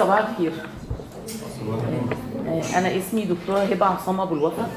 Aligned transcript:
صباح 0.00 0.28
الخير. 0.28 0.52
آه، 2.48 2.78
أنا 2.78 2.96
اسمي 2.98 3.24
دكتورة 3.24 3.58
هبة 3.58 3.86
عصام 3.86 4.20
أبو 4.20 4.34
الوفا 4.34 4.68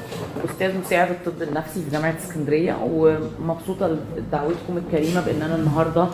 أستاذ 0.50 0.78
مساعد 0.78 1.10
الطب 1.10 1.42
النفسي 1.42 1.82
في 1.84 1.90
جامعة 1.90 2.14
اسكندرية 2.18 2.76
ومبسوطة 2.82 3.96
لدعوتكم 4.16 4.76
الكريمة 4.76 5.20
بأن 5.20 5.42
أنا 5.42 5.54
النهارده 5.54 6.06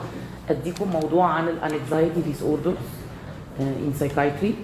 أديكم 0.51 0.89
موضوع 0.91 1.27
عن 1.27 1.49
ال 1.49 2.21
anxiety 2.21 2.43
disorders 2.43 2.75
in 3.61 3.93
psychiatry 3.99 4.55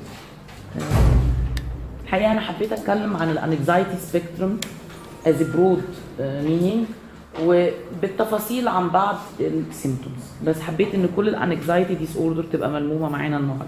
الحقيقة 2.04 2.32
أنا 2.32 2.40
حبيت 2.40 2.72
أتكلم 2.72 3.16
عن 3.16 3.30
ال 3.30 3.38
anxiety 3.39 3.96
spectrum 3.98 4.60
as 5.26 5.42
broad 5.42 5.82
meaning 6.20 6.84
وبالتفاصيل 7.44 8.68
عن 8.68 8.88
بعض 8.90 9.16
ال 9.40 9.49
symptoms 9.49 10.22
بس 10.46 10.60
حبيت 10.60 10.94
إن 10.94 11.08
كل 11.16 11.28
ال 11.28 11.94
anxiety 11.94 12.16
disorder 12.16 12.44
تبقى 12.52 12.70
ملمومة 12.70 13.08
معانا 13.08 13.36
النهارده. 13.36 13.64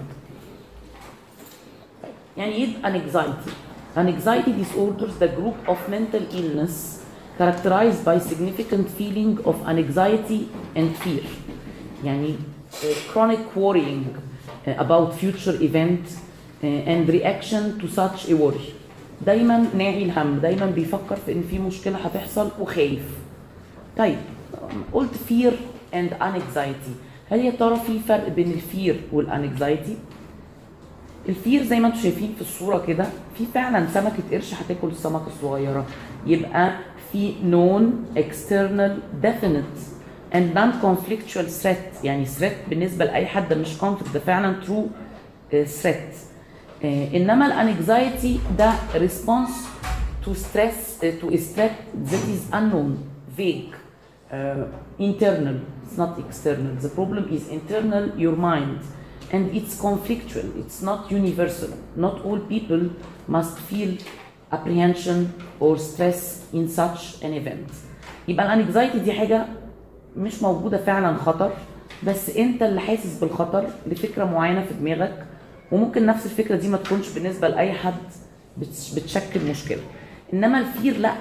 يعني 2.39 2.51
إيه 2.53 2.67
anxiety 2.85 3.51
anxiety 3.97 4.51
disorders 4.51 5.17
the 5.19 5.25
group 5.35 5.53
of 5.67 5.89
mental 5.89 6.21
illness 6.33 7.01
characterized 7.39 8.01
by 8.01 8.19
significant 8.19 8.89
feeling 8.97 9.39
of 9.45 9.67
anxiety 9.69 10.41
and 10.77 10.91
fear 10.91 11.23
يعني 12.05 12.35
chronic 13.13 13.39
uh, 13.39 13.59
worrying 13.59 14.19
about 14.67 15.13
future 15.13 15.61
event 15.61 16.07
and 16.63 17.09
reaction 17.09 17.77
to 17.77 17.87
such 17.87 18.19
a 18.19 18.41
worry. 18.41 18.63
دايما 19.25 19.65
ناعي 19.77 20.03
الهم 20.03 20.39
دايما 20.39 20.65
بيفكر 20.65 21.15
في 21.25 21.31
إن 21.31 21.43
في 21.49 21.59
مشكلة 21.59 21.97
هتحصل 21.97 22.49
وخايف. 22.59 23.01
طيب 23.97 24.17
قلت 24.93 25.13
fear 25.27 25.51
and 25.93 26.13
anxiety 26.13 26.93
هل 27.31 27.39
يا 27.45 27.51
ترى 27.51 27.79
في 27.87 27.99
فرق 27.99 28.27
بين 28.27 28.51
ال 28.51 28.61
fear 28.61 29.01
وال 29.11 29.28
anxiety؟ 29.28 29.97
ال 31.29 31.36
fear 31.36 31.63
زي 31.63 31.79
ما 31.79 31.87
أنتم 31.87 31.99
شايفين 31.99 32.33
في 32.35 32.41
الصورة 32.41 32.85
كده 32.87 33.05
في 33.37 33.45
فعلا 33.53 33.87
سمكه 33.93 34.23
قرش 34.31 34.53
هتاكل 34.53 34.87
السمكة 34.87 35.27
الصغيرة. 35.27 35.85
يبقى 36.25 36.71
في 37.11 37.33
known 37.43 38.05
external 38.17 38.99
definite 39.21 39.63
and 40.35 40.57
non 40.57 40.71
conflictual 40.81 41.49
threat 41.49 41.77
يعني 42.03 42.25
threat 42.25 42.53
بالنسبة 42.69 43.05
لأي 43.05 43.25
حد 43.25 43.53
مش 43.53 43.77
conflict 43.77 44.13
ده 44.13 44.19
فعلا 44.19 44.55
true 44.65 44.87
threat 45.65 45.95
آه، 46.83 46.87
آه، 46.87 47.17
إنما 47.17 47.45
ال 47.45 47.57
anxiety 47.57 48.39
ده 48.57 48.73
response 48.95 49.49
to 50.25 50.33
stress 50.33 50.99
to 51.21 51.37
stress 51.37 51.71
that 52.05 52.19
is 52.29 52.55
unknown 52.63 52.97
vague 53.37 53.63
internal 54.99 55.59
it's 55.87 55.99
not 55.99 56.19
external 56.27 56.77
the 56.79 56.89
problem 56.95 57.25
is 57.33 57.49
internal 57.51 58.21
your 58.21 58.35
mind 58.35 58.77
and 59.33 59.45
it's 59.57 59.75
conflictual. 59.87 60.47
It's 60.61 60.81
not 60.89 60.99
universal. 61.11 61.71
Not 62.05 62.15
all 62.25 62.39
people 62.55 62.81
must 63.35 63.55
feel 63.69 63.91
apprehension 64.51 65.17
or 65.59 65.77
stress 65.77 66.21
in 66.53 66.67
such 66.67 67.23
an 67.23 67.33
event. 67.33 67.69
يبقى 68.27 68.45
الانكزايتي 68.45 68.99
دي 68.99 69.13
حاجة 69.13 69.45
مش 70.17 70.41
موجودة 70.43 70.77
فعلا 70.77 71.17
خطر 71.17 71.51
بس 72.03 72.29
أنت 72.29 72.63
اللي 72.63 72.81
حاسس 72.81 73.19
بالخطر 73.19 73.67
لفكرة 73.87 74.25
معينة 74.25 74.63
في 74.65 74.73
دماغك 74.73 75.25
وممكن 75.71 76.05
نفس 76.05 76.25
الفكرة 76.25 76.55
دي 76.55 76.67
ما 76.67 76.77
تكونش 76.77 77.09
بالنسبة 77.09 77.47
لأي 77.47 77.73
حد 77.73 77.93
بتش- 78.57 78.93
بتشكل 78.95 79.39
مشكلة. 79.49 79.81
إنما 80.33 80.59
الفير 80.59 80.97
لأ 80.97 81.13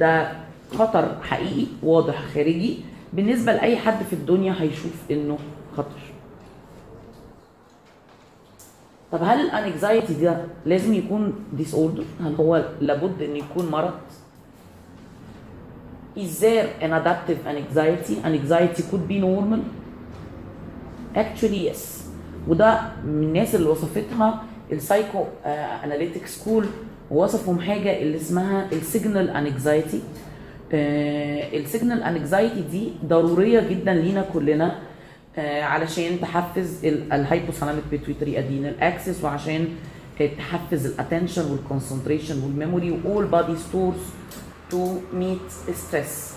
ده 0.00 0.32
خطر 0.74 1.16
حقيقي 1.22 1.66
واضح 1.82 2.22
خارجي. 2.34 2.78
بالنسبة 3.12 3.52
لأي 3.52 3.76
حد 3.76 4.02
في 4.04 4.12
الدنيا 4.12 4.54
هيشوف 4.60 4.92
إنه 5.10 5.38
خطر. 5.76 6.11
طب 9.12 9.18
هل 9.22 9.40
ال 9.40 9.49
anxiety 9.49 10.14
ده 10.14 10.36
لازم 10.66 10.94
يكون 10.94 11.32
disorder؟ 11.52 12.04
هل 12.24 12.34
هو 12.34 12.64
لابد 12.80 13.22
إن 13.22 13.36
يكون 13.36 13.66
مرض؟ 13.70 13.92
Is 16.16 16.40
there 16.42 16.66
an 16.84 16.92
adaptive 17.00 17.40
anxiety? 17.46 18.14
Anxiety 18.24 18.82
could 18.90 19.04
be 19.08 19.18
normal? 19.18 19.60
Actually 21.16 21.68
yes. 21.70 22.02
وده 22.48 22.80
من 23.04 23.22
الناس 23.22 23.54
اللي 23.54 23.68
وصفتها 23.68 24.42
ال 24.72 25.24
psychoanalytic 25.84 26.26
school 26.26 26.64
ووصفهم 27.10 27.60
حاجة 27.60 27.98
اللي 28.02 28.16
اسمها 28.16 28.68
ال 28.72 28.80
signal 28.80 29.30
anxiety 29.30 30.00
ال 30.72 30.91
signal 30.91 32.02
anxiety 32.02 32.62
دي 32.70 32.92
ضرورية 33.06 33.60
جدا 33.68 33.94
لينا 33.94 34.24
كلنا 34.32 34.78
علشان 35.38 36.20
تحفز 36.20 36.84
ال 36.84 36.92
hypothalamic 36.92 37.84
pituitary 37.90 38.38
adrenal 38.38 38.80
axis 38.80 39.24
وعشان 39.24 39.68
آه، 40.20 40.26
تحفز 40.38 40.86
الاتنشن 40.86 41.50
والكونسنتريشن 41.50 42.42
والميموري 42.44 42.90
واول 42.90 43.26
بادي 43.26 43.56
ستورز 43.56 44.00
تو 44.70 44.96
ميت 45.14 45.38
ستريس 45.74 46.32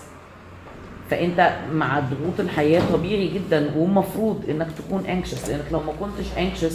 فأنت 1.10 1.56
مع 1.72 2.00
ضغوط 2.00 2.40
الحياة 2.40 2.82
طبيعي 2.92 3.28
جدا 3.28 3.72
ومفروض 3.76 4.50
إنك 4.50 4.68
تكون 4.78 5.02
anxious 5.04 5.48
لأنك 5.48 5.64
لو 5.72 5.80
ما 5.80 5.92
كنتش 6.00 6.26
anxious 6.36 6.74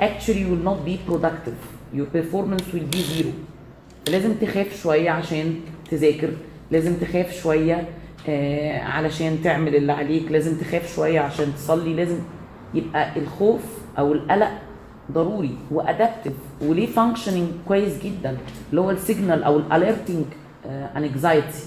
actually 0.00 0.38
you 0.44 0.48
will 0.52 0.64
not 0.68 0.88
be 0.88 0.96
productive. 1.10 1.58
Your 1.98 2.06
performance 2.06 2.64
will 2.74 2.96
be 2.96 3.02
zero. 3.18 3.32
لازم 4.08 4.34
تخاف 4.34 4.82
شوية 4.82 5.10
عشان 5.10 5.54
تذاكر 5.90 6.28
لازم 6.70 6.94
تخاف 6.96 7.42
شوية 7.42 7.74
آه 7.74 7.84
علشان 8.82 9.42
تعمل 9.44 9.76
اللي 9.76 9.92
عليك. 9.92 10.32
لازم 10.32 10.58
تخاف 10.60 10.94
شوية 10.94 11.20
عشان 11.20 11.54
تصلي. 11.54 11.94
لازم 11.94 12.18
يبقى 12.74 13.18
الخوف 13.18 13.62
أو 13.98 14.12
القلق 14.12 14.50
ضروري 15.12 15.56
و 15.70 15.77
adaptive 15.77 16.32
وليه 16.62 16.86
functioning 16.86 17.48
كويس 17.68 18.02
جدا 18.04 18.36
اللي 18.70 18.80
هو 18.80 18.90
ال 18.90 18.97
signal 18.97 19.42
أو 19.42 19.56
ال 19.56 19.64
alerting 19.64 20.24
anxiety 20.96 21.62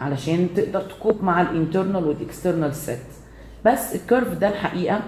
علشان 0.00 0.48
تقدر 0.56 0.80
ت 0.80 0.89
cope 0.89 1.24
مع 1.24 1.40
ال 1.42 1.49
internal 1.49 2.04
وال 2.04 2.18
external 2.18 2.74
threat 2.74 2.98
بس 3.64 3.94
ال 3.94 4.01
curve 4.01 4.38
ده 4.38 4.48
الحقيقة 4.48 5.00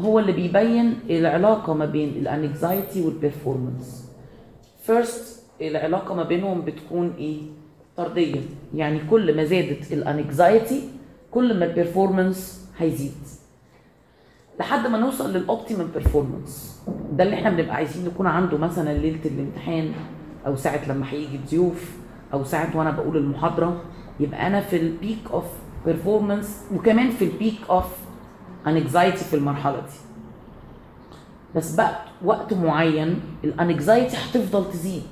هو 0.00 0.18
اللي 0.18 0.32
بيبين 0.32 0.94
العلاقة 1.10 1.74
ما 1.74 1.84
بين 1.84 2.08
ال 2.08 2.19
anxiety 2.19 3.00
وال 3.02 3.19
performance 3.19 4.10
First 4.86 5.42
العلاقة 5.60 6.14
ما 6.14 6.22
بينهم 6.22 6.60
بتكون 6.60 7.14
إيه؟ 7.18 7.40
طردية. 7.96 8.40
يعني 8.74 9.00
كل 9.10 9.36
ما 9.36 9.44
زادت 9.44 9.92
ال 9.92 10.04
anxiety 10.04 10.88
كل 11.30 11.58
ما 11.58 11.64
ال 11.64 11.72
performance 11.72 12.66
هيزيد. 12.78 13.12
لحد 14.60 14.86
ما 14.86 14.98
نوصل 14.98 15.32
لل 15.32 15.44
optimum 15.44 15.86
performance 15.94 16.82
ده 17.12 17.24
اللي 17.24 17.34
إحنا 17.34 17.50
بنبقى 17.50 17.74
عايزين 17.74 18.04
نكون 18.06 18.26
عنده 18.26 18.58
مثلا 18.58 18.98
ليلة 18.98 19.24
الامتحان 19.24 19.92
أو 20.46 20.56
ساعة 20.56 20.88
لما 20.88 21.10
هيجي 21.10 21.36
الضيوف 21.36 21.90
أو 22.32 22.44
ساعة 22.44 22.76
وأنا 22.76 22.90
بقول 22.90 23.16
المحاضرة. 23.16 23.82
يبقى 24.20 24.46
أنا 24.46 24.60
في 24.60 24.76
ال 24.76 24.84
peak 24.84 25.18
of 25.32 25.44
performance 25.86 26.64
وكمان 26.74 27.10
في 27.10 27.24
ال 27.24 27.31
peak 27.31 27.58
of 27.70 27.84
anxiety 28.66 29.24
في 29.24 29.36
المرحلة 29.36 29.76
دي. 29.80 29.92
بس 31.56 31.74
بقى 31.74 32.00
وقت 32.24 32.54
معين 32.54 33.20
ال 33.44 33.53
anxiety 33.53 34.16
هتفضل 34.16 34.72
تزيد 34.72 35.02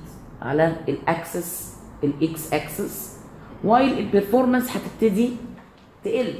على 0.41 0.75
ال 0.89 1.05
axis 1.05 1.68
ال 2.03 2.28
X 2.28 2.53
axis 2.53 3.17
while 3.63 3.99
ال 3.99 4.05
performance 4.05 4.69
هتبتدي 4.77 5.29
تقل. 6.03 6.33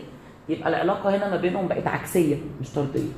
يبقى 0.49 0.69
العلاقة 0.69 1.15
هنا 1.17 1.29
ما 1.29 1.37
بينهم 1.37 1.67
بقت 1.67 1.87
عكسية 1.87 2.35
مش 2.61 2.69
طردية. 2.69 3.09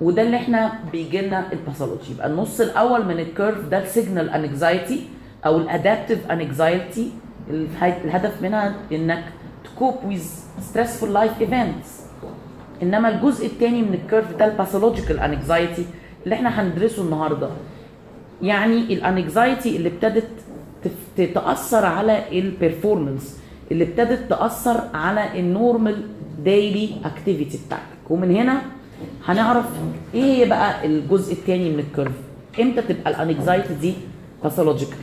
وده 0.00 0.22
اللي 0.22 0.36
إحنا 0.36 0.72
بيجي 0.92 1.20
لنا 1.20 1.52
ال 1.52 1.58
pathology 1.58 2.12
يبقى 2.12 2.26
النص 2.26 2.60
الأول 2.60 3.04
من 3.04 3.18
ال 3.20 3.28
curve 3.28 3.68
ده 3.68 3.82
ال 3.82 3.89
signal 3.89 4.30
anxiety 4.30 5.00
أو 5.46 5.56
ال 5.56 5.64
adaptive 5.64 6.30
anxiety 6.30 7.10
الهدف 7.50 8.42
منها 8.42 8.74
إنك 8.92 9.24
ت 9.64 9.70
cope 9.70 9.94
with 10.06 10.44
stressful 10.60 11.14
life 11.14 11.40
events 11.40 12.00
إنما 12.82 13.08
الجزء 13.08 13.46
الثاني 13.46 13.82
من 13.82 13.94
ال 13.94 14.01
curve 14.01 14.36
ده 14.36 14.44
ال 14.44 14.50
pathological 14.50 15.20
anxiety 15.20 15.86
اللي 16.24 16.34
إحنا 16.34 16.60
هندرسه 16.62 17.02
النهارده. 17.02 17.48
يعني 18.42 18.76
ال 18.76 18.89
anxiety 18.89 19.76
اللي 19.76 19.88
ابتدت 19.88 20.28
تف- 20.84 21.30
تاثر 21.34 21.84
على 21.86 22.38
ال 22.38 22.46
performance 22.46 23.38
اللي 23.70 23.84
ابتدت 23.84 24.30
تأثر 24.30 24.80
على 24.94 25.40
ال 25.40 25.49
normal 25.49 26.02
daily 26.44 26.90
activity 27.04 27.58
بتاعتك. 27.66 28.10
ومن 28.10 28.36
هنا 28.36 28.62
هنعرف 29.26 29.64
إيه 30.14 30.22
هي 30.22 30.48
بقى 30.48 30.86
الجزء 30.86 31.32
الثاني 31.32 31.70
من 31.70 31.78
ال 31.78 31.84
curve 31.84 32.12
إمتى 32.60 32.82
تبقى 32.82 33.10
ال 33.10 33.18
anxiety 33.18 33.74
دي 33.74 33.92
pathological 34.42 34.98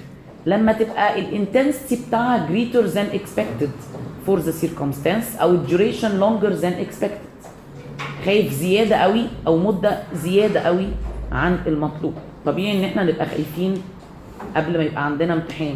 لما 0.46 0.74
تبقى 0.74 1.20
ال 1.20 1.28
intensity 1.28 2.04
بتاعها 2.08 2.48
greater 2.50 2.86
than 2.96 3.16
expected 3.20 3.70
for 4.28 4.38
the 4.40 4.66
circumstance 4.66 5.42
أو 5.42 5.52
ال 5.52 5.59
duration 5.59 6.20
longer 6.20 6.62
than 6.62 6.86
expected. 6.88 7.48
خايف 8.26 8.54
زيادة 8.54 8.96
قوي 8.96 9.24
أو 9.48 9.58
مدة 9.58 9.98
زيادة 10.16 10.60
قوي 10.60 10.88
عن 11.32 11.60
المطلوب. 11.68 12.14
طبيعي 12.46 12.80
إن 12.80 12.84
إحنا 12.84 13.04
نبقى 13.04 13.26
خايفين 13.26 13.74
قبل 14.56 14.78
ما 14.78 14.84
يبقى 14.84 15.06
عندنا 15.06 15.34
امتحان. 15.34 15.76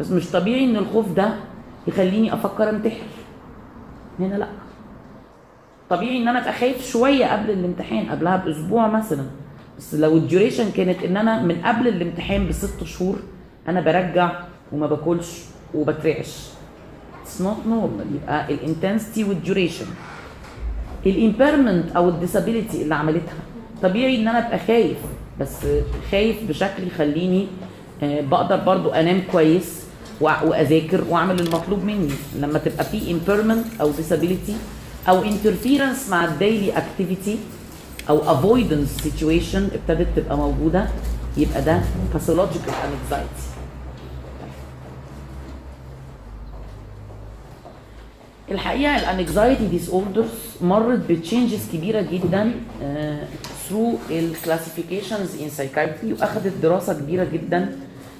بس 0.00 0.10
مش 0.10 0.30
طبيعي 0.30 0.64
إن 0.64 0.76
الخوف 0.76 1.12
ده 1.12 1.34
يخليني 1.86 2.34
أفكر 2.34 2.70
انتحر 2.70 3.06
هنا 4.18 4.34
لأ. 4.34 4.48
طبيعي 5.90 6.16
إن 6.22 6.28
أنا 6.28 6.38
أبقى 6.40 6.52
خايف 6.52 6.86
شوية 6.86 7.26
قبل 7.26 7.50
الامتحان 7.50 8.10
قبلها 8.10 8.36
بأسبوع 8.36 8.88
مثلا. 8.88 9.24
بس 9.78 9.94
لو 9.94 10.16
ال 10.16 10.22
duration 10.22 10.70
كانت 10.70 11.02
إن 11.02 11.16
أنا 11.16 11.42
من 11.42 11.54
قبل 11.64 11.88
الامتحان 11.88 12.48
بست 12.48 12.84
شهور 12.84 13.16
أنا 13.68 13.80
برجع 13.80 14.30
وما 14.72 14.86
باكلش 14.86 15.42
وبترعش. 15.74 16.48
it's 17.22 17.42
not 17.42 17.56
normal 17.68 18.06
يبقى 18.14 18.54
ال 18.54 18.61
intensity 18.61 19.24
وال 19.24 19.36
duration 19.36 19.86
ال 21.06 21.14
impairment 21.14 21.96
أو 21.96 22.08
ال 22.08 22.15
disability 22.15 22.82
اللي 22.82 22.94
عملتها. 22.94 23.34
طبيعي 23.82 24.16
إن 24.16 24.28
أنا 24.28 24.46
أبقى 24.46 24.58
خايف 24.58 24.98
بس 25.40 25.66
خايف 26.10 26.48
بشكل 26.48 26.86
يخليني 26.86 27.46
بقدر 28.02 28.56
برضو 28.56 28.88
أنام 28.90 29.22
كويس 29.32 29.82
وأذاكر 30.20 31.04
وأعمل 31.08 31.40
المطلوب 31.40 31.84
مني. 31.84 32.10
لما 32.40 32.58
تبقى 32.58 32.84
في 32.84 33.00
impairment 33.16 33.80
أو 33.80 33.92
disability 33.92 34.52
أو 35.08 35.22
interference 35.24 36.10
مع 36.10 36.24
ال 36.24 36.32
daily 36.32 36.72
activity 36.72 37.36
أو 38.08 38.20
avoidance 38.20 39.02
situation 39.04 39.56
ابتدت 39.74 40.06
تبقى 40.16 40.36
موجودة 40.36 40.86
يبقى 41.36 41.62
ده 41.62 41.80
pathological 42.14 42.70
anxiety. 42.70 43.46
الحقيقة 48.50 48.96
ال 48.96 49.66
anxiety 49.66 49.90
disorders 49.90 50.28
مرت 50.60 51.00
ب 51.10 51.17
changes 51.17 51.68
كبيرة 51.72 52.00
جدا 52.00 52.52
through 53.68 53.94
ال 54.10 54.17
classifications 54.17 55.27
in 55.27 55.42
psychiatry 55.42 56.12
واخدت 56.12 56.52
دراسة 56.62 56.92
كبيرة 56.92 57.24
جدا 57.24 57.76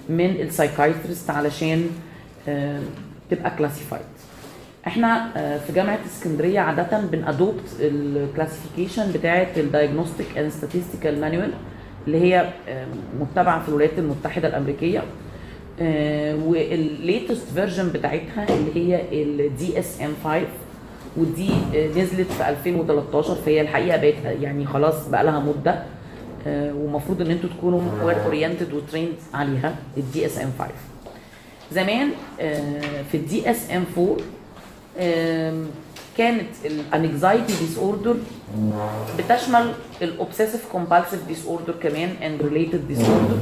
من 0.08 0.30
ال 0.40 0.47
psychiatrists 0.47 1.30
علشان 1.30 1.86
آه، 2.48 2.80
تبقى 3.30 3.50
classified 3.58 4.02
إحنا 4.86 5.30
آه، 5.36 5.58
في 5.58 5.72
جامعة 5.72 5.98
اسكندرية 6.06 6.60
عادة 6.60 7.00
بن 7.00 7.22
adopt 7.22 7.76
ال 7.80 7.89
classification 7.89 9.12
بتاعة 9.12 9.46
ال 9.56 9.64
diagnostic 9.64 10.38
and 10.38 10.52
statistical 10.52 11.06
manual 11.20 11.50
اللي 12.06 12.18
هي 12.20 12.48
آه، 12.68 12.86
متبعة 13.20 13.62
في 13.62 13.68
الولايات 13.68 13.98
المتحدة 13.98 14.48
الأمريكية. 14.48 15.02
وال 16.44 16.70
latest 16.70 17.46
version 17.54 17.88
بتاعتها 17.88 18.46
اللي 18.48 18.76
هي 18.76 19.00
ال 19.22 19.78
DSM 19.78 20.12
5 20.24 20.40
ودي 21.16 21.50
نزلت 21.96 22.32
في 22.32 22.48
2013 22.48 23.34
فهي 23.34 23.60
الحقيقة 23.60 23.96
بقت 23.96 24.14
يعني 24.42 24.66
خلاص 24.66 25.08
بقى 25.08 25.24
لها 25.24 25.40
مدة. 25.40 25.82
ومفروض 26.76 27.20
إن 27.20 27.30
أنتوا 27.30 27.50
تكونوا 27.58 27.80
well 28.02 28.24
oriented 28.24 28.72
و 28.74 28.79
trained 28.79 29.12
عليها 29.34 29.76
ال 29.96 30.26
DSM 30.26 30.50
5 30.58 30.70
زمان 31.72 32.10
آه، 32.40 33.02
في 33.12 33.16
ال 33.16 33.50
DSM 33.50 33.84
4 33.98 34.16
آم، 35.00 35.66
كانت 36.18 36.48
ال 36.64 37.52
anxiety 37.60 37.78
disorder 37.78 38.16
بتشمل 39.18 39.72
ال 40.02 40.64
obsessive 40.72 41.26
compulsive 41.28 41.46
disorder 41.46 41.74
كمان 41.82 42.08
and 42.22 42.42
related 42.42 42.88
disorder 42.88 43.38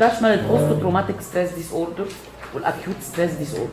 تشمل 0.00 0.28
ال 0.30 0.80
post 0.80 1.20
traumatic 1.20 1.52
stress 1.52 1.72
disorder 1.72 2.06
وال 2.54 2.96
acute 3.02 3.32
stress 3.32 3.54
disorder 3.54 3.72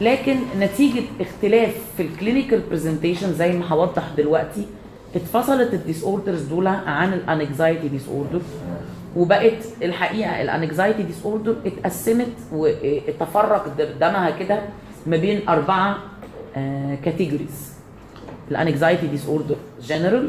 لكن 0.00 0.36
نتيجة 0.60 1.02
اختلاف 1.20 1.74
في 1.96 2.02
ال 2.02 2.08
clinical 2.08 2.60
presentation 2.70 3.34
زي 3.34 3.52
ما 3.52 3.68
هوضح 3.68 4.02
دلوقتي 4.16 4.66
اتفصلت 5.16 5.74
ال 5.74 6.04
disorders 6.04 6.42
دول 6.42 6.66
عن 6.66 7.12
ال 7.12 7.88
anxiety 7.88 8.08
disorder 8.08 8.40
وبقت 9.16 9.64
الحقيقة 9.82 10.42
ال 10.42 11.02
anxiety 11.02 11.24
disorder 11.24 11.56
اتقسمت 11.66 12.32
واتفرق 12.52 13.66
دمها 14.00 14.30
كده 14.30 14.60
ما 15.06 15.16
بين 15.16 15.48
أربعة 15.48 15.98
categories 17.04 17.72
ال 18.50 19.06
anxiety 19.06 19.26
disorder 19.26 19.56
general 19.82 20.28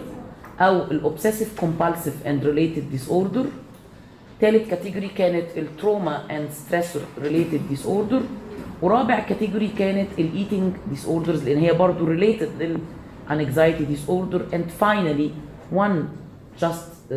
أو 0.60 0.82
ال 0.92 1.60
obsessive 1.60 2.28
compulsive 2.28 2.46
and 2.46 2.84
related 2.92 3.10
disorder 3.10 3.46
ثالث 4.42 4.70
category 4.70 5.08
كانت 5.08 5.46
ال 5.58 6.22
trauma 6.38 6.50
and 6.52 7.02
stressor 7.22 7.62
related 7.70 7.86
disorder 7.86 8.22
ورابع 8.82 9.20
category 9.20 9.68
كانت 9.80 10.08
ال 10.20 10.74
eating 10.90 11.06
disorders 11.06 11.44
لأن 11.44 11.58
هي 11.58 11.74
برضه 11.74 12.06
related 12.08 12.50
لل 13.32 13.86
anxiety 13.86 14.10
disorder 14.10 14.46
and 14.54 14.70
finally 14.70 15.32
one 15.76 16.04
just 16.62 17.12
uh, 17.12 17.16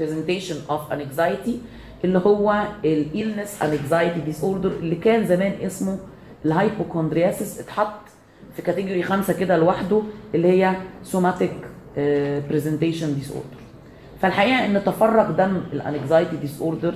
presentation 0.00 0.56
of 0.70 0.92
anxiety 0.92 1.50
اللي 2.04 2.18
هو 2.18 2.64
ال 2.84 2.93
illness 2.93 3.58
anxiety 3.62 4.30
disorder 4.32 4.64
اللي 4.80 4.94
كان 4.96 5.26
زمان 5.26 5.52
اسمه 5.62 5.98
ال 6.44 6.51
hypochondriasis 6.51 7.60
اتحط 7.60 8.00
في 8.56 8.62
category 8.62 9.02
خمسة 9.02 9.32
كده 9.32 9.56
لوحده 9.56 10.02
اللي 10.34 10.48
هي 10.48 10.74
somatic 11.02 11.52
presentation 12.50 13.14
disorder 13.14 13.56
فالحقيقة 14.22 14.66
إن 14.66 14.84
تفرق 14.84 15.30
دم 15.30 15.60
ال 15.72 16.36
anxiety 16.36 16.60
disorder 16.60 16.94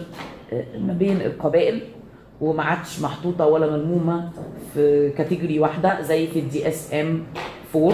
ما 0.78 0.92
بين 0.92 1.20
القبائل 1.20 1.80
وما 2.42 2.62
عادش 2.62 3.00
محطوطة 3.00 3.46
ولا 3.46 3.70
ملمومة 3.76 4.30
في 4.74 5.10
category 5.18 5.58
واحدة 5.60 6.02
زي 6.02 6.26
في 6.26 6.38
ال 6.38 6.68
DSM 6.68 7.22
4 7.76 7.92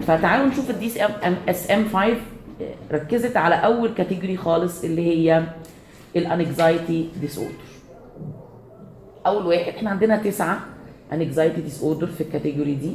فتعالوا 0.00 0.46
نشوف 0.46 0.70
ال 0.70 0.86
DSM 0.86 1.36
SM 1.48 1.88
5 1.92 2.16
ركزت 2.92 3.36
على 3.36 3.54
أول 3.54 3.88
category 3.94 4.36
خالص 4.36 4.84
اللي 4.84 5.02
هي 5.02 5.42
الانكزايتي 6.16 7.08
ديس 7.20 7.38
اوردر 7.38 7.54
أول 9.26 9.46
واحد 9.46 9.72
إحنا 9.72 9.90
عندنا 9.90 10.16
تسعة 10.16 10.60
انكزايتي 11.12 11.60
ديس 11.60 11.82
اوردر 11.82 12.06
في 12.06 12.20
الكاتيجوري 12.20 12.74
دي. 12.74 12.92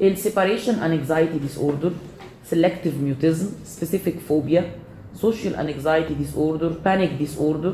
السيباريشن 0.00 0.74
انكزايتي 0.74 1.38
ديس 1.38 1.58
اوردر 1.58 1.90
selective 2.52 2.96
mutism 3.08 3.46
specific 3.80 4.14
phobia 4.28 4.62
social 5.22 5.54
anxiety 5.64 6.14
disorder 6.24 6.70
panic 6.86 7.10
disorder 7.24 7.72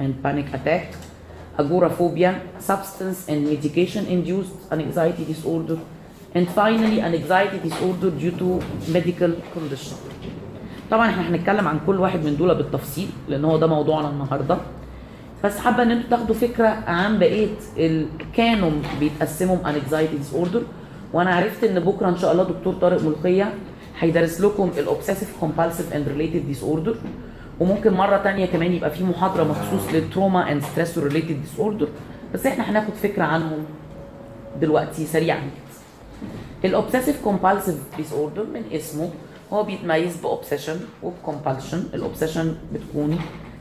and 0.00 0.12
panic 0.24 0.48
attack. 0.54 0.86
Agoraphobia 1.58 2.30
substance 2.68 3.28
and 3.28 3.38
medication 3.52 4.02
induced 4.06 4.54
anxiety 4.72 5.24
disorder 5.32 5.78
and 6.34 6.46
finally 6.48 7.00
anxiety 7.00 7.58
disorder 7.68 8.10
due 8.22 8.34
to 8.40 8.48
medical 8.92 9.32
condition. 9.54 9.96
طبعا 10.90 11.10
إحنا 11.10 11.28
هنتكلم 11.28 11.68
عن 11.68 11.80
كل 11.86 12.00
واحد 12.00 12.24
من 12.24 12.36
دول 12.36 12.54
بالتفصيل 12.54 13.08
لأن 13.28 13.44
هو 13.44 13.56
ده 13.58 13.66
موضوعنا 13.66 14.10
النهارده. 14.10 14.58
بس 15.44 15.58
حابة 15.58 15.82
إن 15.82 15.90
أنتوا 15.90 16.10
تاخدوا 16.10 16.34
فكرة 16.34 16.68
عن 16.68 17.18
بقية 17.18 17.48
كانوا 18.36 18.70
بيتقسموا 19.00 19.56
anxiety 19.70 20.16
disorder 20.16 20.62
وأنا 21.12 21.34
عرفت 21.34 21.64
إن 21.64 21.80
بكرة 21.80 22.08
إن 22.08 22.16
شاء 22.18 22.32
الله 22.32 22.44
دكتور 22.44 22.74
طارق 22.74 23.02
ملقيه 23.02 23.52
هيدرس 23.98 24.40
لكم 24.40 24.70
ال 24.78 25.36
obsessive 25.40 25.92
compulsive 25.92 26.08
and 26.08 26.46
related 26.46 26.62
disorder 26.62 26.96
وممكن 27.60 27.92
مرة 27.92 28.16
تانية 28.16 28.46
كمان 28.46 28.72
يبقى 28.72 28.90
في 28.90 29.04
محاضرة 29.04 29.44
مخصوص 29.44 29.94
لل 29.94 30.52
trauma 30.52 30.62
and 30.62 30.98
stress 30.98 31.40
related 31.40 31.58
disorder 31.58 31.88
بس 32.34 32.46
إحنا 32.46 32.70
هناخد 32.70 32.94
فكرة 32.94 33.24
عنهم 33.24 33.64
دلوقتي 34.60 35.06
سريعا. 35.06 35.40
ال 36.64 37.24
obsessive 37.24 37.76
compulsive 37.96 38.12
disorder 38.12 38.44
من 38.54 38.62
اسمه 38.72 39.10
هو 39.52 39.62
بيتميز 39.62 40.16
ب 40.16 40.22
obsession 40.22 40.76
وب 41.02 41.16
compulsion 41.16 41.84
ال 41.94 42.00
obsession 42.00 42.54
بتكون 42.74 43.18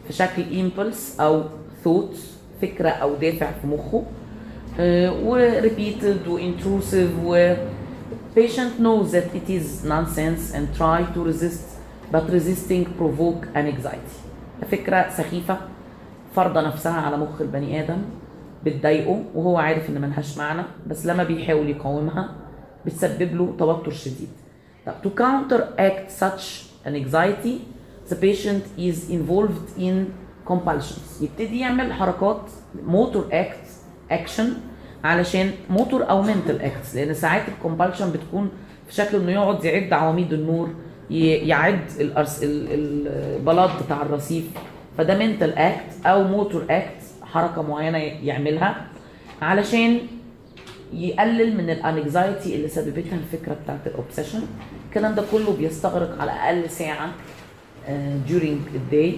في 0.07 0.13
شكل 0.13 0.59
impulse 0.59 1.19
أو 1.19 1.43
ثوت 1.83 2.15
فكرة 2.61 2.89
أو 2.89 3.15
دافع 3.15 3.51
في 3.61 3.67
مخه. 3.67 4.03
و 5.25 5.36
repeated 5.36 6.27
و 6.27 6.35
intrusive 6.35 7.09
و 7.25 7.53
patient 8.35 8.79
knows 8.81 9.11
that 9.11 9.35
it 9.35 9.49
is 9.49 9.83
nonsense 9.83 10.53
and 10.53 10.77
try 10.77 11.03
to 11.15 11.23
resist 11.31 11.78
but 12.11 12.29
resisting 12.29 12.85
provoke 12.99 13.45
an 13.55 13.65
anxiety. 13.73 14.19
فكرة 14.71 15.09
سخيفة. 15.09 15.57
فارضة 16.35 16.61
نفسها 16.61 17.01
على 17.01 17.17
مخ 17.17 17.41
البني 17.41 17.83
آدم. 17.83 18.01
بتضايقه 18.65 19.23
وهو 19.35 19.57
عارف 19.57 19.89
إن 19.89 20.01
ملهاش 20.01 20.37
معنى. 20.37 20.63
بس 20.87 21.05
لما 21.05 21.23
بيحاول 21.23 21.69
يقاومها 21.69 22.29
بتسبب 22.85 23.35
له 23.35 23.55
توتر 23.59 23.91
شديد. 23.91 24.29
طب 24.85 24.93
to 25.03 25.09
counteract 25.19 26.23
such 26.23 26.65
an 26.85 26.95
anxiety 26.95 27.59
the 28.09 28.15
patient 28.15 28.63
is 28.77 29.09
involved 29.09 29.79
in 29.79 30.05
compulsions. 30.51 31.21
يبتدي 31.21 31.59
يعمل 31.59 31.93
حركات 31.93 32.41
motor 32.85 33.27
act 33.31 33.65
action 34.11 34.53
علشان 35.03 35.51
موتور 35.69 36.09
أو 36.09 36.21
mental 36.21 36.61
acts 36.61 36.95
لأن 36.95 37.13
ساعات 37.13 37.41
ال 37.47 37.53
compulsion 37.53 38.11
بتكون 38.11 38.49
في 38.87 38.93
شكل 38.93 39.17
إنه 39.17 39.31
يقعد 39.31 39.65
يعد 39.65 39.93
عواميد 39.93 40.33
النور. 40.33 40.69
يعد 41.09 41.79
البلاط 42.41 43.69
بتاع 43.85 44.01
الرصيف. 44.01 44.43
فده 44.97 45.17
mental 45.17 45.53
act 45.57 46.05
أو 46.05 46.23
motor 46.23 46.65
act 46.69 47.01
حركة 47.23 47.61
معينة 47.61 47.97
يعملها 47.97 48.87
علشان 49.41 49.99
يقلل 50.93 51.57
من 51.57 51.69
ال 51.69 51.80
anxiety 51.80 52.55
اللي 52.55 52.67
سببتها 52.67 53.15
الفكرة 53.15 53.53
بتاعت 53.63 53.87
ال 53.87 53.93
obsession 53.93 54.41
الكلام 54.89 55.15
ده 55.15 55.23
كله 55.31 55.53
بيستغرق 55.57 56.21
على 56.21 56.31
الأقل 56.31 56.69
ساعة 56.69 57.09
آه، 57.87 58.17
during 58.29 58.91
day 58.91 59.13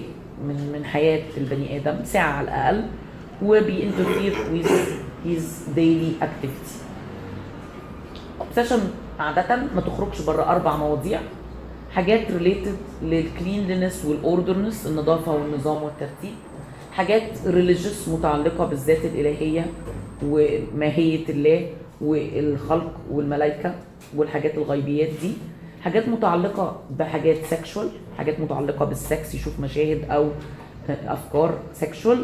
من 0.48 0.70
من 0.74 0.86
حياة 0.86 1.24
البني 1.38 1.78
آدم 1.78 2.04
ساعة 2.04 2.32
على 2.32 2.48
الأقل. 2.48 2.86
وب 3.44 3.60
interfere 3.60 4.34
with 4.36 4.70
his 5.28 5.76
daily 5.78 6.24
activity 6.24 6.74
obsession 8.42 8.80
عادة 9.20 9.56
ما 9.76 9.82
تخرجش 9.82 10.22
بره 10.22 10.44
أربع 10.44 10.76
مواضيع. 10.78 11.20
حاجات 11.94 12.32
related 12.32 12.76
لل 13.04 13.19
cleanliness 13.19 14.06
وال 14.06 14.20
orderness 14.20 14.88
النظافة 14.88 15.32
والنظام 15.32 15.84
والترتيب. 15.84 16.34
حاجات 16.92 17.24
religious 17.48 18.10
متعلقة 18.10 18.66
بالذات 18.66 19.06
الإلهية 19.06 19.66
وماهية 20.24 21.30
الله 21.30 21.70
والخلق 22.02 22.92
والملائكة 23.12 23.76
والحاجات 24.16 24.58
الغيبيات 24.58 25.10
دي. 25.22 25.34
حاجات 25.82 26.10
متعلقة 26.10 26.80
بحاجات 27.00 27.38
سexual 27.52 28.18
حاجات 28.18 28.40
متعلقة 28.40 28.86
بالسكس 28.86 29.36
يشوف 29.36 29.60
مشاهد 29.60 30.12
أو 30.12 30.30
أفكار 30.90 31.60
sexual. 31.82 32.18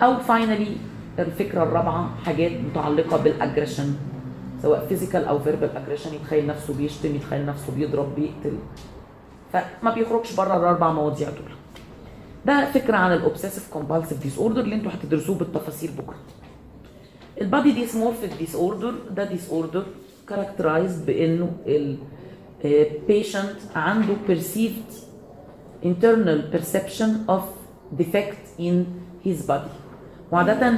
أو 0.00 0.16
finally 0.16 0.76
الفكرة 1.18 1.62
الرابعة 1.62 2.10
حاجات 2.24 2.52
متعلقة 2.52 3.16
بال 3.16 3.29
aggression 3.29 3.94
سواء 4.62 4.86
physical 4.86 5.24
أو 5.24 5.38
verbal 5.38 5.76
aggression 5.76 6.14
يتخيل 6.14 6.46
نفسه 6.46 6.74
بيشتم 6.74 7.14
يتخيل 7.16 7.46
نفسه 7.46 7.72
بيضرب 7.76 8.14
بيقتل. 8.14 8.58
فما 9.52 9.94
بيخرجش 9.94 10.32
بره 10.34 10.56
الأربع 10.56 10.92
مواضيع 10.92 11.28
دول. 11.28 11.52
ده 12.46 12.70
فكرة 12.72 12.96
عن 12.96 13.12
ال 13.12 13.68
obsessive 13.72 14.22
compulsive 14.22 14.38
disorder 14.38 14.60
اللي 14.60 14.74
أنتوا 14.74 14.90
هتدرسوه 14.92 15.36
بالتفاصيل 15.36 15.90
بكرة. 15.90 16.16
ال 17.40 17.72
body 17.72 18.30
dysmorphic 18.38 18.54
disorder 18.54 18.94
ده 19.10 19.24
disorder 19.24 19.84
characterized 20.28 21.06
بانه 21.06 21.50
ال 22.64 22.75
patient 22.75 23.56
عنده 23.76 24.14
perceived 24.28 24.92
internal 25.84 26.56
perception 26.56 27.10
of 27.30 27.42
defect 28.00 28.60
in 28.60 28.74
his 29.26 29.46
body. 29.48 29.70
وعادة 30.32 30.68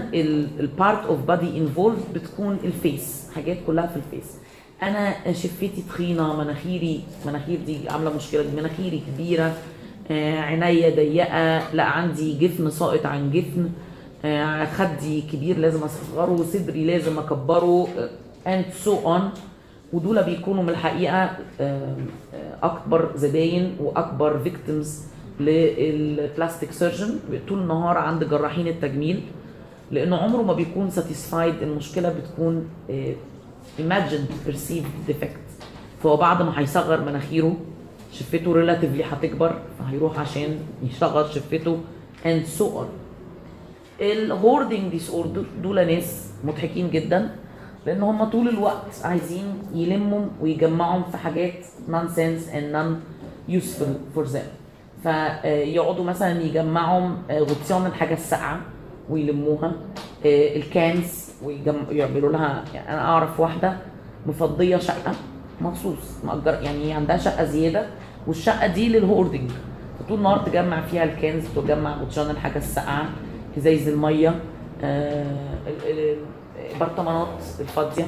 ال 0.60 0.70
part 0.70 1.06
of 1.06 1.20
body 1.20 1.58
involved 1.58 1.98
بتكون 2.14 2.58
ال 2.64 2.77
face 2.77 3.28
حاجات 3.34 3.56
كلها 3.66 3.86
في 3.86 3.96
ال 3.96 4.04
face 4.04 4.32
أنا 4.82 5.32
شفتي 5.32 5.70
تخينه 5.88 6.36
مناخيري 6.36 7.00
مناخير 7.26 7.58
دي 7.66 7.88
عاملة 7.88 8.16
مشكلة 8.16 8.42
دي 8.42 8.56
مناخيري 8.56 9.02
كبيرة 9.14 9.54
آه، 10.10 10.40
عينيا 10.40 10.90
ضيقة 10.96 11.72
لا 11.74 11.82
عندي 11.82 12.38
جفن 12.38 12.70
ساقط 12.70 13.06
عن 13.06 13.30
جفن 13.30 13.70
آه، 14.24 14.64
خدي 14.64 15.20
كبير 15.32 15.58
لازم 15.58 15.80
أصغره 15.82 16.44
صدري 16.52 16.84
لازم 16.84 17.18
أكبره 17.18 17.88
and 18.46 18.64
so 18.84 18.98
on 18.98 19.30
ودول 19.92 20.22
بيكونوا 20.22 20.62
من 20.62 20.68
الحقيقة 20.68 21.14
آه، 21.14 21.36
آه، 21.60 22.56
أكبر 22.62 23.10
زباين 23.16 23.76
وأكبر 23.80 24.38
victims 24.38 25.00
لل 25.40 25.70
plastic 25.70 26.72
surgeon 26.72 27.18
طول 27.48 27.58
النهار 27.58 27.98
عند 27.98 28.24
جراحين 28.24 28.68
التجميل 28.68 29.20
لأنه 29.90 30.16
عمره 30.16 30.42
ما 30.42 30.52
بيكون 30.52 30.90
satisfied 30.90 31.54
المشكلة 31.62 32.08
بتكون 32.08 32.68
imagined 33.78 34.30
perceived 34.48 35.10
defect. 35.10 35.38
فهو 36.02 36.16
بعد 36.16 36.42
ما 36.42 36.58
هيصغر 36.60 37.00
مناخيره 37.00 37.56
شفته 38.12 38.52
relatively 38.52 39.04
هتكبر 39.04 39.58
فهيروح 39.78 40.18
عشان 40.18 40.58
يصغر 40.82 41.28
شفته 41.30 41.78
and 42.24 42.46
so 42.60 42.62
on. 42.64 42.86
ال 44.00 44.90
hoarding 44.90 45.10
disorder 45.10 45.44
دول 45.62 45.86
ناس 45.86 46.30
مضحكين 46.44 46.90
جدا 46.90 47.30
لأن 47.86 48.02
هم 48.02 48.24
طول 48.24 48.48
الوقت 48.48 49.04
عايزين 49.04 49.44
يلموا 49.74 50.26
ويجمعوا 50.40 51.02
في 51.02 51.16
حاجات 51.16 51.64
nonsense 51.88 52.52
and 52.52 52.72
non 52.76 52.96
useful 53.52 54.16
for 54.16 54.24
them. 54.32 54.48
فيقعدوا 55.02 56.04
مثلا 56.04 56.42
يجمعوا 56.42 57.08
غطيان 57.30 57.86
الحاجة 57.86 58.14
الساقعة 58.14 58.60
ويلموها 59.10 59.72
آه، 60.26 60.56
ال 60.56 60.69
cans 60.69 61.21
ويعملوا 61.44 62.32
لها 62.32 62.64
يعني 62.74 62.88
أنا 62.88 63.00
أعرف 63.04 63.40
واحدة 63.40 63.76
مفضية 64.26 64.76
شقة 64.76 65.12
مخصوص 65.60 66.24
مأجر 66.24 66.62
يعني 66.62 66.92
عندها 66.92 67.16
شقة 67.16 67.44
زيادة 67.44 67.86
والشقة 68.26 68.66
دي 68.66 68.88
لل 68.88 69.01
hoarding 69.01 69.50
فطول 70.00 70.18
النهار 70.18 70.38
تجمع 70.38 70.80
فيها 70.80 71.04
ال 71.04 71.12
cans 71.12 71.44
تجمع 71.56 71.96
غطيان 72.02 72.30
الحاجة 72.30 72.58
الساقعة 72.58 73.04
ازايز 73.58 73.88
المية 73.88 74.34
آه، 74.84 75.24
ال- 75.66 75.90
ال- 76.00 76.16
البرطمانات 76.74 77.28
الفاضية 77.60 78.04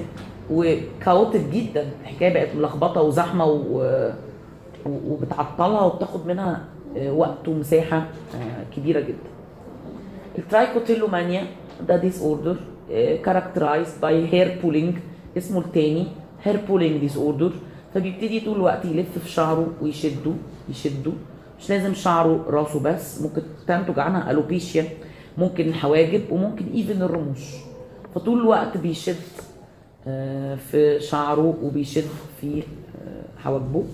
و 0.50 0.62
chaotic 0.62 1.40
جدا. 1.52 1.86
الحكاية 2.02 2.34
بقت 2.34 2.54
ملخبطة 2.56 3.02
وزحمة. 3.02 3.44
و- 3.44 4.12
وبتعطلها 4.86 5.80
وبتاخد 5.80 6.26
منها 6.26 6.64
آه، 6.96 7.10
وقت 7.12 7.48
ومساحة 7.48 7.96
آه، 7.96 8.76
كبيرة 8.76 9.00
جدا. 9.00 9.30
ال 10.38 10.45
trichotillomania 10.45 11.46
ده 11.88 11.96
disorder 11.96 12.56
characterized 13.24 14.00
by 14.02 14.26
hair 14.32 14.58
pulling 14.62 14.94
اسمه 15.38 15.60
التاني 15.60 16.06
hair 16.42 16.56
pulling 16.68 17.00
disorder 17.00 17.52
فبيبتدي 17.94 18.40
طول 18.40 18.56
الوقت 18.56 18.84
يلف 18.84 19.18
في 19.18 19.30
شعره 19.30 19.66
ويشده 19.82 20.32
يشده. 20.68 21.12
مش 21.60 21.70
لازم 21.70 21.94
شعره 21.94 22.44
راسه 22.48 22.80
بس. 22.80 23.22
ممكن 23.22 23.42
تنتج 23.66 23.98
عنها 23.98 24.30
alopecia 24.30 24.84
ممكن 25.38 25.68
الحواجب 25.68 26.22
وممكن 26.30 26.64
even 26.74 27.02
الرموش. 27.02 27.40
فطول 28.14 28.40
الوقت 28.40 28.76
بيشد 28.76 29.16
آه، 30.06 30.54
في 30.54 31.00
شعره 31.00 31.54
وبيشد 31.62 32.04
في 32.40 32.58
آه، 32.58 33.38
حواجبه. 33.42 33.84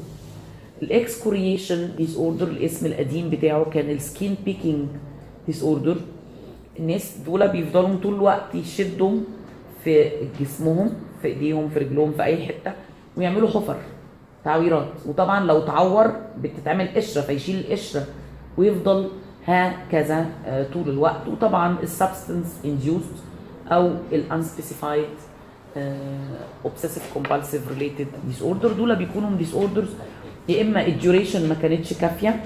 ال 0.83 1.89
excoriation 1.97 2.17
disorder 2.17 2.49
الاسم 2.49 2.87
القديم 2.87 3.31
بتاعه 3.31 3.65
كان 3.71 3.91
ال 3.91 4.35
skin 4.45 4.89
picking 5.47 5.63
disorder 5.63 5.97
الناس 6.81 7.17
دول 7.27 7.49
بيفضلوا 7.49 7.97
طول 8.03 8.15
الوقت 8.15 8.55
يشدوا 8.55 9.21
في 9.85 10.11
جسمهم 10.41 10.91
في 11.23 11.29
ايديهم 11.29 11.69
في 11.69 11.79
رجلهم 11.79 12.13
في 12.13 12.23
اي 12.23 12.47
حتة 12.47 12.73
ويعملوا 13.17 13.49
حفر 13.49 13.77
تعويرات. 14.45 14.89
وطبعا 15.07 15.45
لو 15.47 15.61
تعور 15.61 16.13
بتتعمل 16.39 16.89
قشرة 16.97 17.23
فيشيل 17.23 17.61
القشره 17.61 18.07
ويفضل 18.59 19.09
هكذا 19.47 20.27
آه، 20.47 20.67
طول 20.75 20.89
الوقت. 20.89 21.29
وطبعا 21.29 21.77
ال 21.83 21.91
substance 21.91 22.61
induced 22.65 23.15
أو 23.73 23.91
ال 24.13 25.05
unspecified 26.65 27.11
obsessive 27.15 27.69
compulsive 27.69 28.07
related 28.27 28.43
disorder 28.43 28.73
دول 28.73 28.97
بيكونوا 28.97 29.31
disorders 29.39 29.89
يا 30.49 30.63
إما 30.63 30.87
ال 30.87 30.94
duration 30.94 31.49
ما 31.49 31.55
كانتش 31.55 31.93
كافية 31.93 32.43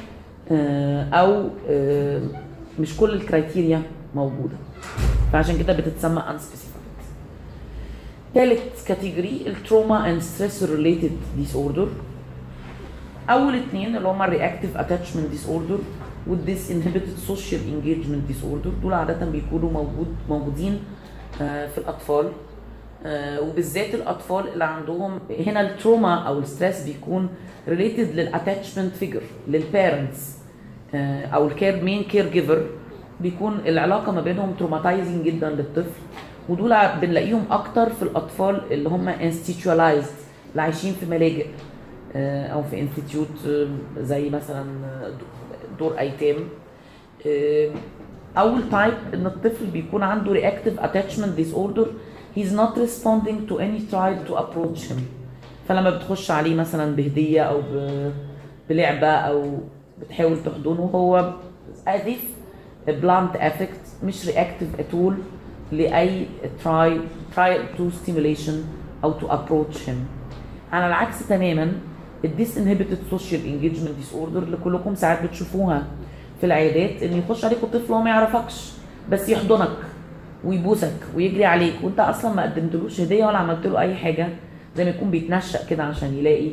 آه، 0.51 1.03
أو 1.03 1.49
آه، 1.69 2.23
مش 2.79 2.97
كل 2.97 3.11
ال 3.11 3.19
criteria 3.19 3.83
موجودة. 4.15 4.57
فعشان 5.33 5.59
كده 5.59 5.73
بتتسمى 5.73 6.23
unspecified. 6.23 7.05
ثالث 8.35 8.87
category 8.89 9.43
ال 9.47 10.11
trauma 10.11 10.21
and 10.23 10.63
stress 10.63 11.11
related 11.37 11.55
disorder 11.57 11.89
أول 13.31 13.55
اتنين 13.55 13.97
اللي 13.97 14.09
هما 14.09 14.25
ال 14.25 14.31
reactive 14.31 14.77
attachment 14.77 15.27
disorder 15.31 15.79
وال 16.27 16.71
disinhibited 16.71 17.17
social 17.27 17.61
engagement 17.75 18.27
disorder 18.27 18.71
دول 18.83 18.93
عادة 18.95 19.27
بيكونوا 19.27 19.71
موجود 19.71 20.15
موجودين 20.29 20.81
آه، 21.43 21.67
في 21.67 21.79
الأطفال. 21.79 22.33
آه، 23.07 23.41
وبالذات 23.41 23.95
الأطفال 23.95 24.49
اللي 24.49 24.65
عندهم 24.65 25.19
هنا 25.47 25.61
ال 25.61 25.69
trauma 25.69 26.15
أو 26.15 26.39
ال 26.39 26.45
stress 26.45 26.83
بيكون 26.83 27.29
related 27.69 28.15
لل 28.15 28.29
attachment 28.29 28.97
figure 28.97 29.21
لل 29.49 29.68
parents 29.68 30.35
أو 31.35 31.47
ال 31.47 31.83
care 31.85 32.03
main 32.05 32.29
caregiver 32.31 32.67
بيكون 33.21 33.61
العلاقة 33.67 34.13
ما 34.13 34.21
بينهم 34.21 34.55
traumatizing 34.59 35.27
جدا 35.27 35.51
للطفل 35.51 36.01
ودول 36.49 36.75
بنلاقيهم 37.03 37.45
أكتر 37.51 37.91
في 37.91 38.03
الأطفال 38.03 38.61
اللي 38.71 38.89
هم 38.89 39.09
institutionalized 39.09 40.15
اللي 40.51 40.63
عايشين 40.63 40.93
في 40.93 41.07
ملاجئ 41.07 41.47
آه، 42.17 42.47
أو 42.47 42.63
في 42.63 42.81
institute 42.81 43.69
زي 44.01 44.31
مثلا 44.31 44.65
آه، 44.85 45.13
دور 45.79 45.99
أيتام. 45.99 46.37
آه، 47.27 47.71
أول 48.39 48.71
type 48.71 48.95
إن 49.15 49.27
الطفل 49.27 49.67
بيكون 49.67 50.03
عنده 50.03 50.35
reactive 50.35 50.81
attachment 50.81 51.41
disorder 51.41 51.87
he's 52.37 52.53
not 52.53 52.77
responding 52.77 53.49
to 53.49 53.59
any 53.59 53.81
try 53.91 54.29
to 54.29 54.35
approach 54.37 54.81
him. 54.91 55.01
فلما 55.69 55.91
بتخش 55.91 56.31
عليه 56.31 56.55
مثلا 56.55 56.97
بهدية 56.97 57.43
أو 57.43 57.63
بلعبة 58.69 59.07
أو 59.07 59.59
بتحاول 60.01 60.37
تحضنه 60.45 60.91
هو 60.95 61.33
has 61.89 62.34
blunt 62.93 63.37
affect 63.37 64.05
مش 64.05 64.29
at 64.29 64.95
all 64.95 65.13
لأي 65.73 66.27
try 66.65 66.91
try 67.37 67.79
to 67.79 67.83
stimulation 68.05 68.53
أو 69.05 69.21
to 69.21 69.25
approach 69.25 69.77
him. 69.77 69.97
على 70.73 70.87
العكس 70.87 71.29
تماما 71.29 71.73
ال 72.25 72.59
disinhibited 72.59 72.99
social 73.11 73.47
engagement 73.47 73.91
disorder 73.97 74.43
اللي 74.43 74.57
كلكم 74.65 74.95
ساعات 74.95 75.23
بتشوفوها 75.23 75.87
في 76.41 76.47
العيادات 76.47 77.03
إن 77.03 77.19
يخش 77.19 77.45
عليكم 77.45 77.67
طفل 77.67 77.93
هو 77.93 78.01
ما 78.03 78.11
يعرفكش 78.11 78.73
بس 79.11 79.29
يحضنك 79.29 79.77
ويبوسك 80.45 80.97
ويجري 81.17 81.45
عليك 81.45 81.75
وأنت 81.83 82.01
أصلا 82.01 82.35
ما 82.35 82.43
قدمتلوش 82.43 83.01
هدية 83.01 83.27
ولا 83.27 83.39
عملت 83.39 83.67
له 83.67 83.81
أي 83.81 83.95
حاجة 83.95 84.29
زي 84.77 84.85
ما 84.85 84.91
يكون 84.91 85.11
بيتنشأ 85.11 85.67
كده 85.67 85.83
عشان 85.83 86.15
يلاقي 86.15 86.51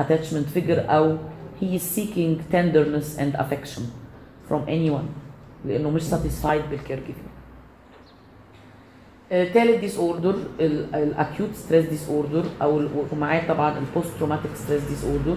attachment 0.00 0.58
figure 0.58 0.90
أو 0.90 1.16
he 1.60 1.64
is 1.64 1.82
seeking 1.98 2.40
tenderness 2.52 3.18
and 3.18 3.36
affection 3.40 3.82
from 4.48 4.60
anyone. 4.68 5.21
لأنه 5.64 5.90
مش 5.90 6.02
satisfied 6.02 6.70
بال 6.70 6.79
care 6.79 6.98
giving 7.06 7.26
تالت 9.54 9.80
disorder 9.80 10.34
ال 10.60 10.76
acute 10.76 11.54
stress 11.54 11.86
disorder 11.86 12.44
أو 12.62 12.82
ومعاه 13.12 13.48
طبعا 13.48 13.78
ال 13.78 14.10
post 14.18 14.50
traumatic 14.54 14.82
stress 14.88 15.04
disorder 15.04 15.36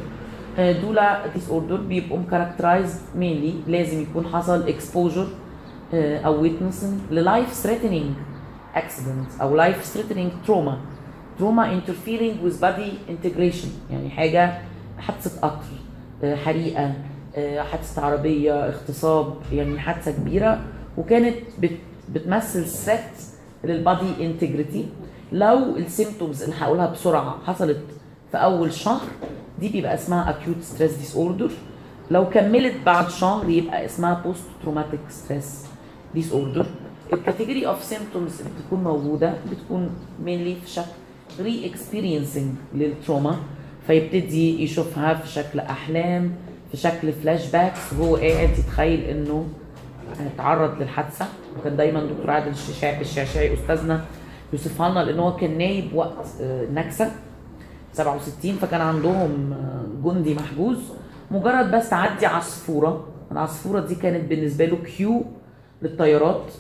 آه، 0.58 0.72
دول 0.82 1.00
disorder 1.34 1.76
بيبقوا 1.78 2.20
characterized 2.32 3.00
mainly 3.16 3.54
لازم 3.68 4.02
يكون 4.02 4.28
حصل 4.28 4.68
exposure 4.68 5.28
أو 5.94 6.48
witnessing 6.48 7.12
ل 7.12 7.20
life 7.20 7.54
threatening 7.54 8.12
accident 8.76 9.42
أو 9.42 9.58
life 9.58 9.76
threatening 9.96 10.48
trauma. 10.48 10.76
Trauma 11.40 11.66
interfering 11.78 12.36
with 12.46 12.60
body 12.62 12.92
integration 13.10 13.92
يعني 13.92 14.10
حاجة 14.10 14.62
حادثة 15.00 15.42
قطر 15.42 15.66
آه، 16.24 16.36
حريقة. 16.36 16.84
آه، 16.86 16.94
حادثة 17.36 18.02
عربية 18.02 18.66
اغتصاب 18.68 19.34
يعني 19.52 19.80
حادثة 19.80 20.12
كبيرة 20.12 20.62
وكانت 20.98 21.36
بت 21.60 21.72
بتمثل 22.14 22.66
threat 22.68 23.22
لل 23.64 23.85
body 23.85 24.26
integrity 24.26 24.86
لو 25.32 25.76
ال 25.78 25.85
symptoms 25.85 26.44
اللي 26.44 26.56
هقولها 26.60 26.86
بسرعة 26.86 27.38
حصلت 27.46 27.82
في 28.32 28.38
أول 28.38 28.74
شهر 28.74 29.08
دي 29.60 29.70
بيبقى 29.70 29.94
اسمها 29.94 30.34
acute 30.34 30.78
stress 30.78 30.92
disorder. 31.14 31.52
لو 32.12 32.30
كملت 32.30 32.74
بعد 32.86 33.10
شهر 33.10 33.50
يبقى 33.50 33.86
اسمها 33.86 34.24
post 34.26 34.66
traumatic 34.68 35.14
stress 35.14 35.68
disorder. 36.18 36.66
ال 37.14 37.20
category 37.20 37.68
of 37.68 37.84
symptoms 37.84 38.40
اللي 38.40 38.52
بتكون 38.60 38.84
موجودة 38.84 39.34
بتكون 39.52 39.90
mainly 40.26 40.66
في 40.66 40.70
شكل 40.70 41.44
re-experiencing 41.44 41.66
لل 41.66 42.54
trauma 42.76 43.36
فيبتدي 43.88 44.64
يشوفها 44.64 45.14
في 45.14 45.28
شكل 45.28 45.60
أحلام 45.60 46.32
في 46.76 46.82
شكل 46.82 47.14
flashbacks 47.14 47.94
وهو 48.00 48.16
قاعد 48.16 48.50
يتخيل 48.60 49.04
إنه 49.04 49.48
اتعرض 50.36 50.82
للحادثة 50.82 51.26
وكان 51.60 51.78
دايما 51.78 52.04
دكتور 52.06 52.32
عادل 52.32 52.52
الششاعي 52.52 53.02
الشعشاعي 53.02 53.54
أستاذنا 53.54 54.06
يوصفها 54.54 54.90
لنا 54.90 55.00
لأن 55.00 55.20
هو 55.20 55.36
كان 55.36 55.58
نايب 55.58 55.94
وقت 55.94 56.26
آه، 56.42 56.64
النكسه 56.64 57.12
67 57.94 58.52
فكان 58.54 58.82
عندهم 58.82 59.54
آه، 59.54 60.10
جندي 60.10 60.34
محجوز. 60.34 60.78
مجرد 61.32 61.72
بس 61.72 61.90
تعدي 61.90 62.26
عصفورة 62.26 63.08
العصفورة 63.32 63.80
دي 63.80 63.96
كانت 63.96 64.30
بالنسبة 64.30 64.66
له 64.66 64.78
cue 64.78 65.26
للطيارات 65.82 66.54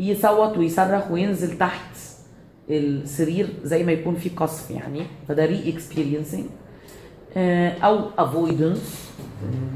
يصوت 0.00 0.58
ويصرخ 0.58 1.10
وينزل 1.10 1.58
تحت 1.58 1.96
السرير 2.70 3.48
زي 3.64 3.84
ما 3.84 3.92
يكون 3.92 4.14
في 4.14 4.28
قصف 4.28 4.70
يعني 4.70 5.02
فده 5.28 5.46
re-experiencing 5.46 6.44
أو 7.82 8.00
avoidance 8.18 9.08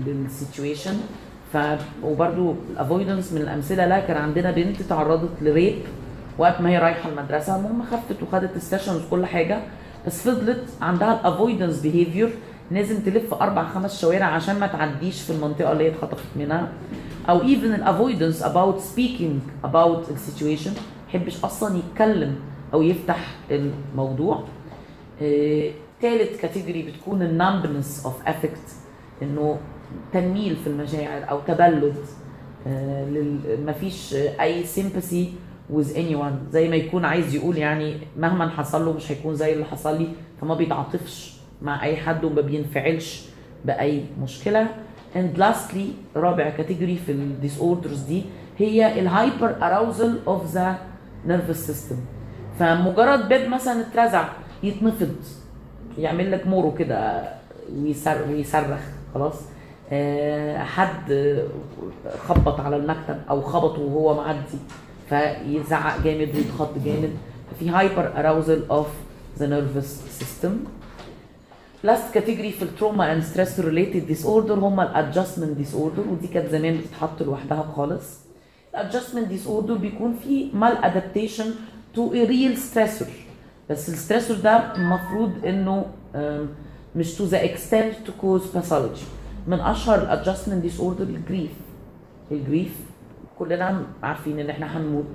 لل 0.06 0.22
situation 0.22 0.94
ف 1.52 1.56
وبرده 2.04 2.54
ال 2.72 2.78
avoidance 2.78 3.32
من 3.32 3.40
الأمثلة 3.40 3.86
لا 3.86 4.00
كان 4.00 4.16
عندنا 4.16 4.50
بنت 4.50 4.82
تعرضت 4.82 5.42
ل 5.42 5.49
rape 5.49 5.74
وقت 6.38 6.60
ما 6.60 6.70
هي 6.70 6.78
رايحة 6.78 7.08
المدرسة. 7.08 7.56
المهم 7.56 7.82
خفت 7.82 8.22
وخدت 8.22 8.56
ال 8.56 8.62
sessions 8.62 9.04
وكل 9.06 9.26
حاجة 9.26 9.60
بس 10.06 10.22
فضلت 10.28 10.64
عندها 10.80 11.20
ال 11.20 11.26
avoidance 11.26 11.80
behavior 11.80 12.30
لازم 12.70 13.00
تلف 13.02 13.34
أربع 13.34 13.68
خمس 13.68 14.00
شوارع 14.00 14.26
عشان 14.26 14.60
ما 14.60 14.66
تعديش 14.66 15.22
في 15.22 15.30
المنطقة 15.30 15.72
اللي 15.72 15.84
هي 15.84 15.88
اتخطفت 15.88 16.24
منها. 16.36 16.68
أو 17.28 17.40
even 17.40 17.64
ال 17.64 17.72
avoidance 17.72 18.42
about 18.42 18.74
speaking 18.96 19.66
about 19.66 20.10
ال 20.12 20.18
situation 20.18 20.72
يحبش 21.08 21.44
أصلا 21.44 21.78
يتكلم 21.78 22.34
أو 22.74 22.82
يفتح 22.82 23.34
الموضوع. 23.50 24.44
آه، 25.22 25.70
تالت 26.02 26.36
category 26.40 26.82
بتكون 26.82 27.22
ال 27.22 27.31
numbness 27.31 28.02
of 28.06 28.14
affect 28.26 28.58
إنه 29.22 29.58
تنميل 30.12 30.56
في 30.56 30.66
المشاعر 30.66 31.30
أو 31.30 31.40
تبلد 31.40 31.94
آه، 32.66 33.06
مفيش 33.66 34.14
آه، 34.14 34.42
أي 34.42 34.64
sympathy 34.64 35.26
with 35.74 35.94
anyone. 35.96 36.50
زي 36.52 36.68
ما 36.68 36.76
يكون 36.76 37.04
عايز 37.04 37.34
يقول 37.34 37.58
يعني 37.58 37.96
مهما 38.16 38.48
حصل 38.48 38.84
له 38.84 38.92
مش 38.92 39.12
هيكون 39.12 39.34
زي 39.34 39.52
اللي 39.52 39.64
حصل 39.64 39.98
لي 39.98 40.08
فما 40.40 40.54
بيتعاطفش 40.54 41.36
مع 41.62 41.84
أي 41.84 41.96
حد 41.96 42.24
وما 42.24 42.40
بينفعلش 42.40 43.24
بأي 43.64 44.04
مشكلة. 44.22 44.66
And 45.14 45.38
lastly 45.38 46.16
رابع 46.16 46.50
category 46.50 46.96
في 46.96 47.12
ال 47.12 47.58
disorders 47.58 48.00
دي 48.00 48.22
هي 48.58 49.00
ال 49.00 49.56
hyperarousal 49.62 50.18
of 50.26 50.46
the 50.46 50.78
nervous 51.26 51.66
system 51.66 51.96
فمجرد 52.58 53.28
باب 53.28 53.48
مثلا 53.48 53.80
اترزع 53.80 54.28
يتنفض 54.62 55.14
يعمل 55.98 56.32
لك 56.32 56.46
مورو 56.46 56.74
كده 56.74 57.22
ويصر 57.76 58.16
ويصرخ. 58.28 58.80
خلاص. 59.14 59.34
آه، 59.92 60.58
حد 60.58 61.38
خبط 62.28 62.60
على 62.60 62.76
المكتب 62.76 63.20
أو 63.30 63.40
خبطه 63.42 63.80
وهو 63.82 64.14
معدي 64.14 64.58
فيزعق 65.08 66.00
جامد 66.02 66.34
ويتخض 66.36 66.84
جامد. 66.84 67.10
ففي 67.50 67.70
hyperarousal 67.70 68.62
of 68.70 68.86
the 69.38 69.46
nervous 69.46 70.02
system 70.18 70.56
last 71.82 72.14
category 72.14 72.50
في 72.52 72.62
ال 72.62 73.12
trauma 73.12 73.22
and 73.22 73.60
stress 73.60 74.06
related 74.06 74.26
disorder 74.26 74.54
هم 74.58 74.80
ال 74.80 75.56
adjustment 75.56 75.74
disorder 75.74 76.02
ودي 76.10 76.26
كانت 76.26 76.48
زمان 76.50 76.78
بتتحط 76.78 77.22
لوحدها 77.22 77.62
خالص. 77.76 78.18
ال 78.74 79.28
adjustment 79.28 79.46
disorder 79.46 79.74
بيكون 79.74 80.14
فيه 80.24 80.54
maladaptation 80.54 81.44
to 81.94 82.12
real 82.12 82.56
stressor 82.56 83.08
بس 83.70 83.88
ال 83.88 83.94
stressor 83.94 84.36
ده 84.36 84.74
المفروض 84.76 85.32
إنه 85.46 85.84
مش 86.96 87.14
to 87.14 87.24
the 87.24 87.44
extent 87.44 87.94
to 88.06 88.12
cause 88.20 88.42
pathology 88.54 89.02
من 89.46 89.60
أشهر 89.60 90.02
ال 90.02 90.08
adjustment 90.08 90.62
disorder 90.62 91.04
ال 91.04 91.12
grief 91.12 91.50
ال 92.30 92.37
grief 92.37 92.72
كلنا 93.38 93.82
عارفين 94.02 94.38
إن 94.40 94.50
إحنا 94.50 94.76
هنموت. 94.78 95.14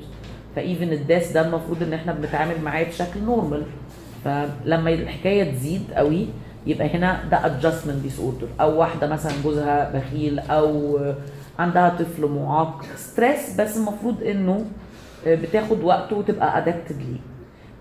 ف 0.55 0.62
even 0.62 0.91
ال 0.93 0.99
death 0.99 1.31
ده 1.31 1.47
المفروض 1.47 1.83
إن 1.83 1.93
إحنا 1.93 2.13
بنتعامل 2.13 2.61
معاه 2.61 2.83
بشكل 2.83 3.21
normal 3.25 3.63
فلما 4.25 4.89
الحكاية 4.93 5.51
تزيد 5.51 5.81
قوي 5.93 6.27
يبقى 6.65 6.87
هنا 6.97 7.23
ده 7.31 7.45
adjustment 7.45 7.97
disorder 8.03 8.47
أو 8.61 8.79
واحدة 8.79 9.07
مثلا 9.07 9.31
جوزها 9.43 9.91
بخيل 9.99 10.39
أو 10.39 10.99
عندها 11.59 11.89
طفل 11.99 12.25
معاق. 12.25 12.85
stress 12.95 13.55
بس 13.61 13.77
المفروض 13.77 14.23
إنه 14.23 14.65
بتاخد 15.27 15.83
وقته 15.83 16.15
وتبقى 16.15 16.57
adapted 16.57 16.97
ليه. 16.97 17.19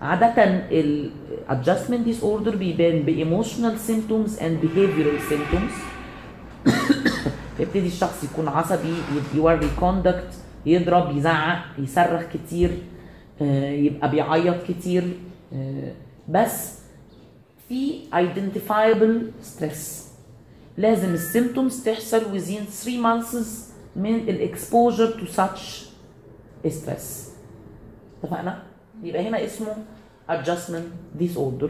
عادة 0.01 0.43
ال 0.71 1.11
adjustment 1.49 2.07
disorder 2.07 2.55
بيبان 2.55 3.01
ب 3.01 3.09
emotional 3.25 3.77
symptoms 3.89 4.39
and 4.39 4.61
behavioral 4.61 5.19
symptoms. 5.31 5.73
يبتدي 7.59 7.87
الشخص 7.87 8.23
يكون 8.23 8.47
عصبي 8.47 8.93
يوري 9.35 9.69
conduct 9.81 10.35
يضرب 10.65 11.17
يزعق 11.17 11.63
يصرخ 11.79 12.23
كتير 12.33 12.71
آه، 13.41 13.71
يبقى 13.71 14.11
بيعيط 14.11 14.63
كتير 14.67 15.03
آه، 15.53 15.93
بس 16.29 16.79
في 17.69 17.99
identifiable 18.13 19.45
stress. 19.45 20.07
لازم 20.77 21.13
ال 21.13 21.21
symptoms 21.21 21.83
تحصل 21.83 22.21
within 22.21 22.63
3 22.71 23.01
months 23.01 23.37
من 23.95 24.15
ال 24.15 24.26
exposure 24.26 25.13
to 25.13 25.25
such 25.39 25.87
stress. 26.67 27.03
اتفقنا؟ 28.23 28.66
يبقى 29.03 29.27
هنا 29.27 29.45
اسمه 29.45 29.75
adjustment 30.29 31.19
disorder. 31.21 31.69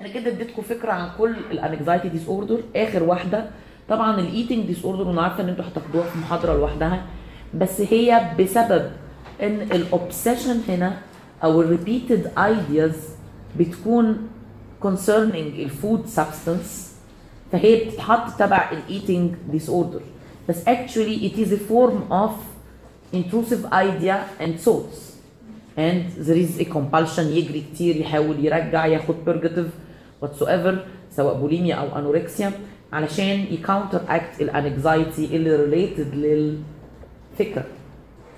أنا 0.00 0.08
كده 0.08 0.28
اديتكم 0.30 0.62
فكرة 0.62 0.92
عن 0.92 1.10
كل 1.18 1.34
ال 1.50 2.08
anxiety 2.08 2.28
disorder 2.28 2.60
آخر 2.76 3.02
واحدة 3.02 3.50
طبعا 3.88 4.20
ال 4.20 4.66
eating 4.66 4.84
disorder 4.84 5.08
وأنا 5.08 5.22
عارفة 5.22 5.42
إن 5.42 5.48
أنتوا 5.48 5.64
هتاخدوها 5.64 6.04
في 6.10 6.18
محاضرة 6.18 6.52
لوحدها 6.56 7.06
بس 7.54 7.80
هي 7.80 8.30
بسبب 8.38 8.90
إن 9.42 9.60
ال 9.62 9.72
obsession 9.72 10.60
هنا 10.68 10.98
أو 11.44 11.60
ال 11.60 11.68
repeated 11.68 12.30
ideas 12.38 13.08
بتكون 13.58 14.28
concerning 14.84 15.34
ال 15.36 15.50
food 15.50 16.06
substance 16.06 16.96
فهي 17.52 17.84
بتتحط 17.84 18.38
تبع 18.38 18.70
ال 18.72 19.34
eating 19.50 19.68
disorder 19.68 20.00
بس 20.48 20.64
actually 20.64 21.20
it 21.30 21.36
is 21.38 21.50
a 21.52 21.58
form 21.72 22.12
of 22.12 22.30
intrusive 23.14 23.64
idea 23.72 24.16
and 24.40 24.64
thoughts. 24.66 25.09
And 25.86 26.26
there 26.26 26.40
is 26.44 26.52
a 26.60 26.64
compulsion 26.74 27.26
يجري 27.38 27.64
كتير 27.72 27.96
يحاول 27.96 28.44
يرجع 28.44 28.86
ياخد 28.86 29.14
purgative 29.26 29.70
whatsoever 30.24 30.74
سواء 31.10 31.34
بوليميا 31.34 31.74
أو 31.74 31.98
anorexia 31.98 32.52
علشان 32.92 33.46
ي 33.50 33.55
counteract 33.55 34.00
ال 34.08 34.40
anxiety 34.40 35.24
اللي 35.36 35.58
related 35.66 36.14
للفكره 36.14 37.64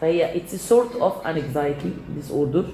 فهي 0.00 0.40
it's 0.40 0.52
a 0.52 0.58
sort 0.58 0.92
of 1.00 1.12
anxiety 1.24 1.92
disorder. 2.18 2.64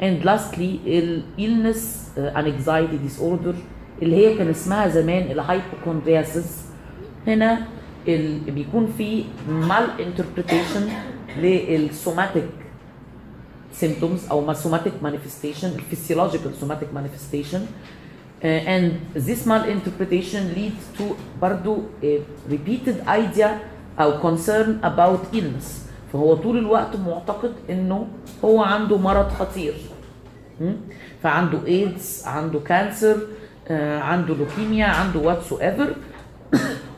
And 0.00 0.24
lastly 0.24 0.70
ال 0.86 1.22
illness 1.38 1.82
uh, 2.16 2.38
anxiety 2.38 2.98
disorder 3.08 3.54
اللي 4.02 4.16
هي 4.16 4.38
كان 4.38 4.48
اسمها 4.48 4.88
زمان 4.88 5.30
ال 5.30 5.38
hypochondriasis 5.38 6.62
هنا 7.26 7.66
ال... 8.08 8.38
بيكون 8.38 8.94
في 8.98 9.24
malinterpretation 9.68 10.00
لل 10.00 10.82
somatic 11.38 12.44
symptoms 13.80 14.30
أو 14.30 14.54
somatic 14.54 15.02
manifestation 15.02 15.70
physiological 15.90 16.52
somatic 16.62 16.92
manifestation. 16.92 17.62
Uh, 18.42 18.46
and 18.46 18.92
this 19.14 19.46
malinterpretation 19.46 20.54
leads 20.54 20.84
to 20.98 21.04
برضو 21.42 21.82
a 22.02 22.20
repeated 22.48 22.96
idea 23.06 23.48
أو 24.00 24.20
concern 24.20 24.80
about 24.82 25.34
illness. 25.34 25.88
فهو 26.12 26.34
طول 26.34 26.58
الوقت 26.58 26.96
معتقد 26.96 27.52
إنه 27.70 28.06
هو 28.44 28.62
عنده 28.62 28.98
مرض 28.98 29.28
خطير. 29.28 29.74
م? 30.60 30.72
فعنده 31.22 31.66
ايدز 31.66 32.22
عنده 32.26 32.58
cancer 32.60 33.16
آه، 33.68 34.00
عنده 34.00 34.34
لوكيميا 34.34 34.86
عنده 34.86 35.20
whatever 35.20 35.94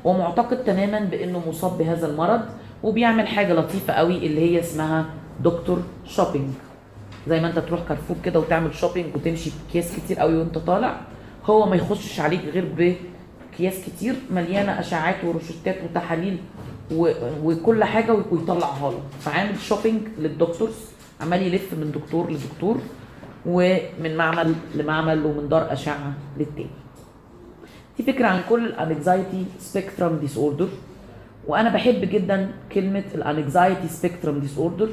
ومعتقد 0.05 0.65
تماما 0.65 1.01
بإنه 1.01 1.43
مصاب 1.49 1.79
بهذا 1.79 2.07
المرض 2.07 2.41
وبيعمل 2.83 3.27
حاجة 3.29 3.53
لطيفة 3.53 3.93
قوي 3.93 4.17
اللي 4.27 4.41
هي 4.41 4.61
اسمها 4.61 5.07
doctor 5.45 5.83
shopping 6.07 6.49
زي 7.29 7.41
ما 7.41 7.49
انت 7.49 7.59
تروح 7.59 7.81
كارفور 7.89 8.17
كده 8.25 8.41
وتعمل 8.41 8.75
shopping 8.75 9.15
وتمشي 9.15 9.51
بكياس 9.69 9.97
كتير 9.97 10.19
قوي 10.19 10.37
وانت 10.37 10.59
طالع 10.59 11.01
هو 11.45 11.67
ما 11.67 11.77
يخشش 11.77 12.21
عليك 12.21 12.41
غير 12.45 12.97
بكياس 13.53 13.75
كتير 13.87 14.15
مليانة 14.31 14.81
اشاعات 14.81 15.25
وروشتات 15.25 15.77
وتحاليل. 15.85 16.39
وكل 17.45 17.85
حاجة 17.85 18.13
ويطلعها 18.31 18.91
له. 18.91 19.01
فعامل 19.21 19.59
shopping 19.59 20.01
لل 20.19 20.31
doctors 20.31 20.75
عمال 21.21 21.43
يلف 21.43 21.75
من 21.75 21.91
دكتور 21.91 22.31
لدكتور 22.31 22.79
ومن 23.47 24.17
معمل 24.17 24.55
لمعمل 24.75 25.27
ومن 25.27 25.49
دار 25.49 25.73
أشعة 25.73 26.13
للتاني. 26.39 26.71
دي 27.99 28.03
فكرة 28.13 28.27
عن 28.27 28.41
كل 28.49 28.67
ال 28.67 29.45
anxiety 29.59 30.17
spectrum 30.17 30.37
disorder 30.37 30.69
وأنا 31.47 31.71
بحب 31.71 32.01
جدا 32.01 32.51
كلمة 32.73 33.05
ال 33.15 33.89
anxiety 33.89 34.39
spectrum 34.39 34.59
disorder 34.59 34.89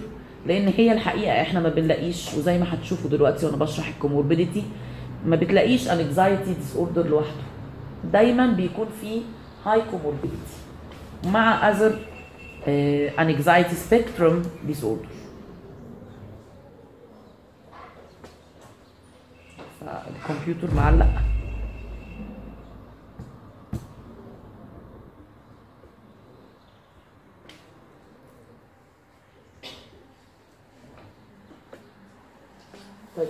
لأن 0.45 0.67
هي 0.67 0.91
الحقيقة 0.91 1.41
إحنا 1.41 1.59
ما 1.59 1.69
بنلاقيش 1.69 2.33
وزي 2.33 2.57
ما 2.57 2.73
هتشوفوا 2.73 3.09
دلوقتي 3.09 3.45
وأنا 3.45 3.57
بشرح 3.57 3.87
ال 3.87 3.93
comorbidity 3.93 4.63
ما 5.25 5.35
بتلاقيش 5.35 5.87
anxiety 5.89 6.53
disorder 6.53 7.07
لوحده. 7.07 7.41
دايما 8.13 8.47
بيكون 8.47 8.87
في 9.01 9.21
high 9.65 9.81
comorbidity 9.91 10.57
مع 11.25 11.69
other 11.69 11.99
anxiety 13.19 13.75
spectrum 13.75 14.43
disorder 14.67 15.07
فالكمبيوتر 19.79 20.73
معلق. 20.75 21.07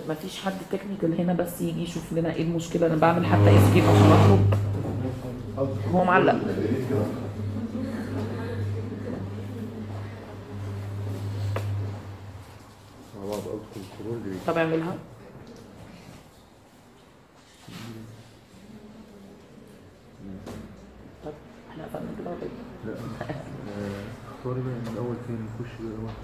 ما 0.08 0.14
فيش 0.14 0.40
حد 0.40 0.52
technical 0.72 1.20
هنا 1.20 1.32
بس 1.32 1.60
يجي 1.60 1.82
يشوف 1.82 2.12
لنا 2.12 2.32
إيه 2.34 2.42
المشكلة. 2.42 2.86
أنا 2.86 2.96
بعمل 2.96 3.26
حتى 3.26 3.56
escape 3.58 3.84
عشان 3.84 4.12
اخرج 4.12 4.38
هو 5.92 6.04
معلق. 6.04 6.36
طب 14.46 14.58
اعملها 14.58 14.94
طب 21.24 21.32
إحنا 21.70 21.84
قفلنا 21.84 22.10
كده 22.18 22.30
ولا 22.30 22.42
إيه؟ 22.42 22.48
لا 22.86 22.92
آه، 22.92 24.04
اختاري 24.38 24.60
بقى 24.60 24.74
من 24.74 24.88
الأول 24.92 25.16
فين 25.26 25.36
نخش 25.44 25.72
بقى 25.80 26.04
واحد 26.04 26.14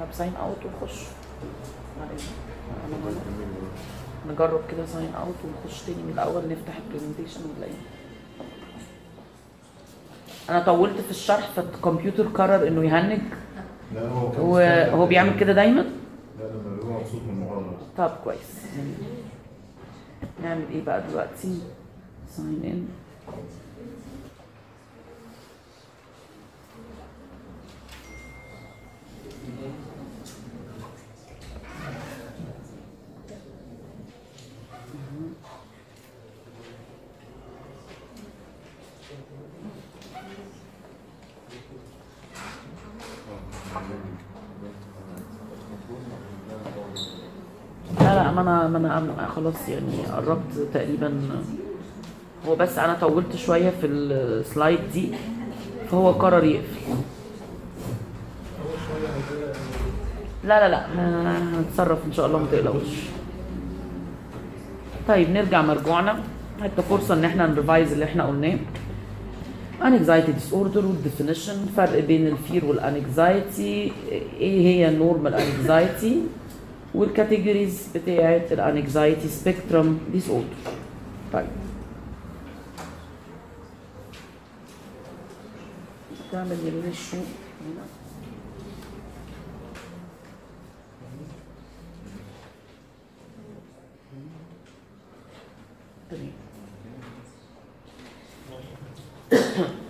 طب 0.00 0.05
sign 0.18 0.32
out 0.36 0.56
ونخش. 0.64 0.98
نجرب 4.28 4.60
كده 4.70 4.86
sign 4.86 5.14
out 5.14 5.34
ونخش 5.44 5.82
تاني 5.82 6.02
من 6.02 6.12
الأول 6.12 6.42
نفتح 6.48 6.76
ال 6.76 6.81
presentation 6.81 7.40
ونلاقيه 7.50 7.82
أنا 10.50 10.64
طولت 10.64 11.00
في 11.00 11.10
الشرح 11.10 11.48
فالكمبيوتر 11.56 12.26
قرر 12.28 12.68
إنه 12.68 12.84
يهنج. 12.84 13.20
لا 13.94 14.08
هو 14.08 14.54
وهو 14.56 15.06
بيعمل 15.06 15.38
كده 15.40 15.52
دايما؟ 15.52 15.80
لا 15.80 16.44
لما 16.44 16.74
بيبقى 16.76 17.00
مبسوط 17.00 17.22
من 17.22 17.30
المحاضرة 17.30 17.78
طب 17.98 18.16
كويس. 18.24 18.66
نعمل 20.42 20.64
إيه 20.72 20.84
بقى 20.84 21.02
دلوقتي؟ 21.10 21.58
ساين 22.36 22.62
ان 22.64 22.88
لا 48.00 48.14
لا 48.14 48.30
ما 48.32 48.75
أنا 48.86 49.28
خلاص 49.36 49.68
يعني 49.68 50.06
قربت 50.16 50.68
تقريبا 50.74 51.12
هو 52.48 52.56
بس 52.56 52.78
أنا 52.78 52.94
طولت 53.00 53.36
شوية 53.36 53.70
في 53.80 53.86
ال 53.86 54.01
slide 54.01 54.78
دي 54.92 55.08
فهو 55.90 56.10
قرر 56.10 56.44
يقفل. 56.44 56.94
لا 60.44 60.60
لا 60.60 60.68
لا 60.68 60.86
هنتصرف 61.58 61.98
إن 62.06 62.12
شاء 62.12 62.26
الله 62.26 62.38
ما 62.38 62.46
تقلقوش. 62.52 62.88
طيب 65.08 65.30
نرجع 65.30 65.62
مرجوعنا. 65.62 66.18
حتى 66.62 66.82
فرصة 66.82 67.14
إن 67.14 67.24
إحنا 67.24 67.46
ن 67.46 67.53
revise 67.53 67.92
اللي 67.92 68.04
إحنا 68.04 68.26
قلناه. 68.26 68.58
Anxiety 69.80 70.32
disorder 70.40 70.76
وال 70.76 70.91
definition 70.91 71.66
فرق 71.76 71.98
بين 71.98 72.26
ال 72.26 72.34
fear 72.34 72.64
وال 72.64 72.90
anxiety. 72.90 73.92
إيه 74.40 74.66
هي 74.66 74.88
ال 74.88 74.95
normal 74.95 75.34
anxiety 75.34 76.22
وال 76.96 77.11
categories 77.11 77.88
بتاعه 77.94 78.46
ال 78.52 79.28
anxiety 79.28 80.00
spectrum 80.12 80.28
disorder 80.30 80.46
طيب 81.32 81.46
تعمل 86.32 86.56
يمين 86.66 86.92
هنا 87.62 87.84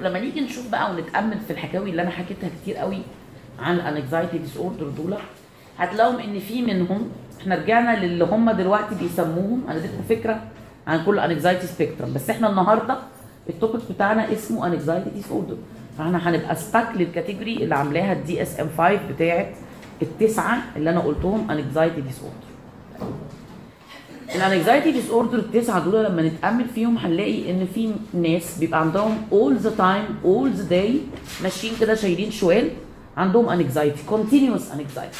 لما 0.01 0.21
نيجي 0.21 0.41
نشوف 0.41 0.71
بقى 0.71 0.91
ونتأمل 0.91 1.41
في 1.41 1.53
الحكاوي 1.53 1.91
اللي 1.91 2.03
أنا 2.03 2.11
حكيتها 2.11 2.51
كتير 2.63 2.77
قوي 2.77 2.99
عن 3.59 3.75
ال 3.75 4.39
anxiety 4.39 4.57
disorder 4.57 4.89
دول 4.89 5.17
هتلاقوا 5.79 6.21
إن 6.25 6.39
في 6.39 6.63
منهم 6.63 7.09
إحنا 7.41 7.55
رجعنا 7.55 8.05
للي 8.07 8.25
هم 8.25 8.51
دلوقتي 8.51 8.95
بيسموهم. 8.95 9.63
أنا 9.69 9.77
اديتكم 9.79 10.03
فكرة 10.09 10.41
عن 10.87 11.05
كل 11.05 11.19
anxiety 11.19 11.67
spectrum 11.67 12.13
بس 12.15 12.31
إحنا 12.31 12.51
النهارده 12.51 12.99
ال 13.49 13.54
topic 13.54 13.81
بتاعنا 13.91 14.33
اسمه 14.33 14.67
anxiety 14.67 15.11
disorder 15.11 15.57
فإحنا 15.99 16.29
هنبقى 16.31 16.57
stuck 16.57 16.89
لل 16.97 17.09
category 17.09 17.57
اللي 17.57 17.75
عاملاها 17.75 18.13
ال 18.13 18.43
DSM 18.43 18.69
5 18.79 18.99
بتاعت 19.13 19.49
التسعة 20.03 20.59
اللي 20.77 20.91
أنا 20.91 21.01
قلتهم 21.01 21.51
anxiety 21.51 22.01
disorder 22.01 22.47
ال 24.35 24.42
anxiety 24.42 24.93
disorder 24.93 25.39
التسعة 25.39 25.85
دول 25.85 26.05
لما 26.05 26.23
نتأمل 26.23 26.65
فيهم 26.75 26.99
هنلاقي 26.99 27.51
إن 27.51 27.67
في 27.75 27.91
ناس 28.15 28.59
بيبقى 28.59 28.81
عندهم 28.81 29.17
all 29.33 29.63
the 29.65 29.71
time 29.81 30.27
all 30.27 30.59
the 30.61 30.71
day 30.73 30.91
ماشيين 31.43 31.73
كده 31.81 31.95
شايلين 31.95 32.31
شوال 32.31 32.71
عندهم 33.17 33.49
anxiety 33.49 33.99
continuous 34.11 34.73
anxiety 34.75 35.19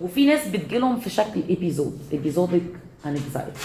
وفي 0.00 0.26
ناس 0.26 0.48
بتجيلهم 0.48 1.00
في 1.00 1.10
شكل 1.10 1.40
episode 1.48 1.98
episodic 2.12 2.62
anxiety 3.06 3.60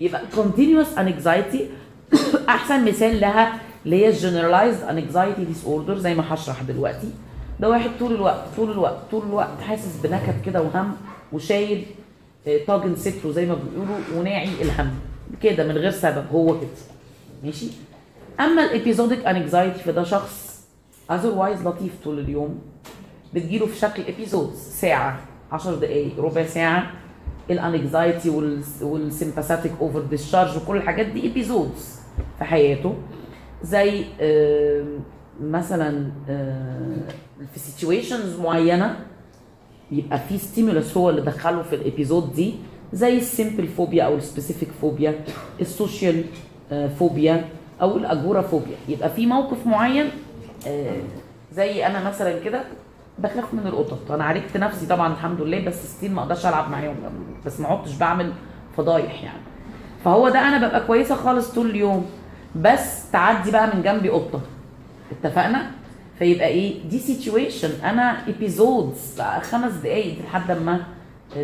يبقى 0.00 0.22
continuous 0.36 0.98
anxiety 0.98 1.68
أحسن 2.48 2.84
مثال 2.84 3.20
لها 3.20 3.60
اللي 3.84 3.96
هي 3.96 4.08
ال 4.08 4.82
generalized 4.82 5.44
anxiety 5.44 5.64
disorder 5.64 5.98
زي 5.98 6.14
ما 6.14 6.34
هشرح 6.34 6.62
دلوقتي. 6.62 7.08
ده 7.60 7.68
واحد 7.68 7.90
طول 7.98 8.14
الوقت 8.14 8.44
طول 8.56 8.70
الوقت 8.70 8.98
طول 9.10 9.22
الوقت 9.26 9.60
حاسس 9.60 9.96
بنكد 10.02 10.42
كده 10.46 10.62
وهم 10.62 10.96
وشايل 11.32 11.86
آه، 12.46 12.60
طاجن 12.66 12.96
ستره 12.96 13.32
زي 13.32 13.46
ما 13.46 13.54
بيقولوا 13.54 13.96
وناعي 14.16 14.48
الهم. 14.62 14.90
كده 15.42 15.64
من 15.66 15.76
غير 15.76 15.90
سبب 15.90 16.24
هو 16.32 16.60
كده. 16.60 16.68
ماشي؟ 17.44 17.66
أما 18.40 18.64
ال 18.64 18.71
episodic 18.71 19.26
anxiety 19.26 19.78
فده 19.78 20.04
شخص 20.04 20.64
otherwise 21.10 21.62
لطيف 21.66 21.92
طول 22.04 22.18
اليوم 22.18 22.58
بتجيله 23.34 23.66
في 23.66 23.78
شكل 23.78 24.02
episodes 24.02 24.58
ساعة. 24.58 25.29
10 25.52 25.74
دقائق 25.74 26.20
ربع 26.20 26.46
ساعة 26.46 26.90
ال 27.50 27.60
anxiety 27.60 28.30
وال 28.82 28.96
sympathetic 28.96 29.72
over 29.80 30.02
discharge 30.16 30.62
وكل 30.62 30.76
الحاجات 30.76 31.06
دي 31.06 31.30
episodes 31.30 32.00
في 32.38 32.44
حياته. 32.44 32.94
زي 33.62 34.04
مثلا 35.40 36.10
في 37.52 37.58
situations 37.60 38.40
معينة 38.40 38.96
يبقى 39.92 40.18
في 40.18 40.38
stimulus 40.38 40.96
هو 40.96 41.10
اللي 41.10 41.20
دخله 41.20 41.62
في 41.62 41.74
ال 41.74 41.81
episode 41.81 42.32
دي 42.32 42.54
زي 42.92 43.16
ال 43.18 43.25
simple 43.25 43.68
phobia 43.68 44.04
أو 44.04 44.14
ال 44.14 44.20
specific 44.20 44.68
phobia 44.80 45.14
ال 45.60 45.69
social 45.69 46.24
phobia 46.98 47.44
أو 47.82 47.96
ال 47.96 48.42
agoraphobia 48.42 48.76
يبقى 48.88 49.10
في 49.10 49.26
موقف 49.26 49.66
معين 49.66 50.06
آه، 50.66 50.96
زي 51.52 51.86
أنا 51.86 52.08
مثلا 52.08 52.38
كده 52.44 52.64
بخاف 53.22 53.54
من 53.54 53.66
القطط. 53.66 54.12
أنا 54.12 54.24
عالجت 54.24 54.56
نفسي 54.56 54.86
طبعا 54.86 55.12
الحمد 55.12 55.40
لله 55.40 55.64
بس 55.64 55.86
still 55.86 56.12
ما 56.12 56.22
أقدرش 56.22 56.46
ألعب 56.46 56.70
معاهم 56.70 56.96
بس 57.46 57.60
ما 57.60 57.68
عدتش 57.68 57.94
بعمل 57.94 58.32
فضايح 58.76 59.22
يعني. 59.22 59.42
فهو 60.04 60.28
ده 60.28 60.48
أنا 60.48 60.66
ببقى 60.68 60.86
كويسة 60.86 61.14
خالص 61.14 61.54
طول 61.54 61.70
اليوم. 61.70 62.06
بس 62.56 63.10
تعدي 63.10 63.50
بقى 63.50 63.76
من 63.76 63.82
جنبي 63.82 64.08
قطة. 64.08 64.40
اتفقنا؟ 65.12 65.70
فيبقى 66.18 66.46
إيه؟ 66.46 66.88
دي 66.88 66.98
situation 66.98 67.84
أنا 67.84 68.26
episodes 68.26 69.22
خمس 69.42 69.72
دقايق 69.72 70.18
لحد 70.22 70.52
ما 70.52 70.80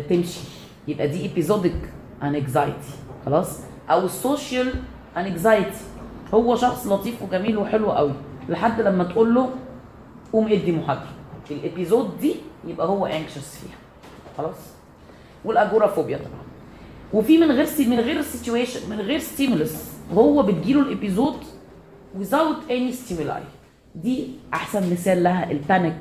تمشي. 0.09 0.39
يبقى 0.87 1.07
دي 1.07 1.21
episodic 1.21 1.89
anxiety 2.23 2.93
خلاص؟ 3.25 3.59
أو 3.89 4.05
ال 4.05 4.15
social 4.15 4.73
anxiety 5.17 5.77
هو 6.33 6.55
شخص 6.55 6.87
لطيف 6.87 7.21
وجميل 7.21 7.57
وحلو 7.57 7.91
قوي. 7.91 8.13
لحد 8.49 8.81
لما 8.81 9.03
تقول 9.03 9.35
له 9.35 9.49
قوم 10.33 10.45
ادي 10.45 10.71
محاضره 10.71 11.16
ال 11.51 11.59
episode 11.59 12.19
دي 12.21 12.35
يبقى 12.67 12.87
هو 12.87 13.05
anxious 13.05 13.55
فيها. 13.61 13.77
خلاص؟ 14.37 14.55
وال 15.45 15.56
agoraphobia 15.56 16.17
طبعا. 16.17 16.47
وفي 17.13 17.37
من 17.37 17.51
غير 17.51 17.65
سي 17.65 17.85
من 17.85 17.99
غير 17.99 18.21
situation 18.21 18.89
من 18.89 18.99
غير 18.99 19.19
stimulus 19.19 19.91
هو 20.13 20.43
بتجيله 20.43 20.81
ال 20.81 20.88
episode 20.88 21.35
without 22.19 22.69
any 22.69 22.93
stimuli. 22.93 23.41
دي 23.95 24.27
أحسن 24.53 24.91
مثال 24.91 25.23
لها 25.23 25.51
ال 25.51 25.58
panic 25.58 25.95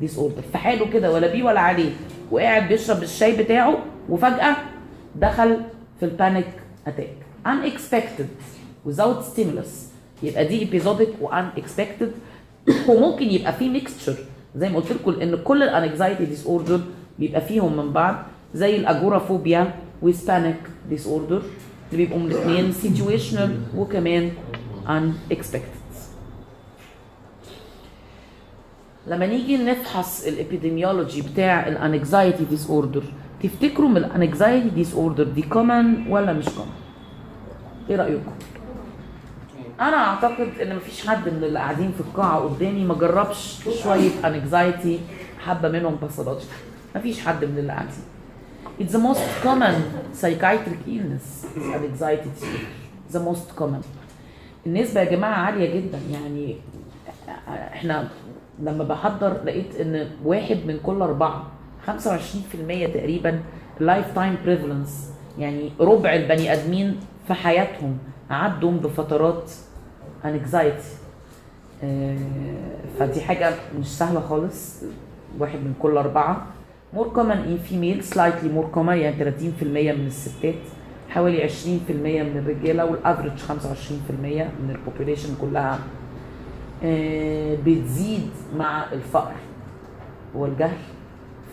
disorder 0.00 0.42
في 0.52 0.58
حاله 0.58 0.90
كده 0.90 1.12
ولا 1.12 1.32
بيه 1.32 1.42
ولا 1.42 1.60
عليه 1.60 1.92
وقاعد 2.30 2.68
بيشرب 2.68 3.02
الشاي 3.02 3.42
بتاعه 3.44 3.78
وفجأة 4.08 4.56
دخل 5.16 5.60
في 6.00 6.04
ال 6.06 6.13
panic 6.13 6.46
attack 6.86 7.14
unexpected 7.46 8.26
without 8.88 9.24
stimulus. 9.34 9.68
يبقى 10.22 10.44
دي 10.44 10.66
episodic 10.80 11.22
و 11.22 11.28
unexpected. 11.30 12.08
وممكن 12.88 13.26
يبقى 13.30 13.52
في 13.52 13.68
mixture 13.68 14.16
زي 14.56 14.68
ما 14.68 14.76
قلت 14.76 14.92
لكم 14.92 15.20
إن 15.20 15.36
كل 15.36 15.62
ال 15.62 16.24
anxiety 16.24 16.46
disorder 16.46 16.80
بيبقى 17.18 17.40
فيهم 17.40 17.76
من 17.76 17.92
بعض 17.92 18.16
زي 18.54 18.76
ال 18.76 18.84
agoraphobia 18.84 19.74
وال 20.02 20.17
panic 20.17 20.56
disorder 20.88 21.42
اللي 21.92 22.04
بيبقوا 22.04 22.18
من 22.20 22.26
الاثنين 22.32 22.72
situational 22.72 23.76
وكمان 23.78 24.30
unexpected 24.86 25.80
لما 29.06 29.26
نيجي 29.26 29.56
نفحص 29.56 30.26
ال 30.26 30.33
epidemiology 30.33 31.22
بتاع 31.22 31.68
ال 31.68 32.44
anxiety 32.44 32.70
disorder 32.70 33.02
تفتكروا 33.42 33.88
من 33.88 33.96
ال 33.96 34.68
anxiety 34.68 34.94
disorder 34.94 35.24
دي 35.24 35.42
common 35.42 36.06
ولا 36.08 36.32
مش 36.32 36.44
common؟ 36.44 36.70
إيه 37.90 37.96
رأيكم؟ 37.96 38.32
أنا 39.80 39.96
أعتقد 39.96 40.48
إن 40.62 40.76
مفيش 40.76 41.06
حد 41.08 41.28
من 41.28 41.44
اللي 41.44 41.58
قاعدين 41.58 41.92
في 41.92 42.00
القاعة 42.00 42.38
قدامي 42.40 42.84
ما 42.84 42.94
جربش 42.94 43.58
شوية 43.82 44.10
anxiety 44.24 45.00
حبه 45.46 45.68
منهم 45.68 45.94
pathology 45.94 46.44
مفيش 46.96 47.20
حد 47.26 47.44
من 47.44 47.58
اللي 47.58 47.72
قاعدين 47.72 48.04
It's 48.80 48.92
the 48.92 48.98
most 49.08 49.24
common 49.44 49.76
psychiatric 50.20 50.80
illness 50.94 51.26
is 51.58 51.66
anxiety 51.80 52.30
disorder. 52.34 52.66
The 53.12 53.20
most 53.20 53.56
common. 53.60 53.82
النسبة 54.66 55.00
يا 55.00 55.10
جماعة 55.10 55.34
عالية 55.34 55.74
جدا 55.80 55.98
يعني 56.12 56.56
إحنا 57.48 58.08
لما 58.62 58.84
بحضر 58.84 59.36
لقيت 59.44 59.76
إن 59.80 60.10
واحد 60.24 60.56
من 60.66 60.78
كل 60.82 61.02
أربعة 61.02 61.46
25% 61.86 61.90
تقريبا 62.94 63.40
lifetime 63.80 64.36
prevalence 64.44 65.10
يعني 65.38 65.70
ربع 65.80 66.14
البني 66.14 66.52
آدمين 66.52 67.00
في 67.26 67.34
حياتهم 67.34 67.98
عدوا 68.30 68.70
بفترات 68.72 69.50
anxiety 70.24 70.88
فدي 72.98 73.20
حاجة 73.20 73.54
مش 73.80 73.86
سهلة 73.98 74.20
خالص. 74.20 74.82
واحد 75.38 75.58
من 75.58 75.74
كل 75.82 75.96
أربعة. 75.96 76.46
More 76.96 77.08
common 77.16 77.38
in 77.46 77.58
female 77.70 78.02
slightly 78.14 78.48
more 78.56 78.74
common 78.76 78.88
يعني 78.88 79.16
30% 79.16 79.62
من 79.98 80.06
الستات. 80.06 80.54
حوالي 81.08 81.48
20% 81.48 81.52
من 82.22 82.36
الرجالة 82.46 82.84
وال 82.84 82.95
average 82.95 83.32
25% 83.38 83.42
من 84.62 84.70
ال 84.70 84.75
population 84.75 85.28
كلها. 85.40 85.78
آه، 86.84 87.56
بتزيد 87.66 88.30
مع 88.56 88.92
الفقر 88.92 89.32
والجهل. 90.34 90.78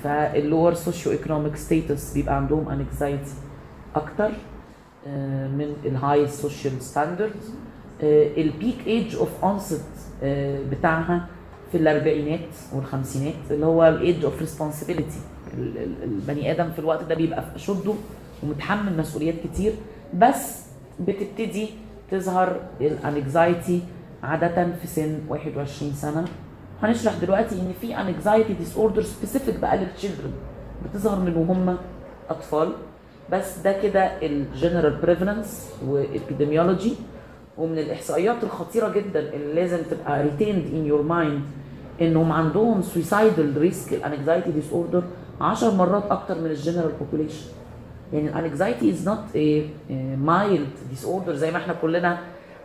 فال 0.04 0.73
lower 0.73 1.12
socioeconomic 1.12 1.56
status 1.56 2.13
بيبقى 2.13 2.36
عندهم 2.36 2.69
anxiety 2.69 3.32
أكتر 3.95 4.32
آه، 5.08 5.47
من 5.47 5.73
ال 5.86 6.28
high 6.28 6.49
social 6.49 6.82
standard 6.82 7.32
ال 8.04 8.18
peak 8.18 8.76
age 8.88 9.15
of 9.15 9.30
onset 9.43 9.86
بتاعها 10.71 11.27
في 11.71 11.77
الأربعينات 11.77 12.49
والخمسينات 12.75 13.33
اللي 13.51 13.65
هو 13.65 13.88
ال 13.88 13.97
age 13.97 14.26
of 14.26 14.39
responsibility 14.39 15.19
البني 16.03 16.51
آدم 16.51 16.71
في 16.71 16.79
الوقت 16.79 17.03
ده 17.03 17.15
بيبقى 17.15 17.41
في 17.41 17.55
أشده 17.55 17.93
ومتحمل 18.43 18.97
مسؤوليات 18.97 19.36
كتير 19.43 19.73
بس 20.13 20.62
بتبتدي 20.99 21.69
تظهر 22.12 22.60
ال 22.82 22.94
anxiety 22.94 23.82
عادة 24.23 24.67
في 24.81 24.88
سن 24.88 25.19
21 25.29 25.93
سنة. 25.93 26.25
هنشرح 26.83 27.13
دلوقتي 27.21 27.55
إن 27.55 27.73
في 27.81 27.97
anxiety 28.02 28.54
disorder 28.54 29.02
specific 29.02 29.60
بقى 29.60 29.77
لل 29.78 29.88
children 29.88 30.32
بتظهر 30.86 31.19
من 31.19 31.36
وهم 31.38 31.77
أطفال 32.29 32.71
بس 33.31 33.57
ده 33.57 33.81
كده 33.81 34.03
ال 34.06 34.17
general 34.17 34.95
prevalence 35.02 35.69
و 35.88 35.96
epidemiology 35.96 36.93
ومن 37.58 37.80
الإحصائيات 37.80 38.43
الخطيرة 38.43 38.89
جدا 38.89 39.20
اللي 39.20 39.54
لازم 39.54 39.78
تبقى 39.91 40.24
retained 40.23 40.65
in 40.73 40.86
your 40.86 41.02
mind 41.02 41.41
إنهم 42.02 42.32
عندهم 42.32 42.82
suicidal 42.82 43.58
risk 43.58 43.93
ال 43.93 44.52
anxiety 44.52 44.71
disorder 44.73 45.04
10 45.41 45.72
مرات 45.72 46.04
أكتر 46.12 46.36
من 46.41 46.46
ال 46.45 46.51
general 46.51 46.91
population 47.00 47.45
يعني 48.13 48.30
ال 48.39 48.89
anxiety 48.91 49.08
is 49.10 49.38
not 50.17 50.69
mild 50.89 51.06
disorder 51.06 51.36
زي 51.36 51.52
ما 51.52 51.58
إحنا 51.58 51.74
كلنا 51.82 52.17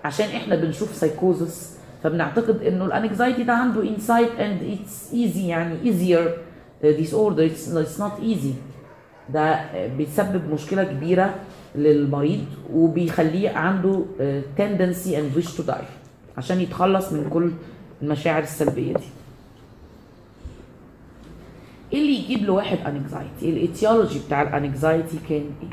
عشان 0.05 0.26
إحنا 0.26 0.57
بنشوف 0.57 0.94
سايكوزس 0.94 1.78
فبنعتقد 2.02 2.62
إنه 2.62 2.85
ال 2.85 2.92
anxiety 2.92 3.42
ده 3.42 3.52
عنده 3.52 3.83
insight 3.82 4.30
and 4.40 4.62
it's 4.62 5.12
easy 5.14 5.48
يعني 5.48 5.74
easier 5.85 6.38
disorder 6.82 7.46
it's 7.46 8.00
not 8.00 8.12
easy 8.22 8.52
ده 9.28 9.61
بيسبب 9.87 10.50
مشكلة 10.55 10.85
كبيرة 10.85 11.35
للمريض 11.74 12.44
وبيخليه 12.72 13.50
عنده 13.50 14.02
tendency 14.58 15.08
and 15.08 15.38
wish 15.42 15.48
to 15.56 15.70
die 15.70 15.85
عشان 16.38 16.61
يتخلص 16.61 17.12
من 17.12 17.30
كل 17.30 17.50
المشاعر 18.02 18.42
السلبية 18.42 18.94
دي. 18.94 19.04
إيه 21.92 22.00
اللي 22.00 22.14
يجيب 22.18 22.42
لواحد 22.44 22.78
anxiety 22.87 23.50
ال 23.50 23.58
etiology 23.58 24.18
بتاع 24.26 24.42
ال 24.42 24.52
anxiety 24.52 25.18
كان 25.28 25.44
إيه؟ 25.62 25.68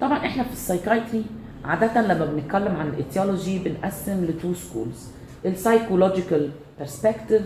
طبعا 0.00 0.18
إحنا 0.18 0.42
في 0.42 0.52
ال 0.52 0.59
psychiatry 0.59 1.24
عادة 1.64 2.02
لما 2.02 2.24
بنتكلم 2.26 2.76
عن 2.76 2.88
ال 2.88 2.96
etiology 2.96 3.58
بنقسم 3.58 4.24
ل 4.24 4.31
two 4.31 4.54
schools 4.54 5.08
ال 5.46 5.53
psychological 5.53 6.50
perspective 6.78 7.42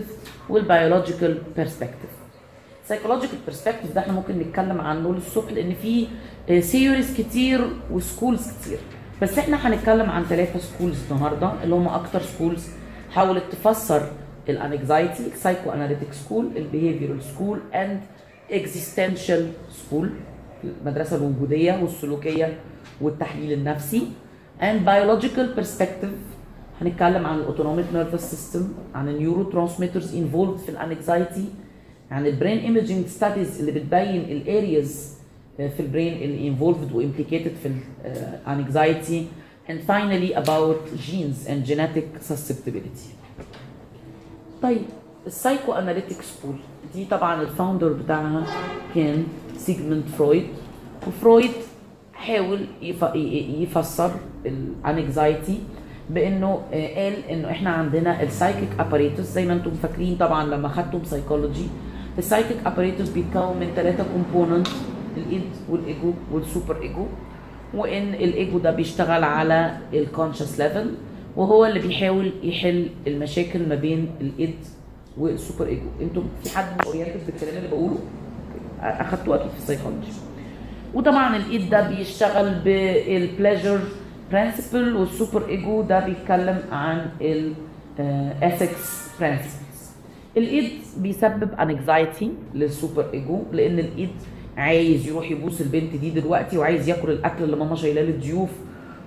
وال 0.49 0.64
biological 0.64 1.37
perspective 1.55 2.09
psychological 2.89 3.37
perspective 3.45 3.93
ده 3.95 4.01
إحنا 4.01 4.13
ممكن 4.13 4.39
نتكلم 4.39 4.81
عنه 4.81 5.13
للصبح 5.13 5.51
لأن 5.51 5.73
في 5.73 6.07
theories 6.61 7.17
كتير 7.17 7.61
و 7.91 7.98
schools 7.98 8.47
كتير. 8.51 8.77
بس 9.21 9.37
إحنا 9.37 9.67
هنتكلم 9.67 10.09
عن 10.09 10.23
ثلاثة 10.23 10.59
schools 10.59 10.97
النهارده 11.11 11.51
اللي 11.63 11.75
هم 11.75 11.87
أكتر 11.87 12.21
schools 12.21 12.67
حاولت 13.11 13.43
تفسر 13.51 14.11
ال 14.49 14.58
anxiety 14.58 15.18
ال 15.18 15.27
psychoanalytic 15.33 16.13
school 16.13 16.49
ال 16.55 16.61
behavioral 16.61 17.23
school 17.23 17.59
and 17.73 17.99
existential 18.51 19.51
school 19.71 20.09
المدرسة 20.63 21.15
الوجودية 21.15 21.79
والسلوكية 21.81 22.57
والتحليل 23.01 23.51
النفسي. 23.53 24.07
And 24.61 24.85
biological 24.85 25.59
perspective 25.59 26.15
هنتكلم 26.81 27.25
عن 27.25 27.37
ال 27.37 27.42
autonomic 27.42 27.85
nervous 27.93 28.29
system 28.31 28.67
عن 28.95 29.09
ال 29.09 29.43
neurotransmitters 29.43 30.15
involved 30.15 30.57
في 30.57 30.69
ال 30.69 30.79
anxiety 30.79 31.45
عن 32.11 32.25
ال 32.27 32.32
brain 32.32 32.57
imaging 32.57 33.05
studies 33.07 33.59
اللي 33.59 33.71
بتبين 33.71 34.21
ال 34.21 34.36
areas 34.36 35.13
في 35.57 35.79
ال 35.79 35.85
brain 35.85 36.13
اللي 36.13 36.47
involved 36.47 36.91
و 36.91 36.97
implicated 36.97 37.51
في 37.63 37.71
ال 38.45 38.55
anxiety 38.55 39.25
and 39.69 39.79
finally 39.87 40.33
about 40.43 40.79
genes 41.07 41.47
and 41.47 41.65
genetic 41.71 42.07
susceptibility. 42.29 43.09
طيب 44.61 44.81
ال 45.27 45.73
psychoanalytic 45.73 46.21
school 46.21 46.55
دي 46.95 47.05
طبعا 47.05 47.41
ال 47.41 47.48
founder 47.48 47.93
بتاعها 47.93 48.45
كان 48.95 49.23
سيجموند 49.57 50.03
فرويد 50.17 50.47
وفرويد 51.07 51.51
حاول 52.13 52.65
يفسر 53.61 54.11
ال 54.45 54.59
anxiety 54.59 55.59
بإنه 56.09 56.61
آه، 56.73 56.95
قال 57.03 57.13
إنه 57.29 57.51
إحنا 57.51 57.69
عندنا 57.69 58.23
ال 58.23 58.29
psychic 58.29 58.69
apparatus 58.79 59.25
زي 59.25 59.45
ما 59.45 59.53
أنتم 59.53 59.71
فاكرين 59.71 60.15
طبعا 60.17 60.45
لما 60.45 60.67
خدتم 60.67 61.03
سايكولوجي 61.03 61.65
ال 62.19 62.24
psychic 62.24 62.57
apparatus 62.65 63.09
بيتكون 63.09 63.57
من 63.59 63.71
ثلاثة 63.75 64.05
component 64.13 64.67
ال 65.17 65.26
id 65.26 65.43
وال 65.69 65.82
ego 65.82 66.00
وال 66.00 66.13
superego 66.31 67.05
وإن 67.73 68.13
الايجو 68.13 68.57
ده 68.59 68.71
بيشتغل 68.71 69.23
على 69.23 69.77
ال 69.93 70.00
conscious 70.00 70.59
level 70.59 70.91
وهو 71.35 71.65
اللي 71.65 71.79
بيحاول 71.79 72.31
يحل 72.43 72.87
المشاكل 73.07 73.69
ما 73.69 73.75
بين 73.75 74.09
ال 74.21 74.28
id 74.28 74.41
وال 74.41 74.55
superego 75.17 75.87
أنتم 76.01 76.23
في 76.43 76.57
حد 76.57 76.65
oriented 76.85 77.19
بالكلام 77.25 77.57
اللي 77.57 77.67
بقوله؟ 77.67 77.97
أخدتوه 78.81 79.35
أكيد 79.35 79.51
في 79.51 79.57
السايكولوجي 79.57 80.07
وطبعا 80.93 81.35
ال 81.35 81.46
id 81.46 81.69
ده 81.69 81.89
بيشتغل 81.89 82.59
بال 82.59 82.83
pleasure 82.83 83.79
principle 84.31 84.83
وال 84.83 84.95
superego 84.95 85.81
ده 85.81 85.99
بيتكلم 86.05 86.59
عن 86.71 87.05
ال 87.21 87.48
ethics 87.48 89.07
principles 89.19 89.68
ال 90.37 90.48
id 90.48 90.71
بيسبب 90.97 91.49
anxiety 91.59 92.31
لل 92.55 93.05
superego 93.13 93.43
لأن 93.51 93.79
ال 93.79 93.89
id 93.89 94.09
عايز 94.57 95.07
يروح 95.07 95.31
يبوس 95.31 95.61
البنت 95.61 95.95
دي 95.95 96.09
دلوقتي 96.09 96.57
وعايز 96.57 96.89
ياكل 96.89 97.11
الأكل 97.11 97.43
اللي 97.43 97.55
ماما 97.55 97.75
شايلاه 97.75 98.01
للضيوف 98.03 98.49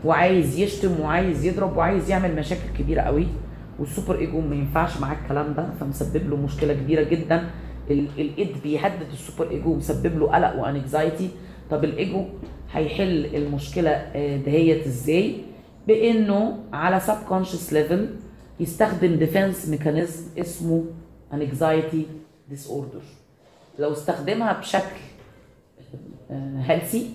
وعايز 0.05 0.59
يشتم 0.59 1.01
وعايز 1.01 1.45
يضرب 1.45 1.77
وعايز 1.77 2.11
يعمل 2.11 2.37
مشاكل 2.37 2.61
كبيرة 2.79 3.01
قوي. 3.01 3.27
وال 3.79 4.18
superego 4.18 4.40
ما 4.41 4.55
ينفعش 4.55 5.01
معاه 5.01 5.17
الكلام 5.23 5.55
ده 5.55 5.67
فمسبب 5.81 6.31
له 6.31 6.37
مشكلة 6.37 6.75
كبيرة 6.75 7.03
جدا. 7.03 7.51
ال- 7.91 8.09
ال 8.18 8.29
id 8.29 8.49
بيهدد 8.63 9.07
ال 9.12 9.51
superego 9.51 9.73
ومسبب 9.73 10.19
له 10.19 10.27
قلق 10.27 10.61
و 10.61 10.69
anxiety 10.69 11.29
طب 11.71 11.85
الإيجو 11.85 12.25
هيحل 12.73 13.27
المشكلة 13.37 13.91
آه، 13.91 14.37
دهيت 14.37 14.87
إزاي؟ 14.87 15.35
بإنه 15.89 16.59
على 16.73 17.01
subconscious 17.01 17.73
level 17.73 18.09
يستخدم 18.61 19.19
defense 19.27 19.68
mechanism 19.68 20.23
اسمه 20.39 20.85
disorder 22.51 23.03
لو 23.79 23.92
استخدمها 23.92 24.53
بشكل 24.53 24.97
healthy 26.61 27.11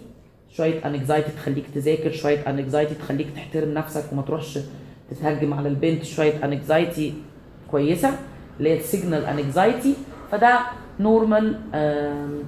شوية 0.49 0.87
anxiety 0.87 1.31
تخليك 1.31 1.65
تذاكر 1.75 2.11
شوية 2.11 2.49
anxiety 2.49 2.95
تخليك 2.95 3.27
تحترم 3.35 3.73
نفسك 3.73 4.03
وما 4.11 4.21
تروحش 4.21 4.59
تتهجم 5.11 5.53
على 5.53 5.69
البنت 5.69 6.03
شوية 6.03 6.45
anxiety 6.45 7.13
كويسة 7.71 8.11
اللي 8.59 8.69
هي 8.69 8.77
ال 8.77 8.84
signal 8.84 9.25
anxiety 9.25 9.93
فده 10.31 10.59
normal 10.99 11.59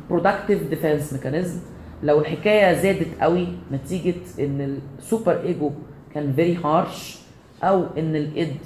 productive 0.09 0.61
defense 0.69 1.13
mechanism 1.13 1.59
لو 2.03 2.19
الحكاية 2.19 2.81
زادت 2.81 3.21
قوي 3.21 3.47
نتيجة 3.71 4.15
إن 4.39 4.79
ال 4.99 5.41
superego 5.41 5.71
كان 6.13 6.33
very 6.33 6.55
harsh 6.55 7.17
أو 7.63 7.83
إن 7.97 8.15
ال 8.15 8.29
id 8.29 8.57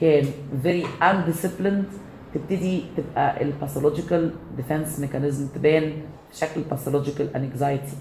كان 0.00 0.24
very 0.62 0.84
undisciplined 0.84 2.05
تبتدي 2.38 2.82
تبقى 2.96 3.42
ال 3.42 3.49
pathological 3.49 4.30
defense 4.58 5.00
mechanism 5.00 5.48
تبان 5.54 5.92
شكل 6.32 6.60
pathological 6.70 7.36
anxiety 7.36 7.92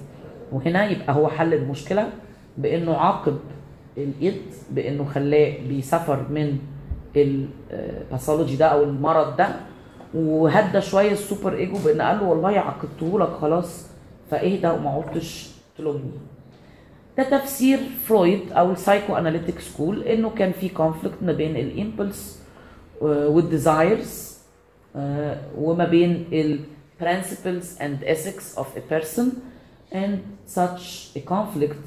وهنا 0.51 0.85
يبقى 0.89 1.13
هو 1.15 1.27
حل 1.27 1.53
المشكلة 1.53 2.09
بإنه 2.57 2.97
عاقب 2.97 3.37
ال 3.97 4.12
id 4.12 4.41
بإنه 4.71 5.05
خلاه 5.05 5.53
بي 5.67 5.82
suffer 5.82 6.25
من 6.29 6.57
ال 7.15 7.29
pathology 7.29 8.55
ده 8.55 8.65
أو 8.65 8.83
المرض 8.83 9.35
ده 9.37 9.47
وهدى 10.13 10.81
شوية 10.81 11.11
ال 11.11 11.53
superego 11.55 11.77
بان 11.85 12.01
قال 12.01 12.17
له 12.17 12.23
والله 12.23 12.59
عاقبته 12.59 13.19
لك 13.19 13.29
خلاص 13.41 13.87
فاهدى 14.31 14.67
وما 14.67 14.89
عدتش 14.89 15.49
تلومني. 15.77 16.11
ده 17.17 17.23
تفسير 17.39 17.79
فرويد 18.05 18.51
أو 18.51 18.71
ال 18.71 19.15
psychoanalytic 19.15 19.59
school 19.59 20.03
إنه 20.03 20.29
كان 20.29 20.51
في 20.51 20.69
conflict 20.69 21.15
ما 21.21 21.31
بين 21.31 21.55
ال 21.57 21.68
impulse 21.68 22.44
وال 23.01 23.31
desires 23.31 24.35
وما 25.57 25.85
بين 25.85 26.25
ال 26.33 26.59
principles 27.01 27.79
and 27.79 28.03
ethics 28.05 28.57
of 28.57 28.65
a 28.77 28.93
person 28.93 29.25
and 29.91 30.17
such 30.57 31.15
a 31.17 31.19
conflict 31.29 31.85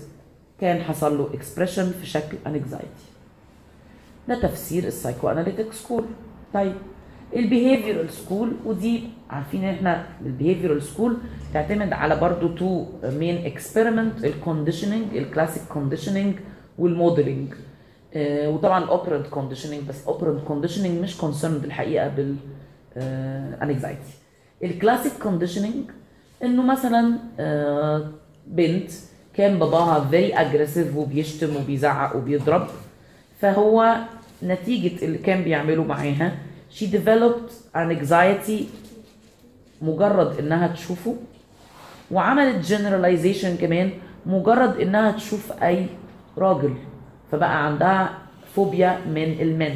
كان 0.60 0.82
حصل 0.82 1.18
له 1.18 1.28
expression 1.32 1.94
في 2.00 2.06
شكل 2.06 2.36
anxiety. 2.46 3.08
ده 4.28 4.40
تفسير 4.40 4.84
ال 4.84 5.28
psychoanalytic 5.28 5.72
school 5.72 6.04
طيب 6.54 6.74
ال 7.36 7.43
behavioral 7.43 8.10
school 8.10 8.52
ودي 8.64 9.02
عارفين 9.30 9.64
إن 9.64 9.74
إحنا 9.74 10.06
ال 10.26 10.31
behavioral 10.31 10.82
school 10.82 11.16
تعتمد 11.54 11.92
على 11.92 12.16
برضو 12.20 12.48
two 12.48 12.86
main 13.04 13.46
experiment 13.46 14.24
ال 14.24 14.31
conditioning 14.31 15.16
ال 15.16 15.22
classic 15.22 15.62
conditioning 15.68 16.34
وال 16.78 16.93
modeling 16.93 17.54
وطبعا 18.16 18.84
ال 18.84 18.89
operant 18.89 19.26
conditioning 19.26 19.82
بس 19.88 20.06
operant 20.06 20.44
conditioning 20.44 21.02
مش 21.02 21.16
concerned 21.16 21.64
الحقيقة 21.64 22.08
بال 22.08 22.36
anxiety 23.62 24.14
ال 24.64 24.70
classic 24.70 25.12
conditioning 25.22 25.90
إنه 26.42 26.62
مثلا 26.62 27.18
آه 27.40 28.10
بنت 28.46 28.90
كان 29.34 29.58
باباها 29.58 30.08
very 30.10 30.34
aggressive 30.34 30.96
وبيشتم 30.96 31.56
وبيزعق 31.56 32.16
وبيضرب 32.16 32.66
فهو 33.40 33.96
نتيجة 34.42 35.04
اللي 35.04 35.18
كان 35.18 35.42
بيعمله 35.44 35.84
معاها 35.84 36.38
developed 36.80 37.52
an 37.76 37.96
anxiety 37.98 38.62
مجرد 39.82 40.38
إنها 40.38 40.68
تشوفه 40.68 41.16
وعملت 42.10 42.66
generalization 42.66 43.60
كمان 43.60 43.90
مجرد 44.26 44.80
إنها 44.80 45.10
تشوف 45.12 45.52
أي 45.62 45.86
راجل. 46.38 46.74
فبقى 47.32 47.66
عندها 47.66 48.18
فوبيا 48.54 48.98
من 49.06 49.40
ال 49.40 49.49
men 49.49 49.74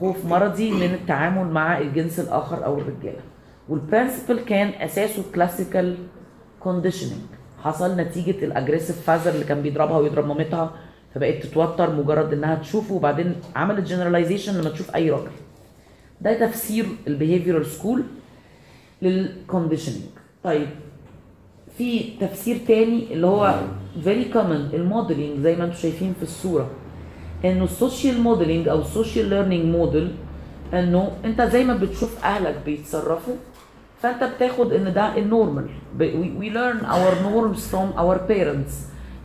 خوف 0.00 0.24
مرضي 0.24 0.70
من 0.70 0.94
التعامل 0.94 1.46
مع 1.50 1.78
الجنس 1.78 2.20
الآخر 2.20 2.64
أو 2.64 2.78
الرجالة. 2.78 3.20
وال 3.68 3.81
principle 3.81 4.40
كان 4.40 4.68
أساسه 4.68 5.22
classical 5.34 5.96
conditioning 6.60 7.20
حصل 7.64 7.96
نتيجة 8.00 8.44
ال 8.44 8.49
aggressive 8.49 9.00
father 9.02 9.30
اللي 9.30 9.44
كان 9.44 9.62
بيضربها 9.62 9.98
ويضرب 9.98 10.26
مامتها 10.26 10.72
فبقت 11.14 11.42
تتوتر 11.42 11.92
مجرد 11.96 12.32
إنها 12.32 12.54
تشوفه 12.54 12.94
وبعدين 12.94 13.34
عملت 13.56 13.86
generalization 13.88 14.54
لما 14.60 14.70
تشوف 14.70 14.94
أي 14.94 15.10
راجل. 15.10 15.30
ده 16.20 16.46
تفسير 16.46 16.86
ال 17.06 17.12
behavioral 17.12 17.66
school 17.66 18.02
لل 19.02 19.16
conditioning 19.16 20.02
طيب 20.44 20.66
في 21.78 22.04
تفسير 22.20 22.58
تاني 22.68 23.12
اللي 23.12 23.26
هو 23.26 23.60
very 24.04 24.24
common 24.24 24.68
ال 24.74 24.81
modeling 24.81 25.40
زي 25.40 25.56
ما 25.56 25.64
أنتم 25.64 25.76
شايفين 25.76 26.14
في 26.16 26.22
الصورة. 26.22 26.70
انه 27.44 27.64
ال 27.64 27.72
social 27.72 28.20
modeling 28.20 28.68
أو 28.68 28.80
ال 28.80 28.87
social 28.87 29.26
learning 29.28 29.64
model 29.76 30.12
انه 30.74 31.12
انت 31.24 31.42
زي 31.42 31.64
ما 31.64 31.74
بتشوف 31.76 32.24
أهلك 32.24 32.56
بيتصرفوا 32.66 33.34
فانت 34.02 34.24
بتاخد 34.24 34.72
إن 34.72 34.92
ده 34.94 35.16
ال 35.18 35.25
normal 35.25 35.66
we 36.40 36.46
learn 36.54 36.84
our 36.84 37.14
norms 37.26 37.60
from 37.72 37.98
our 38.00 38.18
parents. 38.32 38.72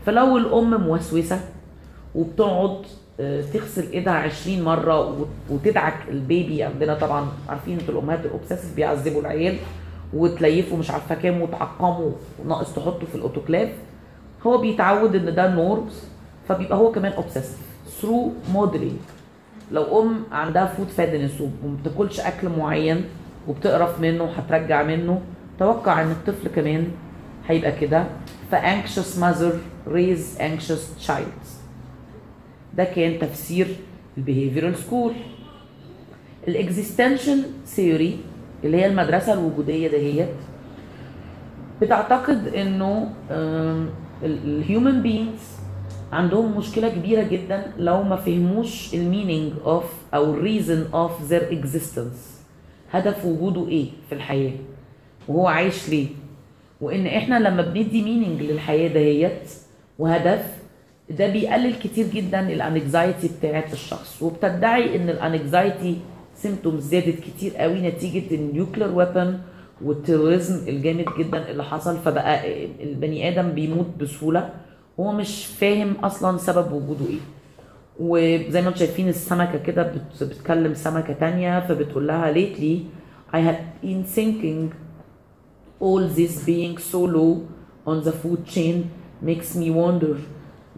فلو 0.05 0.37
الأم 0.37 0.81
موسوسة 0.83 1.39
وبتقعد 2.15 2.77
آه، 3.19 3.41
تغسل 3.53 3.91
إيدها 3.91 4.13
20 4.13 4.61
مرة 4.63 4.99
وت- 5.09 5.27
وتدعك 5.49 5.97
ال 6.09 6.20
baby 6.20 6.63
عندنا 6.63 6.93
طبعا 6.93 7.27
عارفين 7.49 7.79
أنتوا 7.79 7.93
الأمهات 7.93 8.25
ال 8.25 8.30
obsessive 8.30 8.75
بيعذبوا 8.75 9.21
العيال. 9.21 9.55
وتليفوا 10.13 10.77
مش 10.77 10.91
عارفة 10.91 11.15
كام 11.15 11.41
وتعقموا 11.41 12.11
وناقص 12.43 12.73
تحطه 12.73 13.05
في 13.05 13.15
الأوتوكلاف 13.15 13.69
هو 14.43 14.57
بيتعود 14.57 15.15
إن 15.15 15.35
ده 15.35 15.53
norms 15.55 16.03
فبيبقى 16.49 16.77
هو 16.77 16.91
كمان 16.91 17.11
obsessive 17.11 17.57
through 18.01 18.31
modeling 18.53 18.99
لو 19.71 20.01
أم 20.01 20.23
عندها 20.31 20.65
food 20.65 20.87
fadness 20.87 21.41
وما 21.41 21.77
بتاكلش 21.81 22.19
أكل 22.19 22.49
معين 22.49 23.05
وبتقرف 23.47 23.99
منه 23.99 24.23
وهترجع 24.23 24.83
منه 24.83 25.21
توقع 25.59 26.01
إن 26.01 26.11
الطفل 26.11 26.47
كمان 26.47 26.87
هيبقى 27.47 27.71
كده 27.71 28.05
ف 28.51 28.55
anxious 28.55 29.19
mother 29.21 29.53
raise 29.93 30.39
anxious 30.41 31.07
child. 31.07 31.47
ده 32.77 32.83
كان 32.83 33.19
تفسير 33.19 33.67
ال 34.17 34.22
behavioral 34.22 34.75
school 34.77 35.13
ال 36.47 36.55
existential 36.55 37.43
theory 37.65 38.19
اللي 38.63 38.77
هي 38.77 38.85
المدرسة 38.85 39.33
الوجودية 39.33 39.87
دهيت 39.87 40.29
بتعتقد 41.81 42.47
إنه 42.47 43.09
ال 44.23 44.36
human 44.36 45.01
beings 45.01 45.57
عندهم 46.11 46.57
مشكلة 46.57 46.89
كبيرة 46.89 47.23
جدا 47.23 47.65
لو 47.77 48.03
ما 48.03 48.15
فهموش 48.15 48.93
ال 48.93 49.01
meaning 49.01 49.53
of 49.65 49.83
أو 50.13 50.33
ال 50.33 50.40
reason 50.40 50.85
of 50.93 51.29
their 51.29 51.43
existence 51.51 52.41
هدف 52.91 53.25
وجوده 53.25 53.67
إيه 53.67 53.85
في 54.09 54.15
الحياة؟ 54.15 54.51
وهو 55.27 55.47
عايش 55.47 55.89
ليه؟ 55.89 56.07
وإن 56.81 57.05
إحنا 57.07 57.39
لما 57.39 57.61
بندي 57.61 58.01
meaning 58.03 58.41
للحياة 58.41 58.87
دهيت 58.87 59.49
وهدف 59.99 60.45
ده 61.09 61.27
بيقلل 61.27 61.73
كتير 61.73 62.07
جدا 62.07 62.39
ال 62.49 62.59
anxiety 62.59 63.29
بتاعت 63.39 63.73
الشخص. 63.73 64.21
وبتدعي 64.21 64.95
إن 64.95 65.09
ال 65.09 65.20
anxiety 65.20 65.97
symptoms 66.41 66.83
زادت 66.83 67.19
كتير 67.19 67.55
قوي 67.57 67.81
نتيجة 67.81 68.35
ال 68.35 68.42
nuclear 68.42 68.91
weapon 68.91 69.39
وال 69.81 69.97
terrorism 69.97 70.67
الجامد 70.67 71.05
جدا 71.19 71.49
اللي 71.51 71.63
حصل 71.63 71.97
فبقى 71.97 72.63
البني 72.83 73.27
آدم 73.29 73.51
بيموت 73.51 73.85
بسهولة. 73.99 74.49
هو 74.99 75.11
مش 75.11 75.45
فاهم 75.45 75.93
أصلا 76.03 76.37
سبب 76.37 76.71
وجوده 76.71 77.05
إيه. 77.09 77.19
وزي 77.99 78.61
ما 78.61 78.67
أنتم 78.67 78.79
شايفين 78.79 79.09
السمكة 79.09 79.57
كده 79.57 79.83
بت- 79.83 80.23
بتكلم 80.23 80.73
سمكة 80.73 81.13
تانية 81.13 81.59
فبتقول 81.67 82.07
لها 82.07 82.33
lately 82.33 82.77
I 83.33 83.37
have 83.37 83.61
been 83.85 84.03
thinking 84.15 84.71
all 85.79 86.07
this 86.19 86.33
being 86.45 86.77
so 86.91 86.99
low 87.17 87.31
on 87.85 88.03
the 88.07 88.11
food 88.21 88.45
chain 88.45 88.75
makes 89.21 89.55
me 89.55 89.67
wonder 89.81 90.15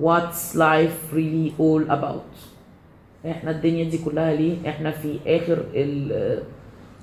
what's 0.05 0.55
life 0.55 0.97
really 1.13 1.53
all 1.59 1.83
about. 1.97 2.29
إحنا 3.31 3.51
الدنيا 3.51 3.83
دي 3.89 3.97
كلها 3.97 4.33
ليه؟ 4.33 4.69
إحنا 4.69 4.91
في 4.91 5.19
آخر 5.27 5.63
ال- 5.75 6.43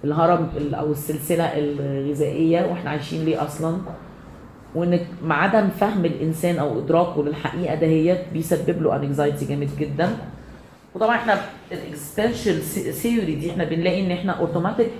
الهرم 0.04 0.48
ال- 0.56 0.74
أو 0.74 0.92
السلسلة 0.92 1.44
الغذائية 1.44 2.66
وإحنا 2.66 2.90
عايشين 2.90 3.24
ليه 3.24 3.44
أصلا؟ 3.44 3.76
وإن 4.74 5.00
عدم 5.30 5.68
فهم 5.68 6.04
الإنسان 6.04 6.56
أو 6.58 6.78
إدراكه 6.78 7.24
للحقيقة 7.24 7.74
دهيت 7.74 8.18
بيسبب 8.32 8.82
له 8.82 8.96
anxiety 8.96 9.44
جامد 9.44 9.68
جدا. 9.78 10.16
وطبعا 10.94 11.16
إحنا 11.16 11.40
ال 11.72 11.80
existential 11.80 12.62
theory 12.92 13.34
دي 13.34 13.50
إحنا 13.50 13.64
بنلاقي 13.64 14.06
إن 14.06 14.10
إحنا 14.10 14.32
اوتوماتيك 14.32 14.90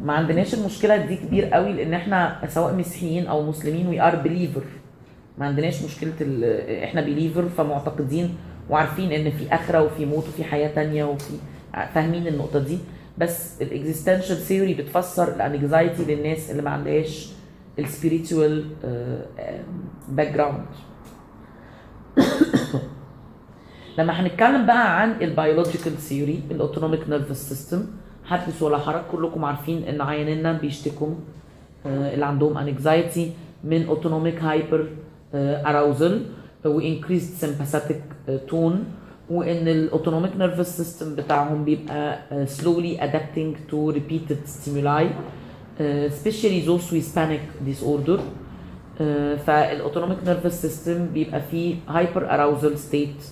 ما 0.00 0.12
عندناش 0.12 0.54
المشكلة 0.54 0.96
دي 0.96 1.16
كبير 1.16 1.44
قوي 1.44 1.72
لأن 1.72 1.94
إحنا 1.94 2.38
سواء 2.48 2.74
مسيحيين 2.74 3.26
أو 3.26 3.42
مسلمين 3.42 3.86
we 3.88 4.00
are 4.00 4.16
believer 4.16 4.62
ما 5.38 5.46
عندناش 5.46 5.82
مشكلة 5.82 6.12
إحنا 6.84 7.00
believer 7.00 7.48
فمعتقدين 7.48 8.34
وعارفين 8.70 9.12
إن 9.12 9.30
في 9.30 9.54
آخرة 9.54 9.82
وفي 9.82 10.06
موت 10.06 10.28
وفي 10.28 10.44
حياة 10.44 10.74
تانية 10.74 11.04
وفي 11.04 11.32
فاهمين 11.94 12.26
النقطة 12.26 12.58
دي. 12.58 12.78
بس 13.18 13.62
ال 13.62 13.68
existential 13.68 14.36
theory 14.36 14.74
بتفسر 14.74 15.28
ال 15.36 15.45
anxiety 15.45 16.04
للناس 16.04 16.50
اللي 16.50 16.62
ما 16.62 16.70
عندهاش 16.70 17.32
ال 17.78 18.64
spiritual 20.08 20.32
background 20.32 20.64
لما 23.98 24.12
هنتكلم 24.20 24.66
بقى 24.66 25.00
عن 25.00 25.10
ال 25.22 25.29
biological 25.29 25.96
theory 25.98 26.40
ال 26.50 26.56
autonomic 26.56 27.08
nervous 27.08 27.48
system 27.48 27.86
حدث 28.24 28.62
ولا 28.62 28.78
حرج 28.78 29.02
كلكم 29.12 29.44
عارفين 29.44 29.84
إن 29.84 30.00
عيانينا 30.00 30.52
بيشتكوا 30.52 31.14
آه، 31.86 32.14
اللي 32.14 32.26
عندهم 32.26 32.58
anxiety 32.58 33.32
من 33.64 33.86
autonomic 33.86 34.42
hyperarousal 34.42 34.88
و 35.34 36.26
increased 36.64 37.34
sympathetic 37.34 38.02
tone 38.48 38.84
وإن 39.30 39.68
ال 39.68 39.75
autonomic 39.75 40.36
nervous 40.36 40.76
system 40.76 41.14
بتاعهم 41.14 41.64
بيبقى 41.64 42.18
آه، 42.32 42.46
slowly 42.46 43.00
adapting 43.00 43.70
to 43.70 43.94
repeated 43.96 44.48
stimuli 44.48 45.04
آه، 45.80 46.08
especially 46.08 46.66
those 46.66 46.90
with 46.92 47.14
panic 47.14 47.68
disorder. 47.68 48.20
فال 49.46 49.59
autonomic 49.59 50.18
nervous 50.26 50.62
system 50.62 51.06
بيبقى 51.06 51.40
فيه 51.50 51.74
hyperarousal 51.88 52.78
state 52.78 53.24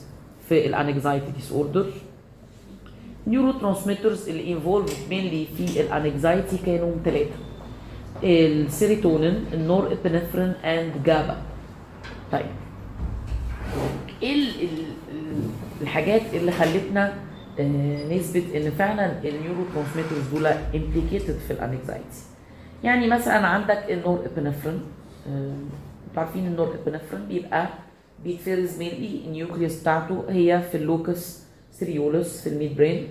في 0.48 0.66
ال 0.66 1.32
anxiety 1.52 1.86
disorder 3.26 3.52
neurotransmitters 3.52 4.28
اللي 4.28 4.52
involved 4.52 4.90
mainly 5.10 5.46
في 5.56 5.80
ال 5.80 5.90
anxiety 5.90 6.56
كانوا 6.66 6.92
ثلاثة 7.04 7.30
السيروتونين 8.24 9.44
ال 9.54 9.92
norepinephrine 9.92 10.52
and 10.64 10.92
GABA 11.04 11.36
طيب. 12.32 12.61
إيه 14.22 14.34
ال- 14.34 14.62
ال- 14.62 14.92
ال- 15.12 15.50
الحاجات 15.82 16.22
اللي 16.34 16.52
خلتنا 16.52 17.14
آه، 17.60 18.14
نثبت 18.14 18.54
إن 18.54 18.70
فعلا 18.70 19.12
ال 19.28 19.64
neurotransmitters 19.74 20.28
دول 20.32 20.46
implicated 20.46 21.36
في 21.46 21.52
ال 21.52 21.61
anxiety 21.61 22.22
يعني 22.84 23.06
مثلا 23.08 23.46
عندك 23.46 23.84
ال 23.90 24.24
norepinephrine 24.26 24.80
أنتوا 25.26 26.22
عارفين 26.22 26.46
ال 26.46 26.74
norepinephrine 26.86 27.26
بيبقى 27.28 27.68
بيتفرز 28.24 28.78
mainly 28.78 29.20
ال 29.26 29.33
nucleus 29.33 29.80
بتاعته 29.80 30.24
هي 30.28 30.62
في 30.70 30.76
ال 30.76 30.87
locus 30.87 31.42
ceruleus 31.72 32.40
في 32.42 32.48
ال 32.48 32.76
midbrain 32.76 33.08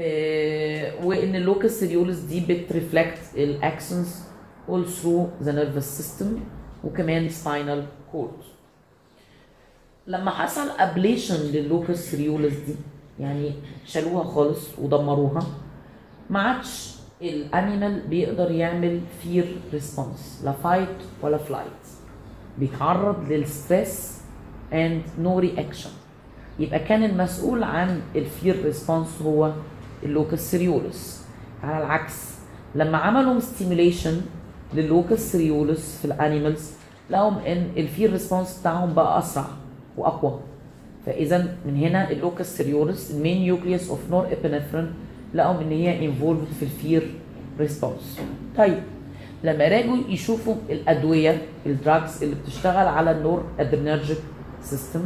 آه، 0.00 1.04
وإن 1.04 1.36
ال 1.36 1.42
locus 1.42 1.70
ceruleus 1.70 2.18
دي 2.18 2.40
بت 2.40 2.57
reflect 2.57 3.18
ال 3.36 3.50
axons 3.50 4.20
all 4.68 4.84
through 5.02 5.44
the 5.46 5.50
nervous 5.52 6.00
system 6.00 6.26
وكمان 6.84 7.28
spinal 7.28 8.14
cord. 8.16 8.44
لما 10.10 10.30
حصل 10.30 10.70
ablation 10.78 11.34
لل 11.36 11.54
locus 11.54 11.98
ceruleus 12.10 12.54
دي 12.54 12.74
يعني 13.20 13.52
شالوها 13.86 14.24
خالص 14.24 14.60
ودمروها 14.78 15.46
ما 16.30 16.40
عادش 16.42 16.94
ال 17.22 17.33
animal 17.33 18.00
بيقدر 18.08 18.50
يعمل 18.50 19.00
fear 19.22 19.56
response 19.72 20.40
لا 20.44 20.52
fight 20.52 20.88
ولا 21.22 21.38
flight 21.38 21.66
بيتعرض 22.58 23.32
لل 23.32 23.53
stress 23.53 24.18
and 24.72 25.02
no 25.18 25.38
reaction 25.38 25.90
يبقى 26.58 26.78
كان 26.78 27.04
المسؤول 27.04 27.62
عن 27.62 28.00
ال 28.16 28.26
fear 28.26 28.64
response 28.64 29.22
هو 29.22 29.52
ال 30.02 30.08
locus 30.08 30.40
ceruleus 30.50 31.24
على 31.62 31.84
العكس 31.84 32.14
لما 32.74 32.98
عملوا 32.98 33.40
stimulation 33.40 34.20
لل 34.74 34.87
locus 34.87 35.18
ceruleus 35.32 35.98
في 35.98 36.04
ال 36.04 36.12
animals 36.12 36.70
لقوا 37.10 37.52
إن 37.52 37.70
ال 37.76 37.83
fear 37.83 38.12
response 38.12 38.58
بتاعهم 38.60 38.94
بقى 38.94 39.18
أسرع. 39.18 39.44
وأقوى. 39.96 40.40
فإذا 41.06 41.54
من 41.66 41.76
هنا 41.76 42.10
ال 42.10 42.18
locus 42.18 42.56
ceruleus 42.56 43.10
ال 43.10 43.16
main 43.16 43.38
nucleus 43.42 43.90
of 43.90 44.10
norepinephrine 44.10 44.92
لقوا 45.34 45.60
إن 45.60 45.70
هي 45.70 46.06
involved 46.06 46.44
في 46.58 46.62
ال 46.62 46.72
fear 46.72 47.10
response 47.60 48.20
طيب 48.58 48.78
لما 49.44 49.68
راحوا 49.68 49.96
يشوفوا 50.08 50.54
الأدوية 50.70 51.42
ال 51.66 51.75
drugs 51.75 52.22
اللي 52.22 52.34
بتشتغل 52.34 52.86
على 52.88 53.10
ال 53.10 53.44
noradrenergic 53.60 54.18
system 54.62 55.04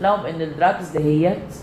لقوا 0.00 0.30
إن 0.30 0.42
ال 0.42 0.50
drugs 0.50 0.88
دهيت 0.90 1.54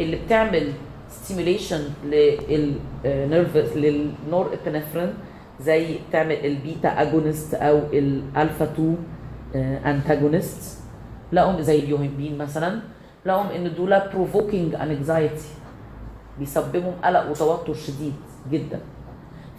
اللي 0.00 0.16
بتعمل 0.26 0.72
stimulation 1.10 1.80
لل 2.04 2.42
nerve 2.42 3.38
لل 3.38 3.76
norepinephrine 3.76 5.14
زي 5.60 5.98
بتعمل 6.08 6.46
ال 6.46 6.54
beta 6.54 6.88
agonist 6.88 7.54
أو 7.54 7.78
الألفا 7.92 8.64
2 8.64 8.96
antagonist 9.86 10.78
لقوا 11.32 11.60
زي 11.60 11.78
ال 11.78 11.84
yohimbine 11.84 12.38
مثلا. 12.38 12.80
لقوا 13.26 13.56
إن 13.56 13.74
دول 13.74 14.00
provoking 14.14 14.74
anxiety 14.74 15.48
بيسببوا 16.38 16.92
قلق 17.04 17.30
وتوتر 17.30 17.74
شديد 17.74 18.14
جدا. 18.50 18.80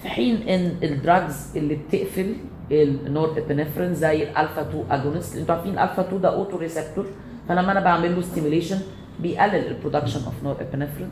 في 0.01 0.09
حين 0.09 0.35
إن 0.49 0.75
ال 0.83 0.95
drugs 0.95 1.57
اللي 1.57 1.75
بتقلل 1.75 2.35
ال 2.71 3.37
norepinephrine 3.37 3.93
زي 3.93 4.23
الألفا 4.23 4.61
2 4.61 4.83
agonist 4.91 5.35
أنتوا 5.37 5.55
عارفين 5.55 5.73
الألفا 5.73 6.01
2 6.01 6.21
ده 6.21 6.33
auto 6.35 6.57
receptor 6.57 7.05
فلما 7.49 7.71
أنا 7.71 7.79
بعمل 7.79 8.15
له 8.15 8.21
stimulation 8.21 8.77
بيقلل 9.19 9.67
ال 9.67 10.25
production 10.25 10.33
of 10.43 10.55
norepinephrine 10.61 11.09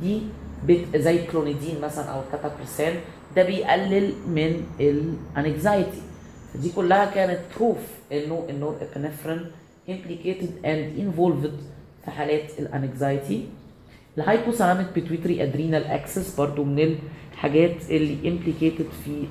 دي 0.00 0.20
بت 0.66 0.96
زي 0.96 1.20
الكلونيدين 1.20 1.80
مثلا 1.82 2.04
أو 2.04 2.20
ال 2.20 2.27
Catapresan 2.27 2.94
ده 3.36 3.42
بيقلل 3.42 4.12
من 4.28 4.62
ال 4.80 4.95
anxiety 4.95 6.02
فدي 6.54 6.70
كلها 6.76 7.04
كانت 7.04 7.38
proof 7.56 7.78
إنه 8.12 8.46
ال 8.50 8.76
norepinephrine 8.82 9.40
implicated 9.88 10.64
and 10.64 10.98
involved 11.00 11.50
في 12.04 12.10
حالات 12.10 12.50
ال 12.58 12.69
anxiety 12.69 13.44
ال 14.18 14.23
hypothalamic 14.23 14.86
pituitary 14.94 15.42
adrenal 15.42 15.84
axis 15.84 16.34
برضو 16.36 16.64
من 16.64 16.98
الحاجات 17.32 17.90
اللي 17.90 18.16
implicated 18.24 18.84
في 19.04 19.26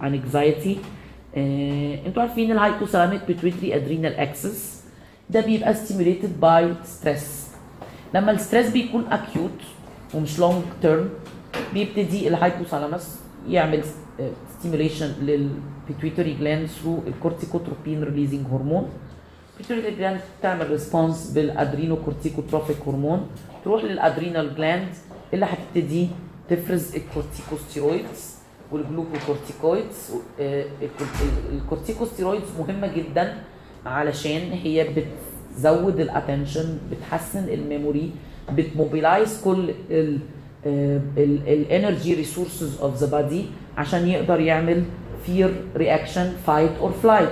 ال 0.00 0.09
anxiety 0.09 0.76
أنتوا 2.06 2.22
عارفين 2.22 2.52
ال 2.52 2.57
hypothalamic 2.57 3.20
pituitary 3.26 3.76
adrenal 3.76 4.14
axis 4.14 4.80
ده 5.30 5.40
بيبقى 5.40 5.74
stimulated 5.74 6.42
by 6.42 6.86
stress. 6.86 7.24
لما 8.14 8.30
ال 8.30 8.36
stress 8.36 8.70
بيكون 8.70 9.04
acute 9.10 9.64
ومش 10.14 10.38
long 10.38 10.62
term 10.82 11.08
بيبتدي 11.74 12.28
ال 12.28 12.34
hypothalamus 12.34 13.08
يعمل 13.48 13.82
stimulation 14.58 15.14
لل 15.90 15.98
pituitary 15.98 16.34
gland 16.34 16.66
through 16.68 16.98
ال 17.06 17.13
corticotropin 17.13 18.02
releasing 18.04 18.46
hormone 18.52 18.88
ال 19.60 19.63
pituitary 19.63 19.94
gland 19.96 20.20
تعمل 20.42 20.70
response 20.70 21.30
بال 21.30 21.43
adrenocorticotrophic 21.43 22.76
hormone 22.86 23.26
تروح 23.64 23.84
لل 23.84 24.00
adrenal 24.00 24.54
gland 24.54 24.88
اللي 25.34 25.46
هتبتدي 25.46 26.08
تفرز 26.50 26.94
ال 26.96 27.05
corticosteroids 27.05 28.34
وال 28.72 28.88
glucocorticoids 28.88 30.10
ال 30.40 30.62
cor- 30.62 31.52
ال 31.52 31.58
corticosteroids 31.58 32.46
مهمه 32.58 32.86
جدا 32.96 33.34
علشان 33.86 34.52
هي 34.52 34.86
بتزود 35.54 36.00
ال 36.00 36.08
attention 36.08 36.78
بتحسن 36.90 37.48
ال 37.48 37.57
memory 37.57 38.10
بت 38.52 38.70
mobilize 38.70 39.40
كل 39.44 39.70
ال 41.46 41.56
energy 41.56 42.14
resources 42.14 42.80
of 42.80 42.96
the 42.96 43.06
body 43.06 43.44
عشان 43.76 44.08
يقدر 44.08 44.40
يعمل 44.40 44.84
fear 45.26 45.54
reaction 45.76 46.32
fight 46.46 46.70
or 46.80 46.90
flight 47.02 47.28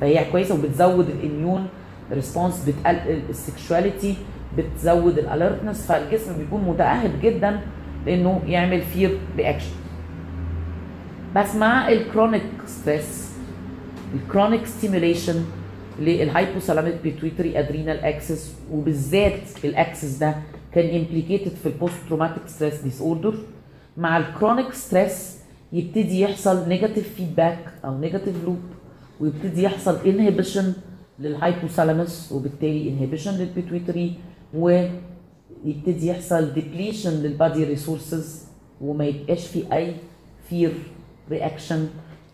فهي 0.00 0.24
كويسة 0.32 0.54
وبتزود 0.54 1.08
ال 1.10 1.18
immune 1.18 1.66
response 2.12 2.64
بتقلل 2.68 3.22
ال 3.30 3.38
sexuality 3.38 4.14
بتزود 4.58 5.18
ال 5.18 5.25
alertness 5.25 5.86
فالجسم 5.86 6.38
بيكون 6.38 6.60
متاهب 6.64 7.10
جدا 7.22 7.60
لإنه 8.06 8.42
يعمل 8.46 8.82
fear 8.82 9.18
reaction 9.36 9.70
بس 11.36 11.54
مع 11.54 11.88
ال 11.88 11.95
chronic 11.95 12.42
stress 12.66 13.32
ال 14.14 14.21
chronic 14.21 14.66
stimulation 14.66 15.44
لل 16.00 16.13
hypothalamic 16.13 16.94
pituitary 17.02 17.58
adrenal 17.58 18.00
axis 18.00 18.54
وبالذات 18.72 19.40
ال 19.64 19.74
axis 19.74 20.16
ده 20.18 20.34
كان 20.74 20.96
implicated 21.00 21.52
في 21.62 21.66
ال 21.66 21.94
post 22.08 22.42
traumatic 22.46 22.80
stress 22.80 23.00
disorder 23.00 23.34
مع 23.96 24.16
ال 24.16 24.23
chronic 24.23 24.72
stress 24.72 25.38
يبتدي 25.72 26.20
يحصل 26.20 26.68
negative 26.68 27.14
feedback 27.14 27.72
أو 27.84 27.98
negative 27.98 28.44
loop 28.44 28.60
ويبتدي 29.20 29.62
يحصل 29.62 29.96
inhibition 30.06 30.72
لل 31.18 31.34
hypothalamus 31.34 32.32
وبالتالي 32.32 32.88
inhibition 32.88 33.34
لل 33.34 33.49
pituitary 33.49 34.14
ويبتدي 34.54 36.06
يحصل 36.06 36.52
depletion 36.54 37.10
لل 37.10 37.28
body 37.28 37.64
resources 37.64 38.44
وما 38.80 39.04
يبقاش 39.04 39.46
في 39.46 39.72
أي 39.72 39.94
fear 40.48 40.72
reaction 41.30 41.86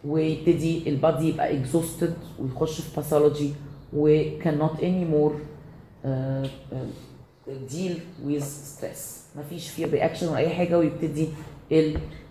ويبتدي 0.05 0.89
ال 0.91 0.98
body 0.98 1.29
يبقى 1.29 1.59
exhausted 1.61 2.15
ويخش 2.39 2.81
في 2.81 2.97
pathology 2.97 3.51
و 3.93 4.23
cannot 4.45 4.77
anymore 4.81 5.33
uh, 6.05 6.09
uh, 6.09 7.73
deal 7.73 7.95
with 8.27 8.45
stress. 8.45 9.19
مفيش 9.39 9.71
fear 9.71 9.87
reaction 9.87 10.29
ولا 10.29 10.37
أي 10.39 10.49
حاجة 10.49 10.79
ويبتدي 10.79 11.29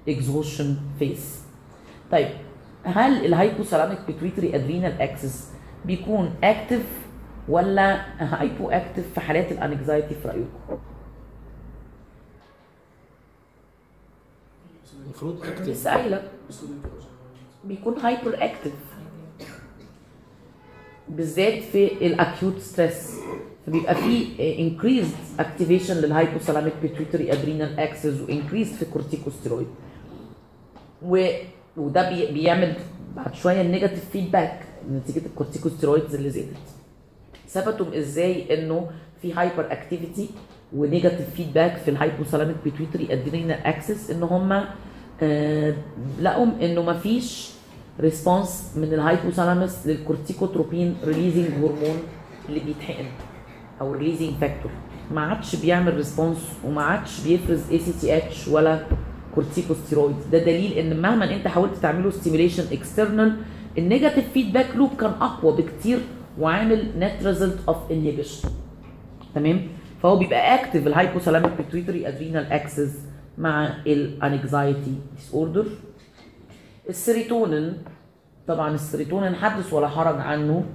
ال 0.08 0.14
exhaustion 0.14 0.76
phase 1.00 1.42
طيب 2.12 2.28
هل 2.84 3.26
ال 3.26 3.32
hypothalamic 3.32 4.00
pituitary 4.08 4.56
adrenal 4.56 5.02
axis 5.02 5.52
بيكون 5.86 6.36
active 6.44 6.84
ولا 7.50 8.06
hypoactive 8.24 9.04
في 9.14 9.20
حالات 9.20 9.52
ال 9.52 9.60
anxiety 9.60 10.16
في 10.16 10.28
رأيكم؟ 10.28 10.80
المفروض 15.06 15.46
active 15.46 15.66
لسه 15.68 15.92
قايله 15.92 16.24
بيكون 17.64 17.98
hyperactive 18.00 18.72
بالذات 21.10 21.64
في 21.64 22.08
ال 22.08 22.16
acute 22.16 22.60
stress 22.60 23.16
فبيبقى 23.68 23.96
في 23.96 24.26
increased 24.78 25.42
activation 25.42 25.92
لل 25.92 26.04
hypothalamic 26.04 26.74
pituitary 26.84 27.32
adrenal 27.34 27.80
axis 27.80 28.30
و 28.30 28.34
increased 28.34 28.76
في 28.76 28.82
الكورتيكوستيرويد 28.82 29.68
و... 31.02 31.28
وده 31.78 32.10
بي... 32.10 32.32
بيعمل 32.32 32.74
بعد 33.16 33.36
شوية 33.36 33.62
ال 33.62 33.67
negative 33.67 34.10
feedback 34.10 34.60
نتيجة 34.92 35.26
ال 35.26 35.31
corticosteroids 35.31 36.16
اللي 36.16 36.30
زادت. 36.30 36.48
ثبتوا 37.50 37.98
إزاي 37.98 38.60
إنه 38.64 38.90
في 39.22 39.34
hyperactivity 39.34 39.72
و 39.72 40.30
negative 40.76 41.30
feedback 41.36 41.78
في 41.78 41.92
ال 41.92 41.97
hypothalamic 41.97 42.56
pituitary 42.64 43.14
adrenal 43.14 43.52
axis 43.66 44.12
إن 44.12 44.24
هم 44.24 44.64
آه 45.22 45.74
لقوا 46.22 46.46
إنه 46.62 46.82
ما 46.84 46.94
فيش 46.94 47.50
response 48.00 48.72
من 48.76 48.84
ال 48.94 49.01
hypothalamus 49.01 49.88
لل 49.88 50.02
corticotropin 50.02 50.96
releasing 51.06 51.48
hormone 51.54 51.98
اللي 52.50 52.60
بيتحقن 52.60 53.06
أو 53.82 53.92
releasing 53.92 54.34
factor 54.42 54.72
ما 55.12 55.22
عادش 55.22 55.56
بيعمل 55.56 55.94
response 55.94 56.38
وما 56.66 56.82
عادش 56.82 57.28
بيفرز 57.28 57.72
ACTH 57.72 58.48
ولا 58.48 58.80
كورتيكوستيرويد 59.42 60.16
ده 60.32 60.38
دليل 60.40 60.72
إن 60.74 61.02
مهما 61.02 61.36
أنت 61.36 61.48
حاولت 61.48 61.76
تعمله 61.82 62.10
stimulation 62.10 62.64
external 62.72 63.36
ال 63.78 63.84
negative 63.84 64.32
feedback 64.34 64.76
loop 64.76 64.90
كان 65.00 65.12
أقوى 65.22 65.58
بكتير 65.62 66.00
وعامل 66.40 66.88
net 67.00 67.24
result 67.26 67.58
of 67.68 67.92
inhibition 67.92 68.50
تمام؟ 69.36 69.62
فهو 70.04 70.18
بيبقى 70.18 70.56
active 70.56 70.88
ال 70.88 70.93
hypothalamic 70.93 71.52
pituitary 71.58 72.08
adrenal 72.08 72.46
axis 72.52 72.94
مع 73.38 73.70
ال 73.88 74.01
anxiety 74.01 74.94
disorder 75.16 75.66
ال 76.90 76.98
serotonin 76.98 77.74
طبعا 78.48 78.74
السيروتونين 78.76 79.36
حدث 79.36 79.74
ولا 79.74 79.88
حرج 79.88 80.20
عنه 80.22 80.66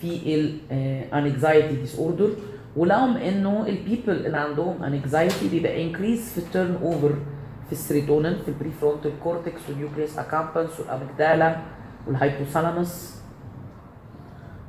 في 0.00 0.34
ال 0.70 1.76
anxiety 1.76 1.98
disorder 1.98 2.28
ولقوا 2.76 3.28
إنه 3.28 3.66
ال 3.66 3.75
people 3.75 4.26
اللي 4.26 4.36
عندهم 4.36 4.82
anxiety 4.82 5.48
بيبقى 5.48 5.84
increase 5.84 6.32
في 6.32 6.38
ال 6.38 6.76
turnover 6.82 7.12
في 7.72 7.78
السيروتونين 7.78 8.38
في 8.38 8.48
البري 8.48 8.70
فرونتال 8.80 9.12
كورتكس 9.24 9.60
والنيوكليس 9.68 10.18
اكامبنس 10.18 10.80
والاميجدالا 10.80 11.56
والهايبوثالاموس 12.06 13.14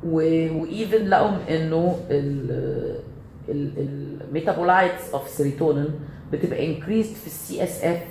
وإيفن 0.03 1.05
لقوا 1.05 1.37
إنه 1.49 1.99
ال 3.49 3.63
metabolites 3.63 5.13
of 5.13 5.29
serotonin 5.29 5.87
بتبقى 6.31 6.75
increased 6.75 7.15
في 7.15 7.27
ال 7.27 7.63
CSF 7.63 8.01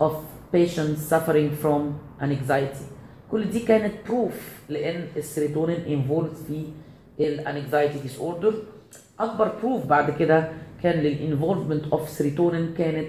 of 0.00 0.12
patients 0.56 1.10
suffering 1.12 1.50
from 1.64 1.80
anxiety. 2.22 2.84
كل 3.30 3.50
دي 3.50 3.60
كانت 3.60 3.94
proof 4.08 4.58
لأن 4.68 5.04
ال 5.16 5.22
serotonin 5.22 5.78
involved 6.08 6.34
في 6.48 6.64
ال 7.20 7.98
anxiety 7.98 8.18
disorder 8.18 8.54
أكبر 9.20 9.52
proof 9.62 9.86
بعد 9.86 10.10
كده 10.10 10.48
كان 10.82 10.98
لل 11.00 11.13
involvement 11.13 11.84
of 11.92 12.08
serotonin 12.08 12.74
كانت 12.78 13.06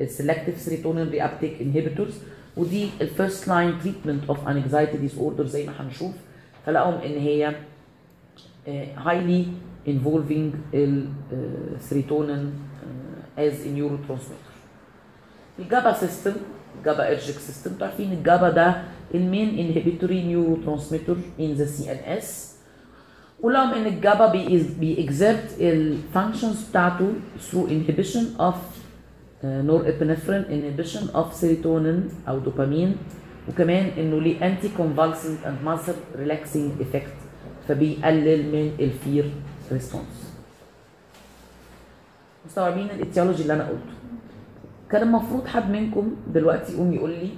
ال 0.00 0.58
selective 0.60 1.08
serotonin 1.08 1.24
reuptake 1.24 1.62
inhibitors 1.62 2.14
ودي 2.56 2.88
ال 3.00 3.48
first 3.48 3.74
line 3.82 4.24
treatment 4.28 4.48
of 4.48 4.96
anxiety 4.98 5.18
disorder 5.18 5.46
زي 5.46 5.66
ما 5.66 5.72
هنشوف 5.80 6.12
فلقوا 6.66 7.06
إن 7.06 7.18
هي 7.18 7.54
highly 9.04 9.44
involving 9.88 10.56
ال 10.74 10.92
serotonin 10.92 12.52
as 13.38 13.52
a 13.66 13.68
neurotransmitter. 13.78 14.52
ال 15.58 15.92
GABA 15.92 16.32
system 16.84 17.08
GABAergic 17.12 17.36
system 17.36 17.70
عارفين 17.80 18.12
ال 18.12 18.20
GABA 18.20 18.50
ده 18.50 18.82
ال 19.14 19.23
main 19.23 19.58
inhibitory 19.58 20.22
neurotransmitter 20.22 21.16
in 21.40 21.52
the 21.52 21.64
CNS 21.66 22.55
ولهم 23.42 23.74
ان 23.74 23.86
ال 23.86 23.95
GABA 23.95 24.32
بي 24.32 24.69
exert 24.69 25.60
ال 25.60 25.71
functions 25.71 26.68
بتاعته 26.70 27.12
through 27.38 27.68
inhibition 27.68 28.40
of 28.40 28.54
uh, 28.54 29.46
norepinephrine 29.70 30.46
inhibition 30.50 31.04
of 31.14 31.26
serotonin 31.40 32.28
أو 32.28 32.38
دوبامين 32.38 32.96
وكمان 33.48 33.84
إنه 33.98 34.20
ليه 34.20 34.46
anticonvulsant 34.46 35.46
and 35.46 35.56
muscle 35.64 35.94
relaxing 36.18 36.72
effect 36.80 37.12
فبيقلل 37.68 38.42
من 38.52 38.72
ال 38.80 38.90
fear 38.90 39.30
response 39.72 40.32
مستوعبين 42.46 42.90
ال 42.90 42.96
etiology 42.96 43.42
اللي 43.42 43.52
أنا 43.54 43.64
قلته. 43.68 43.96
كان 44.90 45.02
المفروض 45.02 45.46
حد 45.46 45.70
منكم 45.70 46.16
دلوقتي 46.34 46.72
يقوم 46.72 46.92
يقول 46.92 47.10
لي 47.10 47.30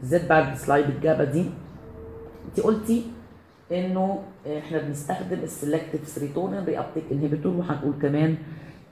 بالذات 0.00 0.28
بعد 0.28 0.56
slide 0.56 0.86
ال 0.86 0.94
GABA 0.94 1.24
دي. 1.24 1.44
انت 2.48 2.60
قلتي 2.60 3.02
انه 3.72 4.18
إحنا 4.58 4.78
بنستخدم 4.82 5.38
ال 5.42 6.08
selective 6.08 6.64
serotonin 6.64 6.78
reuptake 6.78 7.04
inhibitor 7.12 7.52
وهنقول 7.56 7.92
كمان 8.02 8.36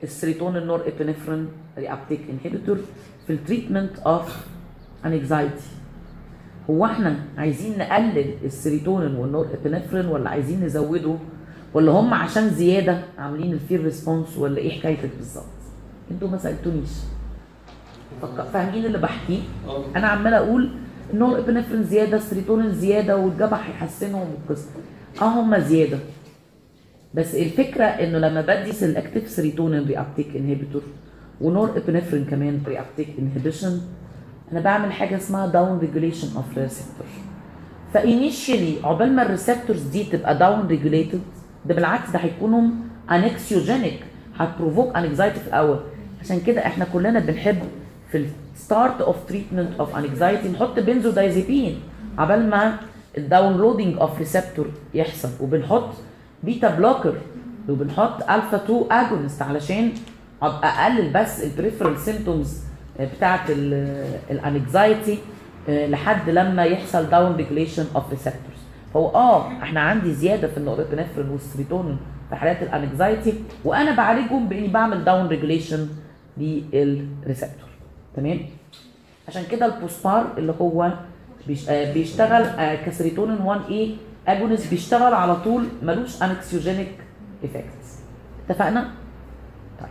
ال 0.02 0.09
serotonin 0.09 0.66
norepinephrine 0.66 1.48
reuptake 1.78 2.20
inhibitor 2.30 2.78
في 3.26 3.32
ال 3.32 3.39
treatment 3.39 3.98
of 3.98 4.46
anxiety 5.06 5.64
هو 6.70 6.84
إحنا 6.86 7.16
عايزين 7.38 7.78
نقلل 7.78 8.34
ال 8.44 8.50
serotonin 8.50 9.03
وال 9.03 9.14
norepinephrine 9.14 10.06
ولا 10.06 10.30
عايزين 10.30 10.64
نزوده 10.64 11.14
ولا 11.74 11.92
هم 11.92 12.14
عشان 12.14 12.48
زيادة 12.50 13.00
عاملين 13.18 13.52
ال 13.52 13.59
fear 13.59 13.84
response 13.84 14.38
ولا 14.38 14.58
إيه 14.58 14.78
حكايتك 14.80 15.10
بالظبط؟ 15.16 15.44
أنتوا 16.10 16.28
ما 16.28 16.38
سألتونيش 16.38 16.88
فاهمين 18.52 18.84
اللي 18.84 18.98
بحكيه؟ 18.98 19.40
آه 19.68 19.84
أنا 19.96 20.06
عمال 20.08 20.34
أقول 20.34 20.70
ال 21.14 21.38
norepinephrine 21.38 21.82
زيادة 21.84 22.16
السيروتونين 22.16 22.72
زيادة 22.72 23.16
والجبع 23.16 23.56
هيحسنهم 23.56 24.26
والقصة 24.30 24.68
آه 25.22 25.24
هم 25.40 25.58
زيادة. 25.58 25.98
بس 27.14 27.34
الفكرة 27.34 27.84
إنه 27.84 28.18
لما 28.18 28.40
بدي 28.40 28.72
selective 28.72 29.28
serotonin 29.30 29.84
reuptake 29.86 30.36
inhibitor 30.36 30.78
و 30.78 30.82
norepinephrine 31.40 32.24
كمان 32.24 32.60
reuptake 32.66 33.08
inhibition 33.18 33.80
أنا 34.52 34.60
بعمل 34.60 34.92
حاجة 34.92 35.16
اسمها 35.16 35.46
down 35.46 35.78
regulation 35.78 36.28
of 36.36 36.58
receptor 36.58 37.06
ف 37.94 38.02
initially 38.02 38.74
عقبال 38.84 39.16
ما 39.16 39.22
ال 39.22 39.28
receptors 39.28 39.82
دي 39.82 40.04
تبقى 40.04 40.38
down 40.38 40.66
regulated 40.66 41.20
ده 41.66 41.74
بالعكس 41.74 42.10
ده 42.10 42.18
هيكونوا 42.18 42.70
anxiogenic 43.10 44.00
هت 44.36 44.50
provoke 44.50 44.96
anxiety 44.96 45.40
في 45.40 45.46
الأول. 45.46 45.78
عشان 46.20 46.40
كده 46.40 46.66
إحنا 46.66 46.84
كلنا 46.92 47.18
بنحب 47.20 47.56
في 48.12 48.26
ال 48.54 48.62
start 48.62 49.00
of 49.00 49.16
treatment 49.28 49.80
of 49.80 49.96
anxiety 49.96 50.48
نحط 50.48 50.78
بنزودايزيبين 50.78 51.80
عبال 52.18 52.50
ما 52.50 52.76
ال 53.18 53.24
downregulating 53.24 53.98
of 53.98 54.18
receptor 54.18 54.66
يحصل. 54.94 55.28
وبنحط 55.40 55.88
beta 56.42 56.70
blocker 56.70 57.14
وبنحط 57.68 58.22
الفا 58.30 58.56
2 58.64 58.84
agonist 58.90 59.42
علشان 59.42 59.92
ابقى 60.42 60.68
أقلل 60.68 61.12
بس 61.12 61.44
ال 61.44 61.49
peripheral 61.49 61.98
symptoms 61.98 62.58
بتاعت 63.16 63.40
ال 64.30 64.41
anxiety 64.41 65.18
لحد 65.68 66.30
لما 66.30 66.64
يحصل 66.64 67.10
down 67.10 67.36
regulation 67.36 67.86
of 67.94 68.10
receptors 68.10 68.58
فهو 68.94 69.08
آه 69.08 69.48
إحنا 69.62 69.80
عندي 69.80 70.12
زيادة 70.14 70.48
في 70.48 70.56
ال 70.58 70.63
norepinephrine 70.63 71.28
وال 71.28 71.41
serotonin 71.41 71.96
في 72.30 72.36
حالات 72.36 72.62
ال 72.62 72.71
anxiety 72.71 73.34
وأنا 73.64 73.94
بعالجهم 73.96 74.48
بإني 74.48 74.68
بعمل 74.68 75.04
down 75.04 75.26
regulation 75.28 75.88
لل 76.38 76.64
receptor 76.64 77.67
تمام؟ 78.18 78.40
عشان 79.28 79.42
كده 79.50 79.66
ال 79.66 79.75
Buspar 79.75 80.26
اللي 80.38 80.54
هو 80.60 80.92
آه، 81.68 81.92
بيشتغل 81.92 82.74
كسيروتونين 82.86 83.40
1 83.40 83.60
A 83.70 83.96
agonist 84.28 84.70
بيشتغل 84.70 85.14
على 85.14 85.36
طول 85.36 85.64
ملوش 85.82 86.22
anxiogenic 86.22 86.92
effects 87.44 87.98
اتفقنا؟ 88.48 88.90
طيب. 89.80 89.88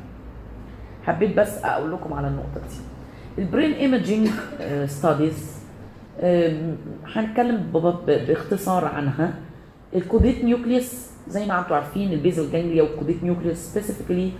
حبيت 1.04 1.38
بس 1.38 1.58
أقول 1.64 1.92
لكم 1.92 2.14
على 2.14 2.28
النقطة 2.28 2.62
دي. 2.70 3.42
ال 3.42 3.47
brain 3.47 3.72
imaging 3.74 4.30
studies 4.86 5.58
هنتكلم 7.16 7.72
باختصار 8.08 8.86
عنها. 8.86 9.34
ال 9.96 10.02
caudate 10.02 10.44
nucleus 10.44 11.08
زي 11.28 11.46
ما 11.46 11.60
أنتم 11.60 11.74
عارفين 11.76 12.14
ال 12.14 12.20
basal 12.20 12.52
ganglia 12.52 12.84
وال 12.84 12.93
caudate 12.93 13.24
nucleus 13.24 13.58
specifically 13.58 14.32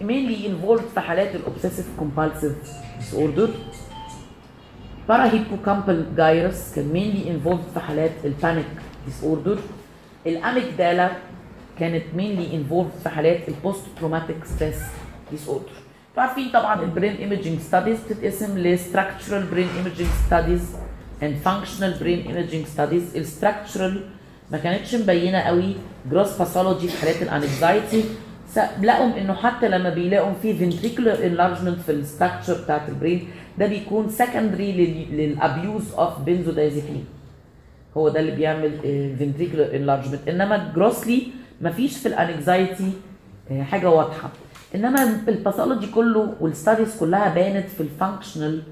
mainly 0.00 0.46
involved 0.46 0.94
في 0.94 1.00
حالات 1.00 1.34
ال 1.34 1.86
obsessive 1.98 2.52
compulsive 2.98 3.14
disorder 3.14 3.50
parahippocampal 5.08 6.16
gyrus 6.16 6.74
كان 6.74 6.92
mainly 6.92 7.26
involved 7.28 7.74
في 7.74 7.80
حالات 7.80 8.10
ال 8.24 8.31
panic 8.31 8.66
disorder. 9.08 9.58
ال 10.26 10.35
amygdala 10.35 11.10
كانت 11.78 12.02
mainly 12.16 12.52
involved 12.54 13.02
في 13.02 13.08
حالات 13.08 13.48
ال 13.48 13.55
post 13.55 13.82
traumatic 14.00 14.44
stress 14.44 14.76
disorder. 15.32 15.76
أنتوا 16.10 16.22
عارفين 16.22 16.48
طبعا 16.52 16.82
ال 16.82 16.88
brain 16.88 17.16
imaging 17.16 17.60
studies 17.60 17.98
بتتقسم 18.00 18.58
ل 18.58 18.66
structural 18.66 19.46
brain 19.46 19.68
imaging 19.76 20.08
studies 20.26 20.62
and 21.22 21.36
functional 21.36 21.98
brain 22.00 22.26
imaging 22.26 22.66
studies 22.66 23.16
ال 23.16 23.24
structural 23.24 24.00
ما 24.50 24.58
كانتش 24.58 24.94
مبينة 24.94 25.38
قوي. 25.38 25.76
gross 26.10 26.38
pathology 26.38 26.88
في 26.88 27.00
حالات 27.00 27.22
ال 27.22 27.32
anxiety 27.32 28.04
لقوا 28.82 29.18
إنه 29.20 29.34
حتى 29.34 29.68
لما 29.68 29.90
بيلاقوا 29.90 30.32
في 30.42 30.58
ventricular 30.58 31.16
enlargement 31.18 31.80
في 31.86 31.92
ال 31.92 31.99
structure 31.99 32.62
بتاعت 32.64 32.88
ال 32.88 32.95
brain 32.95 33.28
ده 33.58 33.66
بيكون 33.66 34.08
secondary 34.18 34.60
لل 35.10 35.33
abuse 35.33 35.92
of 35.94 36.20
benzodiazepine 36.20 37.04
هو 37.96 38.08
ده 38.08 38.20
اللي 38.20 38.32
بيعمل 38.36 38.70
ventricular 39.18 39.72
enlargement. 39.74 40.28
إنما 40.28 40.72
grossly 40.74 41.22
مفيش 41.60 41.98
في 41.98 42.08
ال 42.08 42.18
anxiety 42.18 42.90
حاجة 43.60 43.90
واضحة. 43.90 44.30
إنما 44.74 45.04
ال 45.28 45.34
pathology 45.34 45.86
كله 45.86 46.34
وال 46.40 46.52
studies 46.52 46.96
كلها 47.00 47.34
بانت 47.34 47.68
في 47.68 47.80
ال 47.80 47.88
functional 47.88 48.62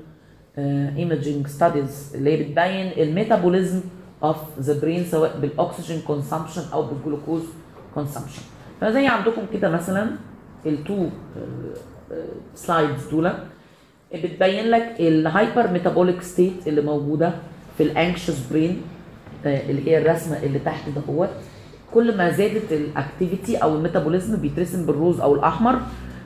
imaging 0.96 1.46
studies 1.46 2.12
اللي 2.14 2.32
هي 2.32 2.36
بتبين 2.42 3.08
ال 3.08 3.15
metabolism 3.15 3.80
of 4.22 4.36
the 4.60 4.80
brain 4.80 5.04
سواء 5.04 5.38
بال 5.40 5.55
oxygen 5.55 6.00
consumption 6.06 6.62
أو 6.72 6.82
بال 6.82 6.95
glucose 6.95 7.42
consumption 7.94 8.42
فزي 8.84 9.06
عندكم 9.06 9.42
كده 9.52 9.68
مثلا 9.68 10.10
ال 10.66 10.77
two 10.77 11.08
slides 12.54 13.08
دول 13.10 13.32
بتبين 14.14 14.64
لك 14.70 14.94
ال 15.00 15.11
hyper 15.11 15.68
metabolic 15.70 16.22
state 16.22 16.68
اللي 16.68 16.80
موجودة 16.80 17.32
في 17.78 17.82
ال 17.82 17.90
anxious 17.90 18.48
brain 18.50 18.82
اللي 19.46 19.90
هي 19.90 19.98
الرسمة 19.98 20.36
اللي 20.42 20.58
تحت 20.58 20.88
دهوت 20.88 21.28
كل 21.94 22.16
ما 22.16 22.30
زادت 22.30 22.72
ال 22.72 22.81
activity 22.81 23.56
أو 23.56 23.74
ال 23.76 23.82
metabolism 23.82 24.36
بيترسم 24.36 24.86
بالروز 24.86 25.20
أو 25.20 25.34
الأحمر 25.34 25.80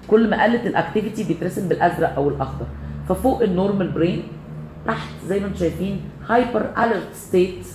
كل 0.08 0.30
ما 0.30 0.44
قلت 0.44 0.66
ال 0.66 0.72
activity 0.72 1.24
بيترسم 1.24 1.68
بالأزرق 1.68 2.14
أو 2.16 2.28
الأخضر. 2.28 2.66
ففوق 3.08 3.42
ال 3.42 3.49
normal 3.49 3.88
brain 3.88 4.22
تحت 4.86 5.08
زي 5.26 5.40
ما 5.40 5.46
أنتم 5.46 5.58
شايفين 5.58 6.00
hyper 6.28 6.66
alert 6.78 7.14
state 7.14 7.66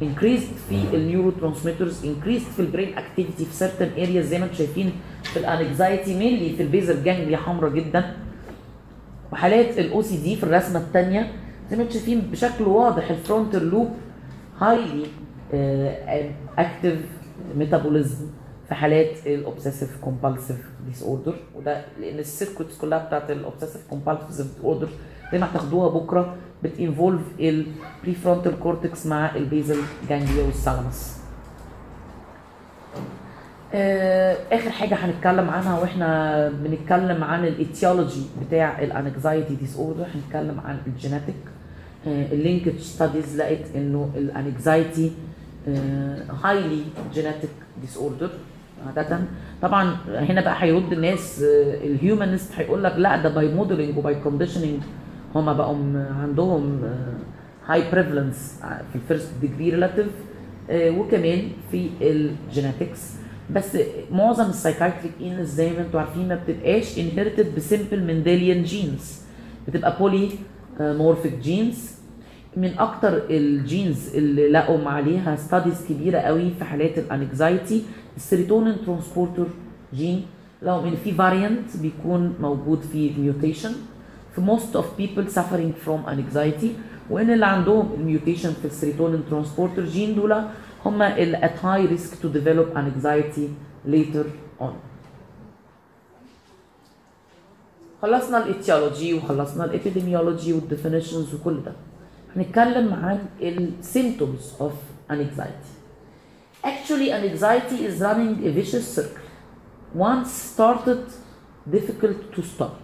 increased 0.00 0.54
في 0.68 0.94
ال 0.94 1.30
neurotransmitters 1.30 2.02
increased 2.06 2.50
في 2.56 2.60
ال 2.60 2.66
brain 2.66 2.98
activity 2.98 3.44
في 3.44 3.64
certain 3.68 3.98
areas 3.98 4.26
زي 4.26 4.38
ما 4.38 4.44
أنتم 4.44 4.56
شايفين 4.56 4.92
في 5.22 5.36
ال 5.38 5.47
anxiety 5.47 6.12
mainly 6.14 6.56
في 6.56 6.62
ال 6.62 6.69
basal 6.69 7.04
ganglia 7.04 7.36
حمراء 7.36 7.70
جدا. 7.70 8.14
وحالات 9.32 9.78
ال 9.78 10.02
OCD 10.02 10.36
في 10.36 10.42
الرسمة 10.44 10.80
الثانية 10.80 11.32
زي 11.70 11.76
ما 11.76 11.82
أنتم 11.82 11.92
شايفين 11.94 12.20
بشكل 12.20 12.64
واضح 12.64 13.10
ال 13.10 13.18
frontal 13.18 13.70
lobe 13.70 13.88
highly 14.60 15.06
active 16.58 16.98
metabolism 17.56 18.26
في 18.68 18.74
حالات 18.74 19.26
ال 19.26 19.96
obsessive 20.00 20.56
compulsive 20.88 21.02
disorder 21.02 21.34
وده 21.56 21.84
لأن 22.00 22.18
ال 22.18 22.25
circuits 22.25 22.78
كلها 22.78 22.98
بتاعت 23.06 23.30
ال 23.30 23.82
obsessive 23.90 24.28
compulsive 24.46 24.46
disorder 24.64 24.88
زي 25.32 25.38
ما 25.38 25.50
هتاخدوها 25.50 25.88
بكرة. 25.88 26.34
بت 26.64 26.76
involve 26.76 27.16
ال 27.16 27.22
prefrontal 27.40 28.58
cortex 28.60 29.06
مع 29.06 29.36
ال 29.36 29.43
basal 29.43 29.76
ganglia 30.08 30.44
وال 30.44 30.58
thalamus 30.58 31.14
آخر 34.52 34.70
حاجة 34.70 34.94
هنتكلم 34.94 35.50
عنها 35.50 35.78
وإحنا 35.80 36.48
بنتكلم 36.48 37.24
عن 37.24 37.44
ال 37.44 37.53
etiology 37.53 38.22
بتاع 38.46 38.82
ال 38.82 39.54
anxiety 39.54 39.76
disorder 39.76 40.06
هنتكلم 40.14 40.60
عن 40.64 40.78
ال 40.86 40.92
genetic 40.92 41.34
ال 42.06 42.15
linkage 42.15 42.78
studies 42.78 43.36
لقت 43.40 43.64
إنه 43.76 44.10
ال 44.16 45.12
anxiety 46.44 46.82
highly 47.14 47.48
genetic 47.80 47.96
disorder 47.96 48.30
عادة. 48.86 49.20
طبعا 49.62 49.96
هنا 50.08 50.40
بقى 50.40 50.62
هيرد 50.62 50.92
الناس 50.92 51.42
ال 51.84 51.92
humanist 51.92 52.52
هيقول 52.56 52.84
لك 52.84 52.94
لا 52.96 53.22
ده 53.22 53.28
باي 53.28 53.54
موديلنج 53.54 53.98
وباي 53.98 54.14
كونديشننج 54.14 54.80
هما 55.34 55.52
بقوا 55.52 55.76
عندهم 56.22 56.80
high 57.66 57.90
prevalence 57.92 58.60
في 58.92 58.94
ال 58.96 59.02
first 59.02 59.30
degree 59.40 59.70
relative 59.70 60.06
وكمان 60.70 61.42
في 61.70 61.88
ال 62.00 62.12
genetics 62.12 63.12
بس 63.50 63.78
معظم 64.12 64.44
ال 64.48 64.53
psychiatric 64.53 65.12
illness 65.20 65.48
زي 65.48 65.70
ما 65.72 65.80
أنتم 65.80 65.98
عارفين 65.98 66.28
ما 66.28 66.34
بتبقاش 66.48 66.98
inherited 66.98 67.54
ب 67.56 67.63
simple 67.63 68.04
Mendelian 68.06 68.62
genes 68.62 69.20
بتبقى 69.68 69.98
polymorphic 69.98 71.38
genes 71.38 71.90
من 72.56 72.78
أكتر 72.78 73.22
ال 73.30 73.44
genes 73.44 74.14
اللي 74.14 74.50
لقوا 74.50 74.88
عليها 74.90 75.36
studies 75.36 75.86
كبيرة 75.88 76.18
قوي 76.18 76.50
في 76.58 76.64
حالات 76.64 76.98
ال 76.98 77.09
anxiety 77.09 77.82
ال 78.16 78.22
serotonin 78.22 78.76
transporter 78.86 79.46
gene 79.94 80.22
لو 80.62 80.80
ان 80.88 80.94
في 81.04 81.12
variant 81.12 81.76
بيكون 81.82 82.34
موجود 82.40 82.80
في 82.80 83.10
mutation 83.18 83.72
في 84.35 84.41
most 84.41 84.75
of 84.75 84.83
people 84.97 85.33
suffering 85.35 85.73
from 85.85 86.09
anxiety 86.09 86.67
وان 87.09 87.29
اللي 87.29 87.45
عندهم 87.45 87.93
الميوتيشن 87.93 88.53
في 88.53 88.65
السيروتونين 88.65 89.23
ترانسبورتر 89.29 89.85
جين 89.85 90.15
دول 90.15 90.43
هم 90.85 91.01
اللي 91.01 91.37
at 91.37 91.63
high 91.63 91.91
risk 91.91 92.13
to 92.23 92.27
develop 92.27 92.77
anxiety 92.77 93.47
later 93.87 94.25
on. 94.61 94.73
خلصنا 98.01 98.45
الاتيولوجي 98.45 99.13
وخلصنا 99.13 99.65
الابيديميولوجي 99.65 100.53
والديفينيشنز 100.53 101.33
وكل 101.33 101.63
ده. 101.63 101.73
هنتكلم 102.35 102.93
عن 102.93 103.19
السيمتومز 103.41 104.53
of 104.59 104.73
anxiety. 105.11 105.69
Actually 106.63 107.11
anxiety 107.11 107.85
is 107.87 108.01
running 108.01 108.47
a 108.47 108.51
vicious 108.51 108.95
circle. 108.95 109.27
Once 109.95 110.31
started 110.31 111.03
difficult 111.71 112.19
to 112.35 112.41
stop. 112.43 112.82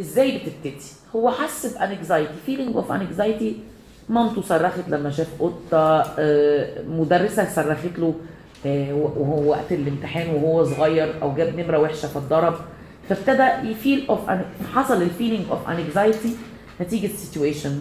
إزاي 0.00 0.38
بتبتدي؟ 0.38 0.84
هو 1.16 1.30
حس 1.30 1.66
ب 1.66 1.74
anxiety 1.74 2.32
feeling 2.46 2.76
of 2.76 2.92
anxiety 2.92 3.56
مامته 4.08 4.42
صرخت 4.42 4.88
لما 4.88 5.10
شاف 5.10 5.28
قطة 5.42 6.14
مدرسة 6.88 7.48
صرخت 7.54 7.98
له 7.98 8.14
وهو 8.94 9.50
وقت 9.50 9.72
الامتحان 9.72 10.34
وهو 10.34 10.64
صغير 10.64 11.14
أو 11.22 11.34
جاب 11.34 11.58
نمرة 11.60 11.78
وحشة 11.78 12.08
فاتضرب 12.08 12.54
فابتدى 13.08 13.70
ي 13.70 13.77
feel 13.77 14.06
of 14.08 14.20
حصل 14.74 15.02
ال 15.02 15.07
feeling 15.07 15.44
of 15.50 15.68
anxiety 15.68 16.36
نتيجة 16.80 17.06
situation 17.16 17.80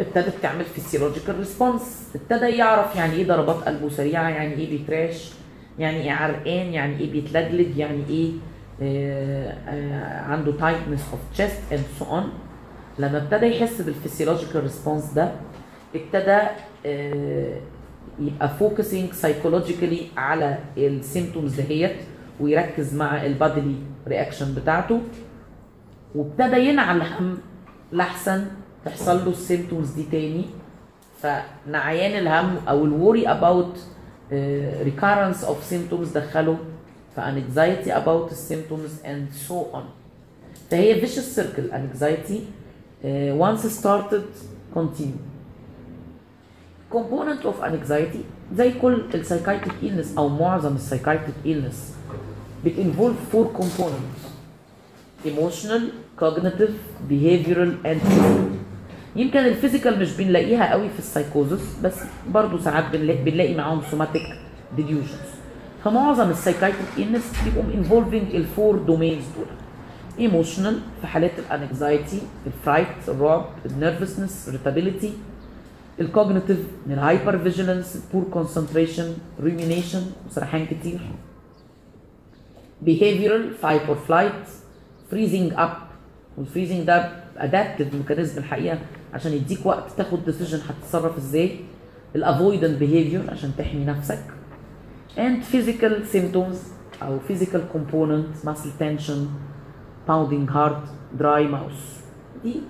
ابتدت 0.00 0.34
تعمل 0.42 0.64
physiological 0.64 1.38
response 1.38 2.08
ابتدى 2.14 2.46
يعرف 2.50 2.96
يعني 2.96 3.12
إيه 3.14 3.26
ضربات 3.26 3.56
قلبه 3.56 3.88
سريعة 3.88 4.28
يعني 4.28 4.54
إيه 4.54 4.70
بيترعش 4.70 5.30
يعني 5.78 6.02
إيه 6.02 6.12
عرقان 6.12 6.72
يعني 6.74 7.00
إيه 7.00 7.12
بيتلجلج 7.12 7.76
يعني 7.78 8.02
إيه 8.10 8.30
آه 8.30 8.32
آه 8.32 8.55
عنده 10.30 10.52
tightness 10.60 11.04
of 11.12 11.20
chest 11.32 11.72
and 11.72 11.84
so 11.98 12.04
on 12.04 12.32
لما 12.98 13.18
ابتدى 13.18 13.46
يحس 13.46 13.80
بال 13.82 13.93
physiological 13.93 14.62
response 14.62 15.12
ده 15.12 15.32
ابتدى 15.94 16.38
آه 16.86 17.56
يبقى 18.18 18.48
focusing 18.48 19.12
psychologically 19.12 20.06
على 20.16 20.58
ال 20.76 20.85
symptoms 20.85 21.60
دهيت 21.60 21.96
ويركز 22.40 22.94
مع 22.94 23.26
ال 23.26 23.33
bodily 23.33 23.74
reaction 24.08 24.54
بتاعته. 24.54 25.00
وابتدى 26.14 26.56
ينعى 26.68 26.96
الهم 26.96 27.38
لحسن 27.92 28.44
تحصل 28.84 29.24
له 29.24 29.30
ال 29.30 29.37
symptoms 29.37 29.90
دي 29.90 30.02
تاني. 30.02 30.44
فنعيان 31.22 32.18
الهم 32.26 32.56
أو 32.68 32.84
الوري 32.84 33.28
اباوت 33.28 33.78
recurrence 34.86 35.44
of 35.46 35.72
symptoms 35.72 36.14
دخله. 36.14 36.58
Anxiety 37.20 37.90
about 37.90 38.30
the 38.30 38.34
symptoms 38.36 38.92
and 39.04 39.48
so 39.48 39.54
on 39.72 39.84
فهي 40.70 41.00
vicious 41.00 41.36
circle 41.38 41.72
anxiety 41.72 42.40
uh, 42.40 43.36
once 43.46 43.62
started 43.80 44.24
continue 44.74 45.20
component 46.90 47.44
of 47.44 47.60
anxiety 47.62 48.22
زي 48.54 48.72
كل 48.82 49.04
السايكايتريك 49.14 49.74
illness 49.82 50.18
أو 50.18 50.28
معظم 50.28 50.76
السايكايتريك 50.76 51.34
illness 51.44 51.76
بتinvolve 52.66 53.32
four 53.34 53.46
components 53.60 54.20
emotional 55.24 55.82
cognitive 56.22 56.74
behavioral 57.10 57.70
and 57.84 58.00
physical 58.00 58.56
يمكن 59.16 59.38
ال 59.38 59.45
physical 59.45 59.98
مش 60.00 60.12
بنلاقيها 60.16 60.70
قوي 60.70 60.88
في 60.88 60.98
السايكوزس 60.98 61.60
بس 61.84 61.94
برضه 62.28 62.60
ساعات 62.60 62.84
بنلاقي, 62.92 63.24
بنلاقي 63.24 63.54
معاهم 63.54 63.82
somatic 63.90 64.22
delusions 64.76 65.35
فمعظم 65.84 66.30
ال 66.30 66.35
psychiatric 66.35 66.86
illness 66.96 67.44
بيبقوا 67.44 67.74
involving 67.74 68.34
ال 68.34 68.42
four 68.42 68.76
domains 68.76 69.24
دول. 69.36 69.46
emotional 70.18 70.80
في 71.00 71.06
حالات 71.06 71.30
ال 71.38 71.48
anxiety 71.48 72.20
ال 72.46 72.55
fright 72.55 73.08
الرعب 73.08 73.46
ال 73.66 73.73
nervousness 73.73 74.50
irritability. 74.50 75.08
ال 76.00 76.06
cognitive 76.06 76.58
من 76.86 76.92
ال 76.92 77.00
hyper 77.00 77.38
vigilance 77.38 78.02
poor 78.12 78.24
concentration 78.24 79.14
rumination 79.42 80.28
وسرحان 80.28 80.66
كتير. 80.66 81.00
Behavioral 82.86 83.64
fight 83.64 83.88
or 83.90 84.10
flight 84.10 84.48
freezing 85.10 85.56
up. 85.58 85.76
وال 86.38 86.48
freezing 86.48 86.86
ده 86.86 87.10
adaptive 87.36 87.94
mechanism 87.94 88.38
الحقيقة 88.38 88.78
عشان 89.14 89.32
يديك 89.32 89.66
وقت 89.66 89.90
تاخد 89.96 90.24
decision 90.24 90.60
هتتصرف 90.68 91.16
إزاي. 91.16 91.56
ال 92.16 92.23
avoidant 92.23 92.78
behavior 92.78 93.30
عشان 93.30 93.52
تحمي 93.58 93.84
نفسك. 93.84 94.24
And 95.16 95.44
physical 95.52 95.94
symptoms 96.14 96.56
أو 97.02 97.18
physical 97.28 97.60
component 97.74 98.44
muscle 98.44 98.72
tension 98.82 99.20
pounding 100.08 100.46
heart 100.54 100.82
dry 101.18 101.42
mouth 101.54 101.82
دي 102.44 102.60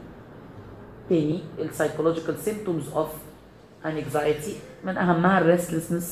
تاني 1.09 1.41
ال 1.59 1.71
psychological 1.71 2.49
symptoms 2.49 2.95
of 2.97 3.07
anxiety 3.85 4.53
من 4.85 4.97
اهمها 4.97 5.39
ال 5.39 5.59
restlessness 5.59 6.05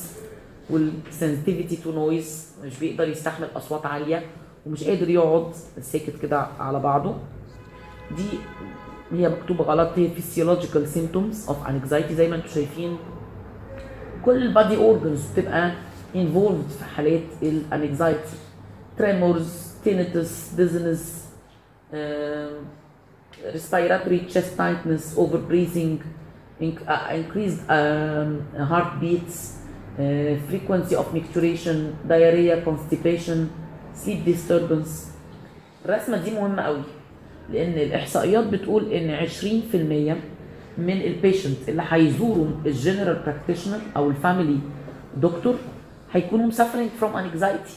وال 0.69 0.91
sensitivity 1.21 1.75
to 1.75 1.87
noise 1.87 2.63
مش 2.65 2.79
بيقدر 2.79 3.07
يستحمل 3.09 3.47
اصوات 3.55 3.85
عاليه 3.85 4.23
ومش 4.65 4.83
قادر 4.83 5.09
يقعد 5.09 5.51
ساكت 5.81 6.21
كده 6.21 6.47
على 6.59 6.79
بعضه 6.79 7.15
دي 8.17 8.23
هي 9.11 9.29
مكتوبه 9.29 9.63
غلط 9.63 9.89
هي 9.95 10.09
physiological 10.15 10.85
symptoms 10.95 11.49
of 11.49 11.55
anxiety 11.67 12.11
زي 12.13 12.29
ما 12.29 12.35
أنتم 12.35 12.47
شايفين 12.47 12.97
كل 14.25 14.41
ال 14.43 14.50
body 14.50 14.77
organs 14.77 15.31
بتبقى 15.31 15.71
involved 16.13 16.71
في 16.79 16.83
حالات 16.95 17.21
ال 17.43 17.54
anxiety 17.54 18.35
tremors 18.99 19.85
tinnitus 19.85 20.57
dizziness 20.57 21.03
um, 21.93 22.65
respiratory 23.53 24.19
chest 24.33 24.51
tightness 24.57 25.17
over 25.17 25.37
breathing 25.37 25.99
inc- 26.61 26.85
uh, 26.87 27.13
increased 27.19 27.61
um, 27.69 28.29
heartbeats 28.71 29.37
uh, 29.99 30.35
frequency 30.49 30.95
of 30.95 31.05
micturition 31.17 31.77
diarrhea 32.09 32.55
constipation 32.67 33.39
sleep 33.93 34.19
disturbance 34.25 34.91
الرسمه 35.85 36.17
دي 36.17 36.31
مهمه 36.31 36.61
قوي 36.61 36.81
لأن 37.49 37.73
الاحصائيات 37.73 38.47
بتقول 38.47 38.91
ان 38.93 39.27
20% 39.27 39.35
من 40.77 41.01
ال 41.01 41.09
patient 41.09 41.69
اللي 41.69 41.83
هيزوروا 41.89 42.47
ال 42.65 42.71
general 42.71 43.15
practitioner 43.25 43.79
أو 43.97 44.09
ال 44.09 44.16
family 44.16 44.59
doctor 45.17 45.55
هيكونوا 46.15 46.51
suffering 46.51 47.01
from 47.01 47.15
anxiety. 47.15 47.75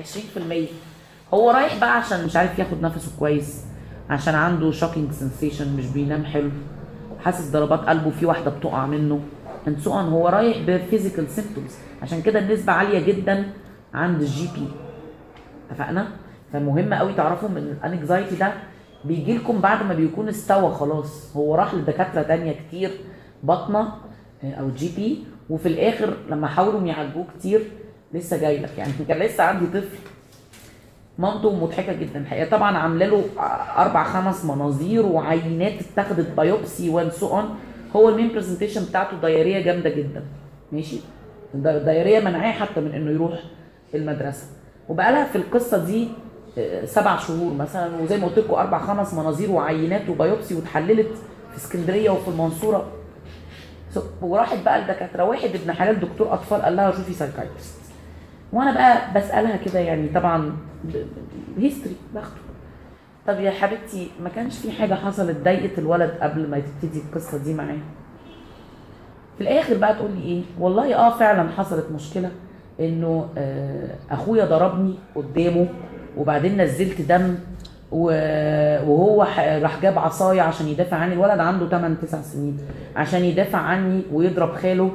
20% 0.00 1.34
هو 1.34 1.50
رايح 1.50 1.78
بقى 1.80 1.96
عشان 1.96 2.24
مش 2.24 2.36
عارف 2.36 2.58
ياخد 2.58 2.82
نفسه 2.82 3.12
كويس 3.18 3.64
عشان 4.10 4.34
عنده 4.34 4.70
شوكينج 4.70 5.10
سensation 5.12 5.62
مش 5.78 5.86
بينام 5.86 6.24
حلو 6.24 6.50
حاسس 7.24 7.50
ضربات 7.50 7.80
قلبه 7.80 8.10
في 8.10 8.26
واحدة 8.26 8.50
بتقع 8.50 8.86
منه. 8.86 9.20
And 9.66 9.84
so 9.84 9.88
on. 9.88 9.88
هو 9.88 10.28
رايح 10.28 10.56
ب 10.66 10.73
physical 10.73 11.30
symptoms 11.30 11.70
عشان 12.02 12.22
كده 12.22 12.38
النسبة 12.38 12.72
عالية 12.72 13.06
جدا 13.06 13.50
عند 13.94 14.20
ال 14.20 14.48
GP 14.54 14.68
اتفقنا؟ 15.70 16.08
فمهم 16.52 16.94
قوي 16.94 17.12
تعرفوا 17.14 17.48
إن 17.48 17.56
ال 17.56 17.66
anxiety 17.66 18.36
ده 18.36 18.52
بيجي 19.04 19.36
لكم 19.38 19.60
بعد 19.60 19.86
ما 19.86 19.94
بيكون 19.94 20.28
استوى 20.28 20.74
خلاص. 20.74 21.36
هو 21.36 21.54
راح 21.54 21.74
لدكاترة 21.74 22.22
تانية 22.22 22.52
كتير 22.52 22.90
بطنة 23.42 23.92
آه، 24.44 24.54
أو 24.54 24.70
GP 24.70 25.24
وفي 25.50 25.66
الآخر 25.68 26.14
لما 26.30 26.46
حاولوا 26.46 26.86
يعالجوه 26.86 27.24
كتير 27.38 27.60
لسه 28.14 28.36
جاي 28.40 28.58
لك 28.58 28.70
يعني. 28.78 28.92
كان 29.08 29.18
لسه 29.18 29.44
عندي 29.44 29.66
طفل 29.66 29.98
مامته 31.18 31.56
مخضوضة 31.64 31.92
جدا 31.92 32.20
الحقيقة. 32.20 32.50
طبعا 32.50 32.78
عاملة 32.78 33.06
له 33.06 33.24
أربع 33.76 34.04
خمس 34.04 34.44
مناظير 34.44 35.06
وعينات 35.06 35.72
اتاخدت 35.92 36.26
biopsy 36.36 36.90
and 36.90 37.10
so 37.10 37.36
on 37.38 37.44
هو 37.96 38.08
ال 38.08 38.13
main 38.13 38.32
presentation 38.32 38.84
بتاعته 38.84 39.16
diarrhea 39.16 39.60
جامدة 39.60 39.90
جدا. 39.90 40.22
ماشي؟ 40.72 40.96
ال 41.54 41.61
diarrhea 41.61 42.20
منعاه 42.20 42.52
حتى 42.52 42.80
من 42.80 42.92
إنه 42.92 43.10
يروح 43.10 43.40
المدرسة. 43.94 44.46
وبقى 44.88 45.12
لها 45.12 45.24
في 45.24 45.36
القصة 45.36 45.84
دي 45.84 46.08
آه، 46.58 46.84
سبع 46.84 47.18
شهور 47.18 47.54
مثلا 47.54 47.96
وزي 48.02 48.18
ما 48.18 48.26
قلت 48.26 48.38
لكم 48.38 48.54
أربع 48.54 48.78
خمس 48.78 49.14
مناظير 49.14 49.50
وعينات 49.50 50.08
و 50.08 50.15
biopsy 50.15 50.54
واتحللت 50.54 51.08
في 51.50 51.56
اسكندرية 51.56 52.10
وفي 52.10 52.28
المنصورة. 52.28 52.86
وراحت 54.22 54.64
بقى 54.64 54.78
الدكاترة. 54.78 55.24
واحد 55.24 55.48
ابن 55.54 55.72
حلال 55.72 56.00
دكتور 56.00 56.34
أطفال 56.34 56.62
قال 56.62 56.76
لها 56.76 56.90
شوفي 56.90 57.12
psychiatrist 57.12 57.78
وأنا 58.52 58.72
بقى 58.74 59.12
بسألها 59.20 59.56
كده 59.56 59.78
يعني 59.80 60.08
طبعا 60.08 60.56
هيستوري 61.58 61.96
باخده. 62.14 62.36
طب 63.26 63.40
يا 63.40 63.50
حبيبتي 63.50 64.10
ما 64.22 64.28
كانش 64.28 64.58
في 64.58 64.72
حاجة 64.72 64.94
حصلت 64.94 65.36
ضايقت 65.44 65.78
الولد 65.78 66.10
قبل 66.20 66.48
ما 66.50 66.60
تبتدي 66.60 66.98
القصة 66.98 67.38
دي 67.38 67.54
معاه؟ 67.54 67.76
في 69.38 69.40
الآخر 69.40 69.76
بقى 69.76 69.94
تقول 69.94 70.10
لي 70.10 70.22
إيه؟ 70.22 70.42
والله 70.58 70.94
آه 70.94 71.18
فعلا 71.18 71.50
حصلت 71.50 71.86
مشكلة 71.94 72.30
إنه 72.80 73.28
آه 73.38 73.88
أخويا 74.10 74.44
ضربني 74.44 74.94
قدامه 75.14 75.68
وبعدين 76.16 76.60
نزلت 76.60 77.00
دم 77.00 77.34
وهو 77.92 79.22
راح 79.62 79.80
جاب 79.82 79.98
عصاية 79.98 80.42
عشان 80.42 80.68
يدافع 80.68 80.96
عني. 80.96 81.14
الولد 81.14 81.38
عنده 81.40 81.68
8 81.68 81.96
9 81.96 82.22
سنين 82.22 82.58
عشان 82.96 83.24
يدافع 83.24 83.58
عني 83.58 84.02
ويضرب 84.12 84.54
خاله. 84.56 84.90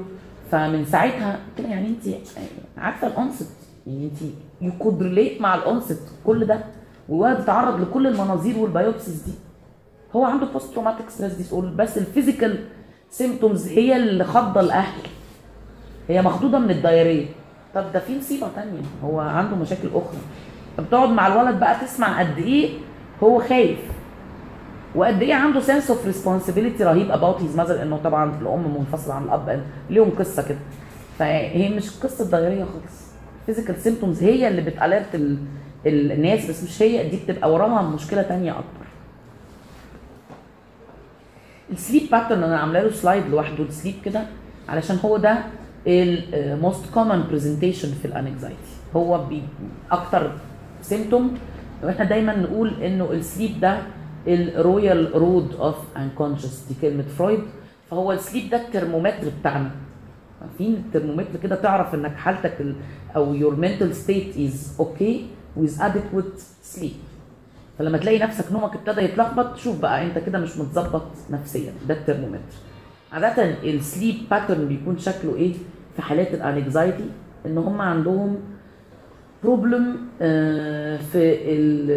فمن 0.52 0.86
ساعتها 0.86 1.40
لها 1.60 1.70
يعني 1.70 1.88
انت 1.88 2.16
عارفة 2.78 3.08
ال 3.08 3.14
onset؟ 3.14 3.50
يعني 3.88 4.04
انت 4.06 4.32
you 4.62 4.72
could 4.80 5.04
relate 5.04 5.42
مع 5.42 5.56
ال 5.56 5.62
onset. 5.62 6.00
كل 6.26 6.46
ده. 6.46 6.60
والولد 7.10 7.40
اتعرض 7.40 7.82
لكل 7.82 8.08
المناظير 8.08 8.58
وال 8.58 8.71
biopsies 8.71 9.22
دي. 9.22 9.32
هو 10.16 10.26
عنده 10.26 10.46
post 10.46 10.74
traumatic 10.74 11.10
stress 11.10 11.34
dis 11.34 11.54
بس 11.54 11.98
ال 11.98 12.05
physical 12.05 12.60
symptoms 13.10 13.68
هي 13.68 13.96
اللي 13.96 14.24
خضة 14.24 14.60
الاهل 14.62 15.02
هي 16.10 16.22
مخضوضة 16.22 16.58
من 16.60 16.72
ال 16.72 16.77
diarrhea. 16.77 17.26
طب 17.76 17.92
ده 17.94 18.00
في 18.00 18.18
مصيبة 18.18 18.48
تانية. 18.56 18.82
هو 19.04 19.20
عنده 19.20 19.56
مشاكل 19.56 19.88
أخرى. 19.88 20.18
بتقعد 20.80 21.10
مع 21.10 21.28
الولد 21.28 21.60
بقى 21.60 21.80
تسمع 21.86 22.20
قد 22.20 22.38
إيه 22.38 22.70
هو 23.24 23.40
خايف. 23.40 23.80
وقد 24.96 25.22
إيه 25.22 25.34
عنده 25.34 25.60
sense 25.60 25.90
of 25.92 26.06
responsibility 26.06 26.84
رهيب 26.84 27.12
about 27.12 27.42
his 27.42 27.56
mother 27.58 27.82
إنه 27.82 27.98
طبعا 28.04 28.38
الأم 28.42 28.78
منفصلة 28.78 29.14
عن 29.14 29.24
الأب 29.24 29.64
ليهم 29.90 30.10
قصة 30.20 30.44
كده. 30.48 30.58
فهي 31.20 31.70
مش 31.70 31.90
قصة 32.00 32.30
diarrhea 32.32 32.64
خالص. 32.64 33.08
physical 33.46 33.76
symptoms 33.82 34.24
هي 34.24 34.48
اللي 34.48 34.62
بت 34.62 34.77
alert 34.77 35.16
ال- 35.16 35.38
الناس 35.86 36.50
بس 36.50 36.64
مش 36.64 36.82
هي 36.82 37.10
دي 37.10 37.18
بتبقى 37.28 37.54
وراها 37.54 37.82
مشكلة 37.82 38.22
تانية 38.22 38.52
اكبر 38.52 38.88
ال 41.72 41.78
sleep 41.78 42.10
pattern 42.12 42.44
أنا 42.44 42.60
عاملة 42.60 42.82
له 42.82 42.92
slide 42.92 43.28
لوحده 43.28 43.64
ال 43.64 43.69
sleep 43.69 43.96
كده 44.06 44.22
علشان 44.70 44.98
هو 45.06 45.18
ده 45.18 45.38
ال 45.88 46.09
most 46.09 46.94
common 46.94 47.24
presentation 47.30 47.90
في 48.02 48.06
ال 48.06 48.12
anxiety 48.12 48.58
هو 48.96 49.26
بي 49.26 49.42
أكتر 49.92 50.32
symptom 50.82 51.38
وإحنا 51.84 52.06
دايما 52.06 52.36
نقول 52.36 52.84
إنه 52.84 53.12
ال 53.12 53.20
sleep 53.20 53.60
ده 53.60 53.80
ال 54.28 55.16
royal 55.16 55.38
road 55.38 55.56
of 55.56 55.76
unconscious 55.98 56.66
دي 56.70 56.76
كلمة 56.82 57.04
فرويد. 57.04 57.40
فهو 57.92 58.12
ال 58.12 58.18
sleep 58.18 58.50
ده 58.50 58.58
الترمومتر 58.58 59.28
بتاعنا. 59.40 59.72
عارفين 60.42 60.74
الترمومتر 60.74 61.40
كده 61.44 61.56
تعرف 61.56 61.96
إنك 61.96 62.16
حالتك 62.16 62.62
ال 62.62 62.76
أو 63.16 63.40
your 63.40 63.54
mental 63.56 63.94
state 64.06 64.38
is 64.38 64.82
okay 64.82 65.16
with 65.60 65.80
adequate 65.82 66.40
sleep. 66.76 66.96
فلما 67.80 67.98
تلاقي 67.98 68.20
نفسك 68.20 68.52
نومك 68.52 68.76
ابتدى 68.76 69.02
يتلخبط 69.02 69.58
شوف 69.58 69.80
بقى 69.80 70.06
أنت 70.06 70.18
كده 70.20 70.40
مش 70.40 70.58
متظبط 70.58 71.06
نفسيا. 71.30 71.74
ده 71.88 71.94
الترمومتر. 71.94 72.56
عادة 73.12 73.44
ال 73.64 73.73
sleep 73.73 74.16
pattern 74.32 74.68
بيكون 74.68 74.98
شكله 74.98 75.36
إيه؟ 75.36 75.54
في 75.96 76.02
حالات 76.02 76.34
ال 76.34 76.43
anxiety 76.43 77.10
إن 77.46 77.58
هم 77.58 77.82
عندهم 77.82 78.38
problem 79.44 79.98
في 81.12 81.38
ال 81.56 81.88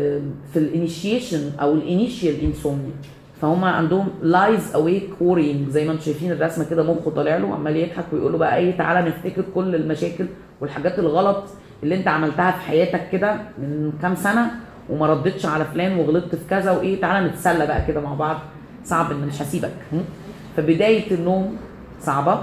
في 0.53 0.59
الانيشيشن 0.59 1.51
أو 1.61 1.75
ال 1.75 1.83
initial 1.83 2.41
insomnia 2.41 2.93
فهم 3.41 3.65
عندهم 3.65 4.09
lies 4.23 4.75
awake 4.75 5.11
worrying. 5.21 5.71
زي 5.71 5.85
ما 5.87 5.93
أنتم 5.93 6.05
شايفين 6.05 6.33
الرسمة 6.33 6.65
كده 6.71 6.83
مخه 6.83 7.11
طالع 7.11 7.37
له 7.37 7.55
عمال 7.55 7.77
يضحك 7.77 8.05
ويقول 8.13 8.33
له 8.33 8.39
بقى 8.39 8.57
إيه 8.57 8.77
تعالى 8.79 9.09
نفتكر 9.09 9.45
كل 9.55 9.75
المشاكل 9.75 10.27
والحاجات 10.61 10.99
الغلط 10.99 11.45
اللي 11.83 11.95
انت 11.95 12.09
عملتها 12.09 12.51
في 12.51 12.61
حياتك 12.61 13.11
كده 13.13 13.35
من 13.59 13.93
كام 14.03 14.15
سنة 14.15 14.51
وما 14.91 15.07
ردتش 15.07 15.47
على 15.47 15.65
فلان 15.65 15.99
وغلطت 15.99 16.35
في 16.35 16.45
كذا 16.51 16.71
وإيه 16.71 17.01
تعالى 17.01 17.29
نتسلى 17.29 17.67
بقى 17.67 17.87
كده 17.87 18.01
مع 18.01 18.15
بعض. 18.15 18.37
صعب 18.85 19.11
إن 19.13 19.27
مش 19.27 19.43
هسيبك؟ 19.43 19.71
فبداية 20.57 21.11
النوم 21.15 21.57
صعبة. 22.01 22.43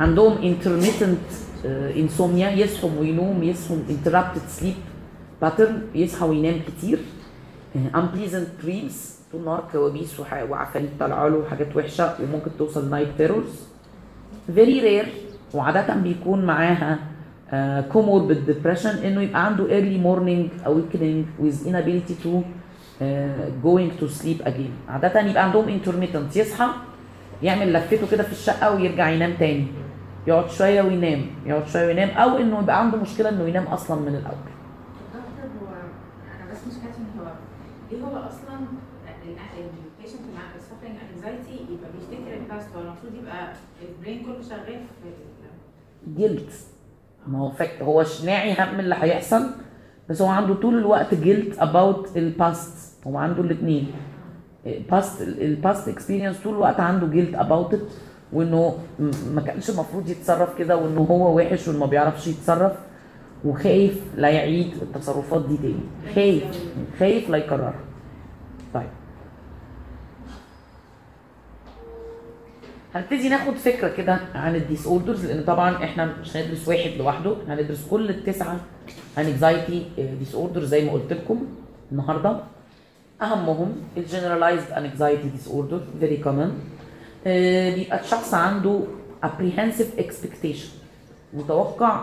عندهم 0.00 0.36
intermittent 0.54 1.34
insomnia 1.96 2.50
يصحوا 2.50 2.90
وينوم 3.00 3.42
يصحوا 3.42 3.76
interrupted 3.88 4.60
sleep 4.60 4.78
pattern 5.44 5.72
يصحى 5.94 6.24
وينام 6.26 6.60
كتير. 6.68 6.98
آه، 7.76 8.00
unpleasant 8.00 8.64
dreams 8.64 8.92
طول 9.32 9.40
النهار 9.40 9.64
كوابيس 9.72 10.20
وعفاريت 10.50 10.90
طالعة 11.00 11.28
له 11.28 11.36
وحاجات 11.36 11.76
وحشة 11.76 12.14
وممكن 12.22 12.50
توصل 12.58 12.90
night 12.90 13.08
terrors 13.18 13.60
very 14.54 14.80
rare 14.80 15.06
وعادة 15.54 15.94
بيكون 15.94 16.44
معاها 16.44 16.98
comorbid 17.92 18.46
depression 18.46 18.90
إنه 18.90 19.20
يبقى 19.22 19.46
عنده 19.46 19.64
early 19.68 19.98
morning 20.04 20.66
awakening 20.66 21.42
with 21.44 21.66
inability 21.66 22.14
to 22.24 22.42
going 23.64 23.90
to 24.00 24.08
sleep 24.08 24.40
again. 24.46 24.72
عادة 24.88 25.20
يبقى 25.20 25.44
عندهم 25.44 25.80
intermittent 25.80 26.36
يصحى 26.36 26.66
يعمل 27.42 27.72
لفته 27.72 28.06
كده 28.10 28.22
في 28.22 28.32
الشقة 28.32 28.74
ويرجع 28.74 29.10
ينام 29.10 29.32
تاني. 29.38 29.66
يقعد 30.26 30.50
شوية 30.50 30.82
وينام 30.82 31.26
يقعد 31.46 31.66
شوية 31.66 31.86
وينام 31.86 32.08
أو 32.08 32.36
إنه 32.38 32.58
يبقى 32.58 32.80
عنده 32.80 32.96
مشكلة 32.98 33.28
إنه 33.28 33.44
ينام 33.48 33.64
أصلا 33.64 34.00
من 34.00 34.08
الأول. 34.14 34.36
جلد 46.18 46.50
ما 47.26 47.38
هو 47.38 47.50
فاك 47.50 47.82
هو 47.82 48.02
شناعي 48.04 48.52
هم 48.52 48.80
اللي 48.80 48.94
هيحصل 48.98 49.50
بس 50.08 50.22
هو 50.22 50.28
عنده 50.28 50.54
طول 50.54 50.78
الوقت 50.78 51.14
جلد 51.14 51.54
about 51.54 52.16
الباست 52.16 53.06
هو 53.06 53.18
عنده 53.18 53.42
الاثنين 53.42 53.92
الباست 54.66 55.22
الباست 55.22 55.88
اكسبيرينس 55.88 56.36
طول 56.42 56.54
الوقت 56.54 56.80
عنده 56.80 57.06
جلد 57.06 57.36
about 57.36 57.74
it. 57.76 57.80
وإنه 58.32 58.78
ما 59.34 59.40
كانش 59.46 59.70
المفروض 59.70 60.08
يتصرف 60.08 60.58
كده 60.58 60.76
وإنه 60.76 61.00
هو 61.00 61.36
وحش 61.36 61.68
وإنه 61.68 61.78
ما 61.78 61.86
بيعرفش 61.86 62.26
يتصرف 62.26 62.72
وخايف 63.44 64.00
لا 64.16 64.28
يعيد 64.28 64.74
التصرفات 64.82 65.46
دي 65.48 65.56
تاني. 65.56 66.14
خايف 66.14 66.44
خايف 66.98 67.30
لا 67.30 67.36
يكررها 67.38 67.74
طيب. 68.74 68.88
هنبتدي 72.94 73.28
ناخد 73.28 73.54
فكرة 73.54 73.88
كده 73.88 74.18
عن 74.34 74.56
ال 74.56 74.86
disorders 74.86 75.26
لأن 75.26 75.44
طبعا 75.44 75.84
إحنا 75.84 76.14
مش 76.20 76.36
هندرس 76.36 76.68
واحد 76.68 76.90
لوحده. 76.98 77.36
هندرس 77.48 77.86
كل 77.90 78.10
التسعة 78.10 78.56
anxiety 79.18 79.86
disorder 80.18 80.64
زي 80.64 80.84
ما 80.84 80.92
قلت 80.92 81.12
لكم 81.12 81.46
النهارده. 81.92 82.36
أهمهم 83.22 83.72
ال 83.96 84.70
generalized 84.70 85.28
anxiety 85.28 85.48
disorder 85.48 85.80
very 86.00 86.16
common 86.16 86.58
بيبقى 87.24 88.00
الشخص 88.00 88.34
عنده 88.34 88.80
apprehensive 89.24 90.00
expectation. 90.00 90.68
متوقع 91.34 92.00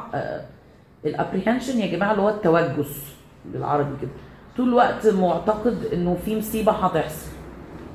ال 1.05 1.11
apprehension 1.11 1.79
يا 1.79 1.87
جماعة 1.87 2.11
اللي 2.11 2.21
هو 2.21 2.29
التوجس 2.29 3.03
بالعربي 3.45 3.89
كده. 4.01 4.11
طول 4.57 4.69
الوقت 4.69 5.07
معتقد 5.07 5.77
إنه 5.93 6.17
في 6.25 6.37
مصيبة 6.37 6.71
هتحصل. 6.71 7.27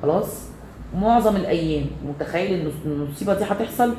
خلاص؟ 0.01 0.27
معظم 0.95 1.35
الأيام 1.35 1.85
متخيل 2.05 2.59
إن 2.59 2.71
المصيبة 2.85 3.33
دي 3.33 3.43
هتحصل 3.43 3.93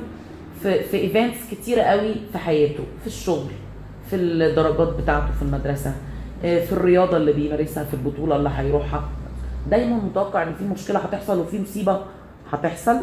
في 0.63 0.83
في 0.83 0.97
events 0.97 1.39
كتيرة 1.51 1.83
قوي 1.83 2.15
في 2.33 2.39
حياته 2.39 2.85
في 3.01 3.07
الشغل 3.07 3.51
في 4.11 4.17
الدرجات 4.17 4.89
بتاعته 4.89 5.33
في 5.33 5.43
المدرسة 5.43 5.95
آه، 6.45 6.65
في 6.65 6.73
الرياضة 6.73 7.17
اللي 7.17 7.33
بيمارسها 7.33 7.85
في 7.85 7.95
البطولة 7.95 8.37
اللي 8.37 8.51
هيروحها. 8.57 9.09
دايما 9.71 9.97
متوقع 9.97 10.43
إن 10.43 10.55
في 10.55 10.65
مشكلة 10.65 10.99
هتحصل 10.99 11.39
وفي 11.39 11.63
مصيبة 11.63 12.01
هتحصل. 12.53 12.97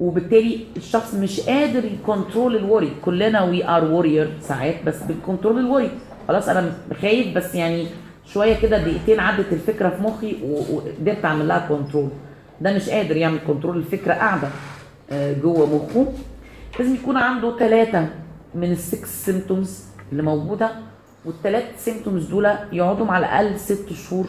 وبالتالي 0.00 0.60
الشخص 0.76 1.14
مش 1.14 1.40
قادر 1.40 1.84
ي 1.84 1.93
control 1.93 2.56
ال 2.56 2.61
worry. 2.61 2.92
كلنا 3.04 3.42
we 3.42 3.68
are 3.68 3.84
worrier 3.84 4.30
ساعات 4.40 4.74
بس 4.86 5.02
بن 5.02 5.14
control 5.14 5.58
ال 5.58 5.63
worry. 5.63 5.90
خلاص 6.28 6.48
أنا 6.48 6.72
خايف 7.00 7.36
بس 7.36 7.54
يعني 7.54 7.86
شوية 8.26 8.56
كده 8.60 8.78
دقيقتين 8.78 9.20
عدت 9.20 9.52
الفكرة 9.52 9.88
في 9.88 10.02
مخي 10.02 10.36
وقدرت 10.70 11.24
أعمل 11.24 11.48
لها 11.48 11.66
control 11.68 12.08
ده 12.60 12.72
مش 12.72 12.88
قادر 12.90 13.16
يعمل 13.16 13.38
control 13.46 13.76
الفكرة 13.76 14.12
قاعدة 14.14 14.48
آه، 15.10 15.32
جوه 15.32 15.66
مخه. 15.76 16.12
لازم 16.78 16.94
يكون 16.94 17.16
عنده 17.16 17.58
ثلاثة 17.58 18.06
من 18.54 18.72
ال 18.72 18.85
six 18.85 19.24
symptoms 19.24 19.84
اللي 20.12 20.22
موجودة. 20.22 20.70
والثلاث 21.24 21.64
symptoms 21.84 22.26
دول 22.26 22.48
يقعدوا 22.72 23.06
على 23.06 23.26
الأقل 23.26 23.58
ست 23.60 23.92
شهور 23.92 24.26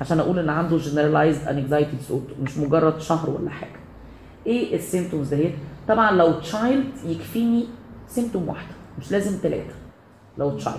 عشان 0.00 0.20
أقول 0.20 0.38
إن 0.38 0.48
عنده 0.48 0.76
generalized 0.76 1.48
anxiety 1.48 1.90
disorder 1.96 2.34
مش 2.42 2.58
مجرد 2.58 3.00
شهر 3.00 3.30
ولا 3.30 3.50
حاجة. 3.50 3.87
إيه 4.48 4.76
ال 4.76 4.82
symptoms 4.82 5.28
دهيت؟ 5.34 5.54
طبعا 5.88 6.10
لو 6.12 6.32
child 6.32 6.84
يكفيني 7.06 7.64
symptom 8.08 8.48
واحدة 8.48 8.74
مش 8.98 9.12
لازم 9.12 9.38
ثلاثة 9.42 9.74
لو 10.38 10.50
child 10.56 10.78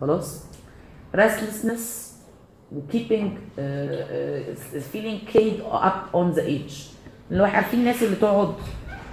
خلاص؟ 0.00 0.44
restlessness 1.16 1.80
و 2.72 2.80
keeping 2.80 3.32
feeling 4.92 5.32
keyed 5.32 5.60
up 5.72 6.14
on 6.16 6.36
the 6.36 6.42
edge. 6.42 6.74
اللي 7.30 7.42
هو 7.42 7.46
عارفين 7.46 7.80
الناس 7.80 8.02
اللي 8.02 8.16
تقعد 8.16 8.54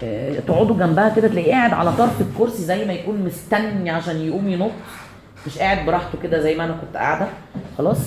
آه، 0.04 0.40
تقعدوا 0.40 0.78
جنبها 0.78 1.10
كده 1.16 1.28
تلاقيه 1.28 1.52
قاعد 1.52 1.74
على 1.74 1.92
طرف 1.94 2.22
الكرسي 2.22 2.64
زي 2.64 2.86
ما 2.86 2.94
يكون 2.94 3.16
مستني 3.26 3.90
عشان 3.90 4.16
يقوم 4.16 4.48
ينط. 4.48 4.72
مش 5.48 5.58
قاعد 5.58 5.86
براحته 5.86 6.18
كده 6.24 6.40
زي 6.40 6.56
ما 6.56 6.66
أنا 6.66 6.74
كنت 6.74 6.98
قاعدة. 6.98 7.28
خلاص؟ 7.78 7.98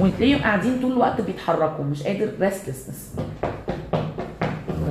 وتلاقيهم 0.00 0.40
قاعدين 0.42 0.80
طول 0.82 0.92
الوقت 0.92 1.20
بيتحركوا 1.20 1.84
مش 1.84 2.02
قادر 2.02 2.50
restlessness. 2.50 3.20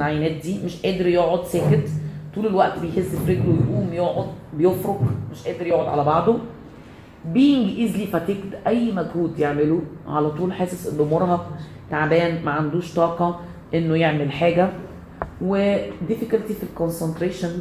العيانات 0.02 0.42
دي 0.42 0.60
مش 0.66 0.82
قادر 0.86 1.08
يقعد 1.08 1.46
ساكت. 1.46 1.90
طول 2.36 2.48
الوقت 2.48 2.80
بيهز 2.80 3.16
في 3.16 3.32
رجله 3.34 3.58
يقوم 3.70 3.90
يقعد 3.94 4.28
بيفرك 4.54 5.00
مش 5.32 5.48
قادر 5.48 5.68
يقعد 5.68 5.88
على 5.88 6.04
بعضه. 6.04 6.38
Being 7.34 7.78
easily 7.78 8.16
fatigued 8.16 8.68
أي 8.68 8.92
مجهود 8.92 9.40
يعمله 9.40 9.82
على 10.08 10.30
طول 10.30 10.54
حاسس 10.54 10.94
إنه 10.94 11.06
مرهق 11.06 11.52
تعبان 11.90 12.46
ما 12.46 12.52
عندوش 12.52 12.94
طاقة 12.94 13.40
إنه 13.74 13.96
يعمل 13.96 14.32
حاجة. 14.32 14.70
و 15.42 15.78
difficulty 16.10 16.54
في 16.54 16.64
الكونسنتريشن 16.64 17.60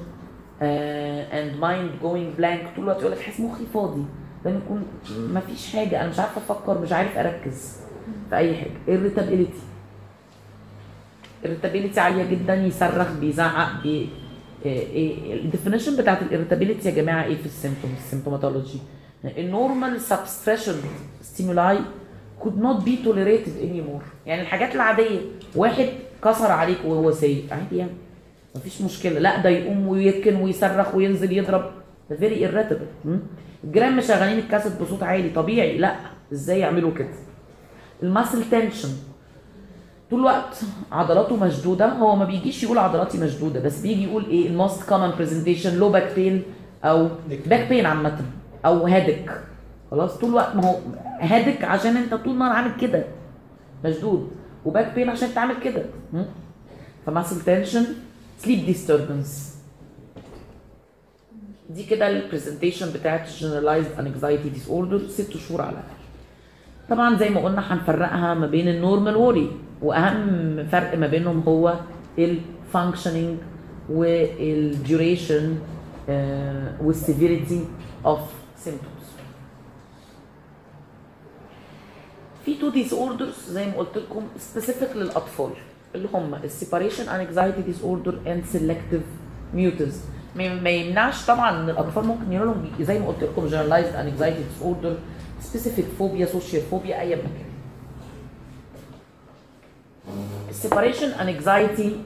and 1.31 1.63
mind 1.63 2.03
going 2.05 2.41
blank. 2.41 2.77
طول 2.77 2.85
الوقت 2.85 3.01
يقول 3.01 3.13
لك 3.13 3.21
حاسس 3.21 3.41
مخي 3.41 3.65
فاضي. 3.75 4.03
ده 4.45 4.51
يكون 4.51 4.83
ما 5.33 5.41
فيش 5.41 5.73
حاجة 5.73 6.01
أنا 6.01 6.09
مش 6.09 6.19
عارفة 6.19 6.39
أفكر 6.39 6.81
مش 6.81 6.93
عارف 6.93 7.19
أركز 7.19 7.77
في 8.31 8.37
أي 8.37 8.55
حاجة. 8.57 8.99
Irritability. 8.99 9.70
Irritability 11.45 11.99
عالية 11.99 12.31
جدا 12.31 12.55
يصرخ 12.55 13.13
بيزعق 13.13 13.83
by 13.83 14.09
ال 15.45 15.49
definition 15.49 15.97
بتاعت 15.97 16.23
ال 16.23 16.28
irritability 16.28 16.89
يا 16.89 16.95
جماعة 16.95 17.25
إيه 17.25 17.37
في 17.37 17.47
ال 17.47 17.52
symptoms 17.52 17.95
ال 17.97 18.02
symptomatology 18.02 18.79
ال 19.25 19.36
normal 19.36 20.01
frustration 20.01 20.75
stimuli 21.23 21.79
could 22.41 22.59
not 22.63 22.85
be 22.85 23.05
tolerated 23.05 23.55
anymore. 23.63 24.05
يعني 24.27 24.43
الحاجات 24.43 24.75
العادية 24.75 25.19
واحد 25.57 25.87
كسر 26.25 26.51
عليك 26.51 26.79
وهو 26.85 27.11
سايق 27.11 27.45
عادي 27.53 27.77
يعني 27.77 27.91
مفيش 28.57 28.83
مشكلة. 28.83 29.19
لا 29.19 29.43
ده 29.43 29.49
يقوم 29.49 29.89
ويركن 29.89 30.37
ويصرخ 30.37 30.95
وينزل 30.95 31.33
يضرب. 31.33 31.71
ده 32.11 32.17
very 32.17 32.65
م? 33.05 33.17
الجيران 33.65 33.97
مشغلين 33.97 34.39
الكاسيت 34.39 34.83
بصوت 34.83 35.03
عالي 35.03 35.31
طبيعي. 35.31 35.79
لا 35.79 35.97
إزاي 36.33 36.59
يعملوا 36.59 36.95
كده؟ 36.95 37.09
ال 38.03 38.10
muscle 38.10 38.51
tension. 38.51 38.89
طول 40.11 40.21
الوقت 40.21 40.61
عضلاته 40.93 41.37
مشدودة. 41.37 41.89
هو 41.89 42.17
ما 42.17 42.25
بيجيش 42.25 42.63
يقول 42.63 42.79
عضلاتي 42.79 43.19
مشدودة 43.19 43.61
بس 43.61 43.81
بيجي 43.81 44.05
يقول 44.05 44.27
إيه 44.27 44.47
ال 44.49 44.57
most 44.57 44.89
common 44.89 45.11
presentation 45.19 45.79
low 45.79 45.89
back 45.89 46.13
pain 46.15 46.43
أو 46.85 47.09
back 47.47 47.69
pain 47.69 47.87
عامة 47.87 48.19
أو 48.67 48.87
headache 48.87 49.43
خلاص 49.91 50.19
طول 50.19 50.31
الوقت 50.31 50.57
ما 50.57 50.65
هو 50.67 50.77
headache 51.21 51.65
عشان 51.65 51.97
أنت 51.97 52.15
طول 52.15 52.33
النهار 52.33 52.53
عامل 52.53 52.81
كده 52.81 53.05
مشدود. 53.85 54.31
و 54.65 54.71
back 54.71 54.95
pain 54.95 55.09
عشان 55.11 55.29
أنت 55.29 55.39
عامل 55.39 55.55
كده? 55.65 55.83
ف 57.07 57.12
muscle 57.12 57.41
tension 57.41 57.85
sleep 58.39 58.67
disturbance 58.67 59.57
دي 61.71 61.83
كده 61.85 62.09
ال 62.09 62.15
presentation 62.15 62.93
بتاعت 62.93 63.29
ال 63.29 63.91
generalized 63.99 64.49
anxiety 64.49 64.69
disorder 64.69 65.09
ست 65.09 65.37
شهور 65.37 65.61
على 65.63 65.71
الأقل. 65.71 65.85
طبعا 66.91 67.17
زي 67.19 67.29
ما 67.29 67.41
قلنا 67.41 67.73
هنفرقها 67.75 68.35
ما 68.35 68.47
بين 68.47 68.69
ال 68.69 68.76
normal 68.76 69.17
worry 69.17 69.51
وأهم 69.83 70.67
فرق 70.73 70.99
ما 70.99 71.07
بينهم 71.07 71.41
هو 71.49 71.75
ال 72.19 72.29
functioning 72.29 73.39
وال 73.91 74.24
duration 74.24 75.59
وال 76.83 76.99
severity 76.99 77.65
of 78.07 78.21
symptoms. 78.67 79.01
في 82.45 82.55
two 82.55 82.69
disorders 82.69 83.35
زي 83.49 83.67
ما 83.67 83.73
قلت 83.73 83.99
لكم 83.99 84.23
specific 84.39 84.97
للأطفال 84.97 85.51
اللي 85.95 86.09
هم 86.15 86.35
ال 86.35 87.09
separation 87.09 87.63
anxiety 87.63 87.83
disorder 87.83 88.19
and 88.27 88.45
selective 88.45 89.03
mutism 89.55 90.01
ما 90.37 90.71
يمنعش 90.71 91.27
طبعا 91.27 91.61
إن 91.63 91.71
الأطفال 91.71 92.05
ممكن 92.05 92.33
يجي 92.33 92.45
لهم 92.45 92.71
زي 92.81 92.99
ما 92.99 93.07
قلت 93.09 93.23
لكم 93.23 93.47
generalized 93.47 93.95
anxiety 93.95 94.37
disorder 94.39 94.97
specific 95.41 95.85
phobia 95.99 96.27
social 96.27 96.63
phobia 96.63 97.01
أي 97.01 97.17
مكان 97.17 97.50
ال 100.51 101.09
separation 101.09 101.97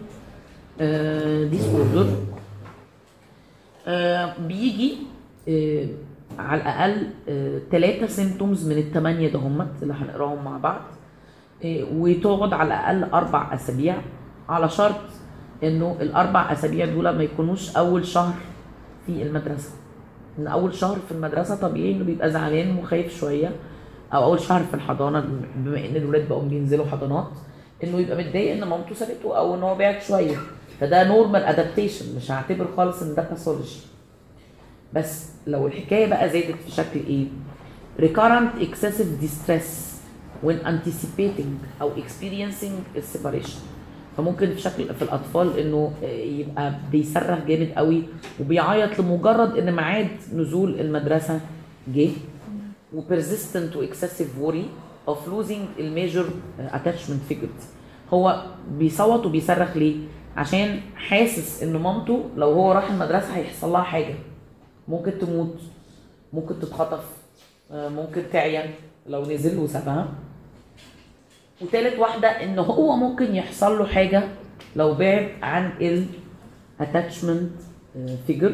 anxiety 1.51 1.65
disorder 1.69 2.07
بيجي 4.49 4.97
آه، 5.49 5.87
على 6.39 6.61
الأقل 6.63 7.07
ثلاثة 7.71 8.07
symptoms 8.07 8.69
من 8.69 8.79
الثمانية 8.79 9.29
ده 9.33 9.39
هم 9.39 9.67
اللي 9.83 9.95
هنقراهم 9.95 10.45
مع 10.45 10.57
بعض. 10.59 10.81
آه، 11.65 11.85
وتقعد 11.93 12.53
على 12.53 12.67
الأقل 12.69 13.05
أربع 13.15 13.55
أسابيع 13.55 13.97
على 14.49 14.69
شرط 14.69 14.95
إنه 15.63 15.97
الأربع 16.01 16.53
أسابيع 16.53 16.87
دول 16.87 17.09
ما 17.09 17.23
يكونوش 17.23 17.77
أول 17.77 18.07
شهر 18.07 18.35
في 19.07 19.23
المدرسة. 19.23 19.71
إن 20.39 20.47
أول 20.47 20.75
شهر 20.75 20.97
في 21.09 21.13
المدرسة 21.13 21.55
طبيعي 21.57 21.93
إنه 21.93 22.05
بيبقى 22.05 22.31
زعلان 22.31 22.77
وخايف 22.79 23.17
شوية 23.21 23.53
أو 24.15 24.25
أول 24.25 24.41
شهر 24.41 24.63
في 24.63 24.75
الحضانة 24.75 25.21
بما 25.57 25.79
إن 25.79 25.97
الولاد 25.97 26.29
بقوا 26.29 26.43
بينزلوا 26.49 26.87
حضانات. 26.87 27.29
إنه 27.85 27.99
يبقى 28.01 28.17
متضايق 28.17 28.53
إن 28.53 28.65
مامته 28.65 28.95
سابته 28.95 29.39
أو 29.39 29.55
إن 29.55 29.63
هو 29.63 29.75
بعد 29.75 30.03
شوية. 30.03 30.37
فده 30.81 31.05
normal 31.09 31.43
adaptation 31.43 32.17
مش 32.17 32.31
هعتبر 32.31 32.67
خالص 32.77 33.03
إن 33.03 33.15
ده 33.15 33.23
pathology 33.31 33.81
بس 34.93 35.29
لو 35.47 35.67
الحكاية 35.67 36.07
بقى 36.07 36.29
زادت 36.31 36.55
في 36.67 36.71
شكل 36.71 37.01
إيه؟ 37.09 37.27
recurrent 38.01 38.61
excessive 38.63 39.25
distress 39.25 39.69
when 40.47 40.67
anticipating 40.67 41.81
أو 41.83 41.91
experiencing 41.97 42.97
ال 42.97 43.02
separation 43.02 43.59
فممكن 44.17 44.55
في 44.55 44.61
شكل 44.61 44.95
في 44.95 45.03
الأطفال 45.03 45.59
إنه 45.59 45.93
يبقى 46.13 46.75
بيصرخ 46.93 47.39
جامد 47.47 47.69
قوي 47.77 48.03
وبيعيط 48.41 48.99
لمجرد 49.01 49.59
إن 49.59 49.77
ميعاد 49.77 50.09
نزول 50.35 50.81
المدرسة 50.81 51.41
جه. 51.95 52.11
و 52.95 53.02
persistent 53.02 53.77
و 53.77 53.82
excessive 53.82 54.29
worry. 54.43 54.84
Of 55.09 55.17
losing 55.29 55.79
ال 55.81 55.88
major 55.88 56.25
attachment 56.73 57.33
figures 57.33 57.65
هو 58.13 58.47
بيصوت 58.71 59.27
وبيصرخ 59.27 59.77
ليه؟ 59.77 59.97
عشان 60.37 60.81
حاسس 60.97 61.63
إن 61.63 61.77
مامته 61.77 62.25
لو 62.37 62.53
هو 62.53 62.73
راح 62.73 62.91
المدرسة 62.91 63.37
هيحصل 63.37 63.73
لها 63.73 63.83
حاجة. 63.83 64.15
ممكن 64.89 65.19
تموت 65.19 65.57
ممكن 66.33 66.61
تتخطف 66.61 67.05
آه، 67.73 67.89
ممكن 67.89 68.23
تعيا 68.33 68.75
لو 69.07 69.23
نزل 69.23 69.59
وسابها 69.59 70.09
وتالت 71.63 71.99
واحدة 71.99 72.29
إن 72.29 72.59
هو 72.59 72.97
ممكن 72.97 73.35
يحصل 73.35 73.79
له 73.79 73.87
حاجة 73.87 74.29
لو 74.77 74.95
بعد 74.95 75.29
عن 75.43 75.73
ال 75.81 76.07
attachment 76.81 77.63
آه، 77.97 78.17
figure. 78.29 78.53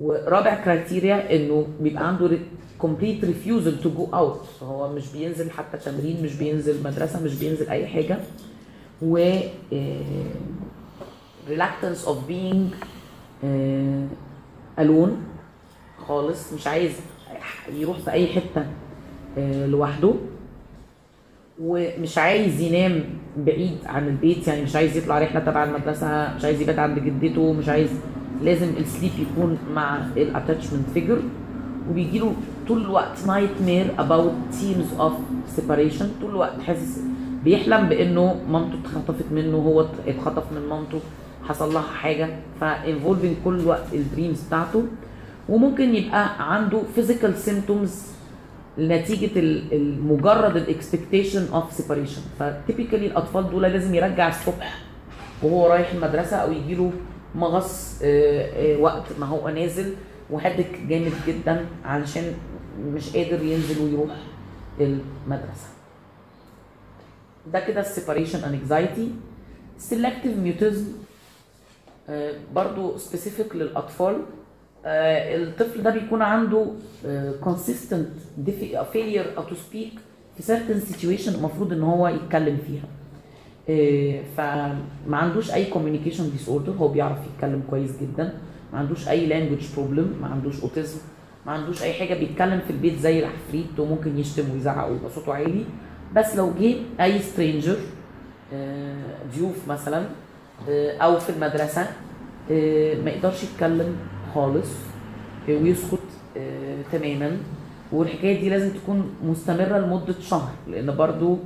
ورابع 0.00 0.64
كرايتيريا 0.64 1.36
إنه 1.36 1.66
بيبقى 1.80 2.08
عنده 2.08 2.38
complete 2.82 3.22
refusal 3.24 3.82
to 3.84 3.88
go 3.98 4.14
out. 4.14 4.62
هو 4.62 4.92
مش 4.92 5.12
بينزل 5.12 5.50
حتى 5.50 5.76
تمرين 5.78 6.22
مش 6.22 6.34
بينزل 6.34 6.82
مدرسة 6.84 7.22
مش 7.24 7.34
بينزل 7.34 7.68
أي 7.70 7.86
حاجة. 7.86 8.18
و 9.02 9.38
of 12.06 12.30
being 12.30 12.74
آه، 13.44 14.06
alone 14.80 15.10
خالص 16.06 16.52
مش 16.52 16.66
عايز 16.66 16.92
يروح 17.72 17.98
في 17.98 18.10
أي 18.10 18.26
حتة 18.26 18.66
آه، 19.38 19.66
لوحده. 19.66 20.14
ومش 21.60 22.18
عايز 22.18 22.60
ينام 22.60 23.04
بعيد 23.36 23.78
عن 23.86 24.08
البيت 24.08 24.48
يعني 24.48 24.62
مش 24.62 24.76
عايز 24.76 24.96
يطلع 24.96 25.18
رحلة 25.18 25.40
تبع 25.40 25.64
المدرسة 25.64 26.34
مش 26.34 26.44
عايز 26.44 26.60
يبات 26.60 26.78
عند 26.78 26.98
جدته 26.98 27.52
مش 27.52 27.68
عايز 27.68 27.90
لازم 28.42 28.68
ال 28.78 28.83
sleep 28.83 29.10
يكون 29.18 29.58
مع 29.74 29.98
ال 30.16 30.22
attachment 30.22 30.88
figure 30.94 31.18
وبيجي 31.90 32.18
له 32.18 32.32
طول 32.68 32.82
الوقت 32.82 33.26
nightmare 33.26 33.86
about 33.98 34.32
themes 34.60 34.94
of 35.00 35.12
separation 35.56 36.10
طول 36.20 36.30
الوقت 36.30 36.60
حاسس 36.62 37.00
بيحلم 37.44 37.88
بإنه 37.88 38.36
مامته 38.50 38.78
اتخطفت 38.84 39.24
منه 39.32 39.56
هو 39.56 39.86
اتخطف 40.06 40.52
من 40.52 40.68
مامته 40.68 41.00
حصل 41.48 41.74
لها 41.74 41.82
حاجة 41.82 42.28
ف 42.60 42.68
involving 42.68 43.36
كل 43.44 43.54
الوقت 43.60 43.94
ال 43.94 44.01
dreams 44.01 44.40
بتاعته. 44.42 44.84
وممكن 45.48 45.94
يبقى 45.94 46.54
عنده 46.54 46.80
physical 46.96 47.48
symptoms 47.48 47.90
نتيجة 48.78 49.38
ال- 49.38 49.72
ال- 49.72 50.04
مجرد 50.06 50.56
ال 50.56 50.64
expectation 50.64 51.46
of 51.52 51.72
separation 51.72 52.20
ف 52.38 52.45
typically 52.45 53.06
الأطفال 53.06 53.50
دول 53.50 53.62
لازم 53.62 53.94
يرجع 53.94 54.28
الصبح 54.28 54.78
وهو 55.42 55.66
رايح 55.66 55.92
المدرسة 55.92 56.36
أو 56.36 56.52
يجيله 56.52 56.92
مغص 57.36 58.00
آه، 58.02 58.74
آه، 58.74 58.76
وقت 58.80 59.02
ما 59.20 59.26
هو 59.26 59.48
نازل. 59.48 59.94
و 60.30 60.36
headache 60.36 60.80
جامد 60.88 61.12
جدا 61.26 61.66
علشان 61.84 62.34
مش 62.80 63.16
قادر 63.16 63.42
ينزل 63.44 63.82
ويروح 63.82 64.10
المدرسة. 64.80 65.68
ده 67.52 67.60
كده 67.60 67.80
ال 67.80 67.86
separation 67.86 68.44
anxiety 68.44 69.10
selective 69.78 70.36
mutism 70.38 70.84
برضو 72.54 72.96
specific 72.96 73.56
للأطفال. 73.56 74.16
آه، 74.84 75.36
الطفل 75.36 75.82
ده 75.82 75.90
بيكون 75.90 76.22
عنده 76.22 76.66
consistent 77.44 78.06
diffi- 78.46 78.76
failure 78.94 79.40
to 79.50 79.54
speak 79.54 79.98
في 80.36 80.42
certain 80.46 80.92
situation 80.94 81.28
المفروض 81.34 81.72
إن 81.72 81.82
هو 81.82 82.08
يتكلم 82.08 82.58
فيها. 82.66 82.84
فما 84.36 85.16
عندوش 85.16 85.50
أي 85.54 85.66
communication 85.72 86.22
disorder 86.38 86.68
هو 86.78 86.88
بيعرف 86.88 87.18
يتكلم 87.34 87.62
كويس 87.70 87.90
جدا. 88.02 88.32
ما 88.72 88.78
عندوش 88.78 89.08
أي 89.08 89.28
language 89.28 89.62
problem 89.76 90.20
ما 90.22 90.26
عندوش 90.26 90.60
autism 90.60 90.98
ما 91.46 91.52
عندوش 91.52 91.82
أي 91.82 91.92
حاجة 91.92 92.14
بيتكلم 92.14 92.60
في 92.66 92.70
البيت 92.70 92.98
زي 92.98 93.18
العفريت 93.18 93.78
وممكن 93.78 94.18
يشتم 94.18 94.50
ويزعق 94.52 94.88
ويبقى 94.90 95.10
صوته 95.10 95.34
عالي 95.34 95.64
بس 96.16 96.36
لو 96.36 96.52
جه 96.60 96.74
أي 97.00 97.18
stranger 97.18 97.76
ضيوف 99.36 99.68
مثلا 99.68 100.04
آه، 100.68 100.96
أو 100.98 101.18
في 101.18 101.30
المدرسة 101.30 101.82
ما 103.04 103.10
يقدرش 103.10 103.42
يتكلم 103.44 103.96
خالص 104.34 104.68
ويسكت 105.48 105.98
تماما. 106.92 107.36
والحكاية 107.92 108.40
دي 108.40 108.48
لازم 108.48 108.70
تكون 108.70 109.10
مستمرة 109.24 109.78
لمدة 109.78 110.14
شهر 110.20 110.50
لأن 110.70 110.96
برضو 110.96 111.38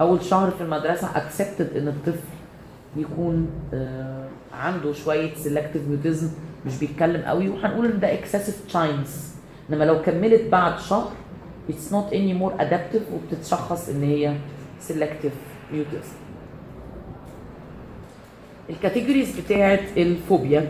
أول 0.00 0.22
شهر 0.24 0.50
في 0.50 0.60
المدرسة 0.60 1.10
accepted 1.16 1.76
إن 1.76 1.88
الطفل 1.88 2.18
يكون 2.96 3.50
آه، 3.74 4.28
عنده 4.54 4.92
شوية 4.92 5.34
selective 5.34 5.82
mutism 5.88 6.28
مش 6.66 6.78
بيتكلم 6.78 7.22
قوي 7.22 7.48
وهنقول 7.48 7.86
إن 7.86 8.00
ده 8.00 8.12
excessive 8.14 8.66
shyness 8.68 9.28
إنما 9.70 9.84
لو 9.84 10.02
كملت 10.02 10.42
بعد 10.52 10.78
شهر 10.80 11.10
it's 11.70 11.92
not 11.92 12.12
anymore 12.12 12.60
adaptive 12.62 13.02
وبتتشخص 13.14 13.88
إن 13.88 14.02
هي 14.02 14.34
selective 14.88 15.34
mutism. 15.72 16.14
ال 18.70 18.76
categories 18.76 19.40
بتاعت 19.40 19.80
الفوبيا. 19.96 20.68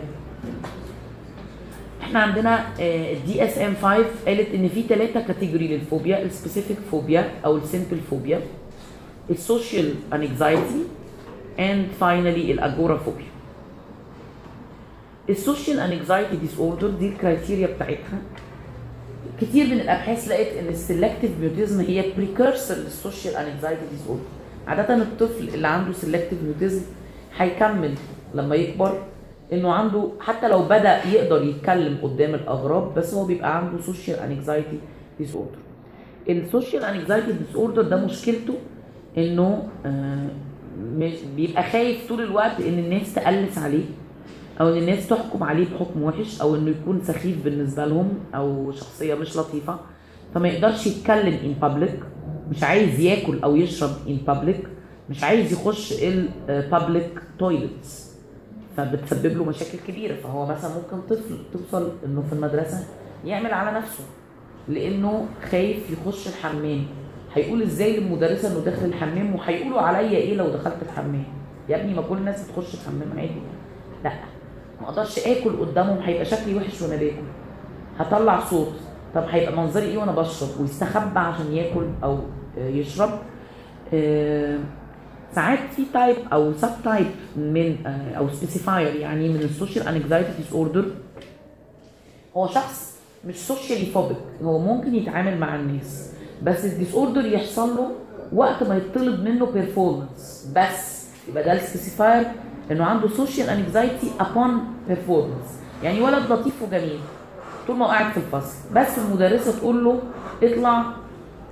إحنا 2.01 2.19
عندنا 2.19 2.65
ال 2.79 3.45
DSM 3.45 3.73
5 3.81 4.03
قالت 4.27 4.53
إن 4.53 4.67
في 4.69 4.81
ثلاثة 4.83 5.21
category 5.27 5.67
للفوبيا 5.67 6.21
ال 6.21 6.27
specific 6.27 6.77
phobia 6.91 7.31
أو 7.45 7.57
ال 7.57 7.63
simple 7.63 7.97
phobia 8.09 8.41
ال 9.29 9.38
social 9.38 9.93
anxiety 10.13 10.83
and 11.59 11.87
finally 11.99 12.44
ال 12.44 12.51
agoraphobia 12.51 13.25
ال 15.29 15.36
social 15.36 15.79
anxiety 15.79 16.35
disorder 16.37 16.87
دي 16.89 17.07
ال 17.09 17.15
criteria 17.15 17.67
بتاعتها. 17.67 18.21
كتير 19.41 19.65
من 19.65 19.73
الأبحاث 19.79 20.27
لقت 20.27 20.47
إن 20.57 20.67
ال 20.67 20.73
selective 20.73 21.31
mutism 21.41 21.81
هي 21.81 22.03
precursor 22.17 22.77
لل 22.77 23.35
social 23.35 23.81
anxiety 23.91 24.07
disorder 24.07 24.23
عادة 24.67 24.95
الطفل 24.95 25.47
اللي 25.53 25.67
عنده 25.67 25.93
selective 25.93 26.43
mutism 26.43 26.81
هيكمل 27.37 27.93
لما 28.33 28.55
يكبر 28.55 29.03
إنه 29.53 29.71
عنده 29.71 30.09
حتى 30.19 30.47
لو 30.47 30.63
بدأ 30.63 31.05
يقدر 31.07 31.43
يتكلم 31.43 31.97
قدام 32.03 32.33
الأغراب 32.35 32.93
بس 32.95 33.13
هو 33.13 33.25
بيبقى 33.25 33.57
عنده 33.57 33.81
social 33.83 34.19
anxiety 34.19 34.79
disorder 35.19 35.57
ال 36.29 36.37
social 36.37 36.83
anxiety 36.83 37.31
disorder 37.31 37.81
ده 37.81 38.05
مشكلته 38.05 38.53
انه 39.17 39.67
آه، 39.85 40.27
مش 40.79 41.13
بيبقى 41.35 41.63
خايف 41.63 42.07
طول 42.09 42.21
الوقت 42.21 42.61
إن 42.61 42.79
الناس 42.79 43.13
تقلس 43.13 43.57
عليه 43.57 43.83
أو 44.61 44.69
إن 44.69 44.77
الناس 44.77 45.07
تحكم 45.07 45.43
عليه 45.43 45.65
بحكم 45.75 46.03
وحش 46.03 46.41
أو 46.41 46.55
إنه 46.55 46.69
يكون 46.69 47.01
سخيف 47.03 47.43
بالنسبة 47.43 47.85
لهم 47.85 48.09
أو 48.35 48.71
شخصية 48.71 49.15
مش 49.15 49.37
لطيفة. 49.37 49.79
فما 50.35 50.47
يقدرش 50.47 50.87
يتكلم 50.87 51.33
ان 51.43 51.53
بابليك 51.61 51.99
مش 52.51 52.63
عايز 52.63 52.99
ياكل 52.99 53.39
أو 53.43 53.55
يشرب 53.55 53.89
ان 54.07 54.17
بابليك 54.27 54.67
مش 55.09 55.23
عايز 55.23 55.53
يخش 55.53 55.93
البابليك 56.03 57.09
تويلتس 57.39 58.15
فبتسبب 58.77 59.37
له 59.37 59.43
مشاكل 59.43 59.77
كبيرة. 59.87 60.15
فهو 60.15 60.45
مثلا 60.45 60.71
ممكن 60.75 61.07
طفل 61.15 61.37
توصل 61.53 61.91
إنه 62.05 62.23
في 62.29 62.33
المدرسة 62.33 62.83
يعمل 63.25 63.53
على 63.53 63.77
نفسه 63.77 64.03
لأنه 64.69 65.25
خايف 65.51 65.77
يخش 65.91 66.27
الحمام. 66.27 66.83
هيقول 67.35 67.61
إزاي 67.61 67.99
للمدرسه 67.99 68.51
إنه 68.51 68.59
داخل 68.65 68.85
الحمام 68.85 69.35
وهيقولوا 69.35 69.81
عليا 69.81 70.17
إيه 70.17 70.35
لو 70.35 70.49
دخلت 70.49 70.77
الحمام؟ 70.81 71.23
يا 71.69 71.81
ابني 71.81 71.93
ما 71.93 72.01
كل 72.01 72.17
الناس 72.17 72.49
بتخش 72.49 72.73
الحمام 72.73 73.19
عادي. 73.19 73.41
لا 74.03 74.11
ما 74.81 74.87
أقدرش 74.89 75.19
آكل 75.19 75.59
قدامهم 75.59 75.97
هيبقى 75.97 76.25
شكلي 76.25 76.55
وحش 76.55 76.81
وأنا 76.81 76.95
باكل. 76.95 77.23
هطلع 77.97 78.39
صوت. 78.39 78.73
طب 79.15 79.23
هيبقى 79.29 79.57
منظري 79.57 79.85
إيه 79.85 79.97
وأنا 79.97 80.11
بشرب؟ 80.11 80.49
ويستخبى 80.61 81.19
عشان 81.19 81.53
ياكل 81.53 81.85
أو 82.03 82.19
يشرب. 82.57 83.09
آه، 83.93 84.57
ساعات 85.35 85.59
في 85.75 85.81
type 85.93 86.15
أو 86.33 86.53
subtype 86.53 87.05
من 87.35 87.75
آه، 87.85 88.13
أو 88.17 88.29
specifier 88.29 88.95
يعني 88.95 89.29
من 89.29 89.35
ال 89.35 89.87
social 89.87 90.29
anxiety 90.37 90.53
disorder 90.53 90.85
هو 92.37 92.47
شخص 92.47 92.99
مش 93.27 93.35
socially 93.35 93.85
phobic 93.85 94.17
هو 94.43 94.59
ممكن 94.59 94.95
يتعامل 94.95 95.37
مع 95.37 95.55
الناس. 95.55 96.14
بس 96.45 96.65
ال 96.65 96.93
disorder 96.95 97.25
يحصل 97.25 97.75
له 97.75 97.91
وقت 98.33 98.63
ما 98.63 98.77
يطلب 98.77 99.23
منه 99.23 99.45
performance 99.45 100.51
بس 100.55 101.05
يبقى 101.29 101.43
ده 101.43 101.53
ال 101.53 101.60
specifier 101.60 102.25
انه 102.71 102.85
عنده 102.85 103.07
social 103.07 103.49
anxiety 103.49 104.11
upon 104.19 104.59
performance 104.87 105.59
يعني 105.83 106.01
ولد 106.01 106.31
لطيف 106.31 106.61
وجميل. 106.61 106.99
طول 107.67 107.75
ما 107.75 107.85
هو 107.85 107.89
قاعد 107.89 108.11
في 108.11 108.17
الفصل. 108.17 108.73
بس 108.75 108.99
المدرسة 108.99 109.59
تقول 109.59 109.83
له 109.85 109.99
اطلع 110.43 110.83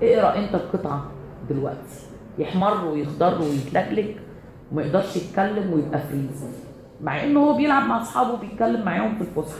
اقرأ 0.01 0.35
انت 0.39 0.55
القطعة 0.55 1.05
دلوقتي. 1.49 1.99
يحمر 2.39 2.85
ويخضر 2.85 3.41
ويتلجلج 3.41 4.07
وما 4.71 4.81
يقدرش 4.83 5.15
يتكلم 5.15 5.73
ويبقى 5.73 5.99
freeze. 5.99 6.43
مع 7.01 7.23
إنه 7.23 7.39
هو 7.39 7.53
بيلعب 7.57 7.87
مع 7.87 8.01
أصحابه 8.01 8.37
بيتكلم 8.37 8.85
معاهم 8.85 9.15
في 9.17 9.21
الفسحه 9.21 9.59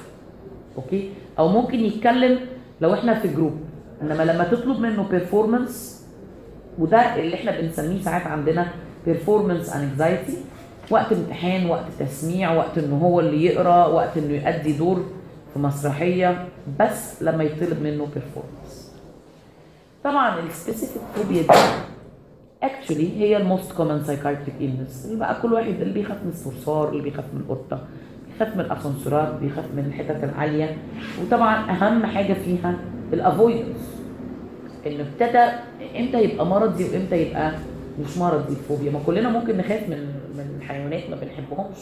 okay؟ 0.77 1.11
أو 1.39 1.47
ممكن 1.47 1.79
يتكلم 1.79 2.39
لو 2.81 2.93
إحنا 2.93 3.19
في 3.19 3.27
group 3.27 3.57
انما 4.03 4.23
لما 4.23 4.43
تطلب 4.43 4.79
منه 4.79 5.03
performance 5.11 6.03
وده 6.79 7.15
اللي 7.15 7.35
إحنا 7.35 7.61
بنسميه 7.61 8.01
ساعات 8.01 8.27
عندنا 8.27 8.67
performance 9.07 9.67
anxiety 9.69 10.33
وقت 10.91 11.13
امتحان 11.13 11.65
وقت 11.69 11.85
تسميع 11.99 12.53
وقت 12.53 12.77
إن 12.77 12.91
هو 12.93 13.19
اللي 13.19 13.45
يقرأ 13.45 13.85
وقت 13.85 14.17
إنه 14.17 14.33
يؤدي 14.33 14.73
دور 14.73 15.05
في 15.53 15.59
مسرحية 15.59 16.45
بس 16.79 17.23
لما 17.23 17.43
يطلب 17.43 17.81
منه 17.83 18.07
performance. 18.15 18.73
طبعا 20.03 20.39
ال 20.39 20.46
specific 20.46 21.01
phobia 21.15 21.41
دي 21.41 21.47
actually 22.63 23.19
هي 23.19 23.37
ال 23.37 23.44
most 23.44 23.71
common 23.71 24.03
psychiatric 24.03 24.55
illness. 24.59 25.05
اللي 25.05 25.19
بقى 25.19 25.41
كل 25.41 25.53
واحد 25.53 25.67
اللي 25.81 25.93
بيخاف 25.93 26.17
من 26.23 26.29
الصرصار 26.29 26.89
اللي 26.89 27.03
بيخاف 27.03 27.25
من 27.33 27.39
القطة 27.41 27.81
بيخاف 28.33 28.55
من 28.55 28.61
الأسانسيرات 28.61 29.33
بيخاف 29.41 29.65
من 29.75 29.85
الحتت 29.85 30.23
العالية. 30.23 30.77
وطبعا 31.21 31.71
أهم 31.71 32.05
حاجة 32.05 32.33
فيها 32.33 32.75
ال 33.13 33.21
avoidance 33.21 33.92
إنه 34.87 35.03
ابتدى 35.13 35.43
إمتى 35.99 36.23
يبقى 36.23 36.45
مرضي 36.45 36.83
وإمتى 36.89 37.15
يبقى 37.21 37.51
مش 38.05 38.17
مرضي. 38.17 38.53
الفوبيا 38.53 38.91
ما 38.91 38.99
كلنا 39.05 39.29
ممكن 39.29 39.57
نخاف 39.57 39.89
من 39.89 39.97
من 40.37 40.61
حيوانات 40.67 41.09
ما 41.09 41.15
بنحبهمش 41.15 41.77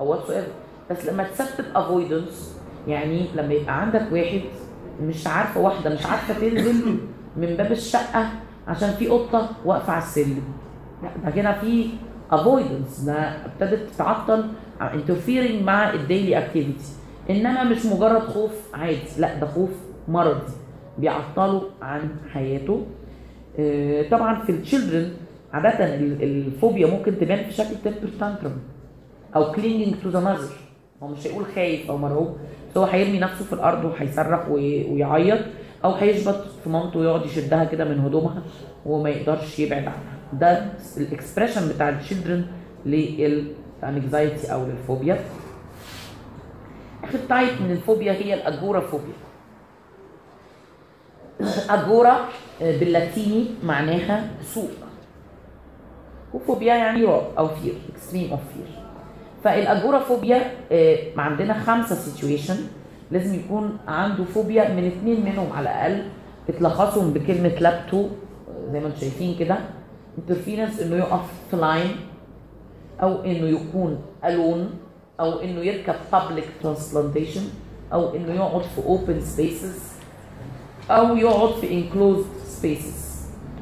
أو 0.00 0.14
whatever 0.14 0.42
بس 0.90 1.06
لما 1.06 1.24
تسبب 1.24 1.64
avoidance 1.74 2.56
يعني 2.88 3.24
لما 3.34 3.54
يبقى 3.54 3.80
عندك 3.80 4.06
واحد 4.12 4.40
مش 5.02 5.26
عارفة 5.26 5.60
واحدة 5.60 5.90
مش 5.94 6.06
عارفة 6.06 6.34
تنزل 6.34 6.98
من 7.36 7.46
باب 7.56 7.72
الشقة 7.72 8.28
عشان 8.68 8.90
في 8.90 9.06
قطة 9.08 9.48
واقفة 9.64 9.92
على 9.92 10.02
السلم. 10.02 10.42
لا 11.02 11.30
ده 11.30 11.40
هنا 11.40 11.52
في 11.52 11.86
avoidance 12.30 13.00
ده 13.00 13.14
ابتدت 13.46 13.90
تتعطل 13.94 14.44
interfering 14.80 15.62
مع 15.62 15.92
ال 15.92 16.00
daily 16.00 16.38
activity 16.38 16.84
إنما 17.30 17.64
مش 17.64 17.86
مجرد 17.86 18.22
خوف 18.22 18.50
عادي. 18.74 18.98
لا 19.18 19.34
ده 19.34 19.46
خوف 19.46 19.70
مرضي. 20.08 20.52
بيعطله 21.00 21.62
عن 21.82 22.08
حياته. 22.32 22.86
آه، 23.58 24.08
طبعا 24.08 24.44
في 24.44 24.52
ال 24.52 24.58
children 24.58 25.10
عادة 25.52 25.94
ال- 25.94 26.22
الفوبيا 26.22 26.86
ممكن 26.86 27.18
تبان 27.18 27.44
في 27.44 27.52
شكل 27.52 27.74
temper 27.84 28.08
tantrum 28.20 28.58
أو 29.36 29.52
clinging 29.52 29.94
to 30.02 30.08
the 30.08 30.20
mother 30.20 30.52
هو 31.02 31.08
مش 31.08 31.26
هيقول 31.26 31.44
خايف 31.54 31.90
أو 31.90 31.98
مرعوب 31.98 32.36
بس 32.70 32.78
هو 32.78 32.84
هيرمي 32.84 33.18
نفسه 33.18 33.44
في 33.44 33.52
الأرض 33.52 33.84
وهيصرخ 33.84 34.48
وي- 34.48 34.84
ويعيط 34.92 35.38
أو 35.84 35.92
هيشبط 35.92 36.36
في 36.64 36.70
مامته 36.70 36.98
ويقعد 36.98 37.24
يشدها 37.26 37.64
كده 37.64 37.84
من 37.84 37.98
هدومها 38.00 38.42
وما 38.86 39.10
يقدرش 39.10 39.58
يبعد 39.58 39.82
عنها. 39.82 40.02
ده 40.32 40.72
ال 40.96 41.02
expression 41.02 41.68
بتاع 41.68 41.88
ال 41.88 41.94
children 41.94 42.44
لل 42.86 43.23
anxiety 43.23 44.52
أو 44.52 44.64
للفوبيا 44.66 45.18
آخر 47.04 47.18
type 47.28 47.62
من 47.64 47.70
الفوبيا 47.70 48.12
هي 48.12 48.34
ال 48.34 48.42
agora 48.42 48.80
agora 51.70 52.16
آه، 52.62 52.78
باللاتيني 52.78 53.46
معناها 53.64 54.30
سوق 54.54 54.68
وفوبيا 56.34 56.74
يعني 56.74 57.04
رعب 57.04 57.22
أو 57.38 57.48
fear 57.48 57.72
extreme 57.94 58.30
of 58.30 58.40
fear 58.54 58.82
فال 59.44 59.60
agoraphobia 59.60 60.50
آه، 60.72 60.96
عندنا 61.16 61.54
خمسة 61.54 61.94
situation 61.94 62.56
لازم 63.10 63.34
يكون 63.34 63.78
عنده 63.88 64.24
فوبيا 64.24 64.74
من 64.74 64.86
اثنين 64.86 65.24
منهم 65.24 65.52
على 65.52 65.62
الأقل. 65.62 66.02
بتلخصهم 66.48 67.12
بكلمة 67.12 67.48
لابتو 67.48 68.00
آه، 68.06 68.72
زي 68.72 68.80
ما 68.80 68.86
أنتم 68.86 69.00
شايفين 69.00 69.38
كده. 69.38 69.58
interference 70.18 70.80
إنه 70.80 70.96
يقف 70.96 71.20
في 71.50 71.56
line 71.56 71.96
أو 73.02 73.24
إنه 73.24 73.48
يكون 73.48 74.02
alone 74.24 74.70
أو 75.20 75.38
إنه 75.38 75.60
يركب 75.60 75.94
public 76.12 76.64
transportation 76.66 77.42
أو 77.92 78.14
إنه 78.16 78.34
يقعد 78.34 78.62
في 78.62 78.80
open 78.82 79.22
spaces. 79.38 79.89
أو 80.90 81.16
يقعد 81.16 81.54
في 81.54 81.82
enclosed 81.84 82.62
spaces. 82.62 83.00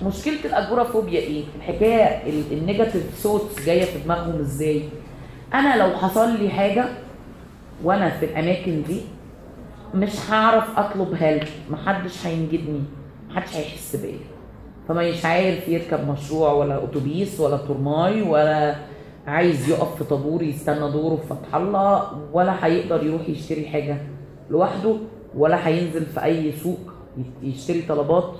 مشكلة 0.05 0.45
ال 0.45 0.51
agoraphobia 0.51 1.21
إيه؟ 1.21 1.45
الحكاية 1.57 2.05
ال- 2.31 2.53
ال 2.59 2.65
negative 2.65 3.15
thoughts 3.15 3.67
جاية 3.67 3.85
في 3.85 3.99
دماغهم 4.05 4.41
إزاي؟ 4.41 4.83
أنا 5.55 5.77
لو 5.77 5.97
حصل 5.97 6.29
لي 6.39 6.51
حاجة 6.51 6.85
وأنا 7.85 8.11
في 8.11 8.25
الأماكن 8.25 8.83
دي 8.83 9.01
مش 9.95 10.31
هعرف 10.31 10.79
أطلب 10.79 11.15
help 11.15 11.49
محدش 11.71 12.27
هينجدني 12.27 12.81
محدش 13.31 13.57
هيحس 13.57 13.97
بيا. 13.97 14.19
فمش 14.89 15.25
عارف 15.25 15.69
يركب 15.69 16.09
مشروع 16.11 16.53
ولا 16.53 16.85
أتوبيس 16.85 17.41
ولا 17.41 17.57
ترماي 17.57 18.23
ولا 18.23 18.75
عايز 19.27 19.69
يقف 19.69 19.97
في 19.99 20.05
طابور 20.05 20.43
يستنى 20.43 20.91
دوره 20.91 21.17
في 21.17 21.27
فتح 21.35 21.55
الله 21.55 22.03
ولا 22.33 22.67
هيقدر 22.67 23.05
يروح 23.07 23.29
يشتري 23.29 23.67
حاجة 23.69 23.97
لوحده 24.51 24.97
ولا 25.37 25.69
هينزل 25.69 26.07
في 26.07 26.25
أي 26.25 26.53
سوق. 26.53 26.79
يشتري 27.43 27.83
طلبات 27.83 28.35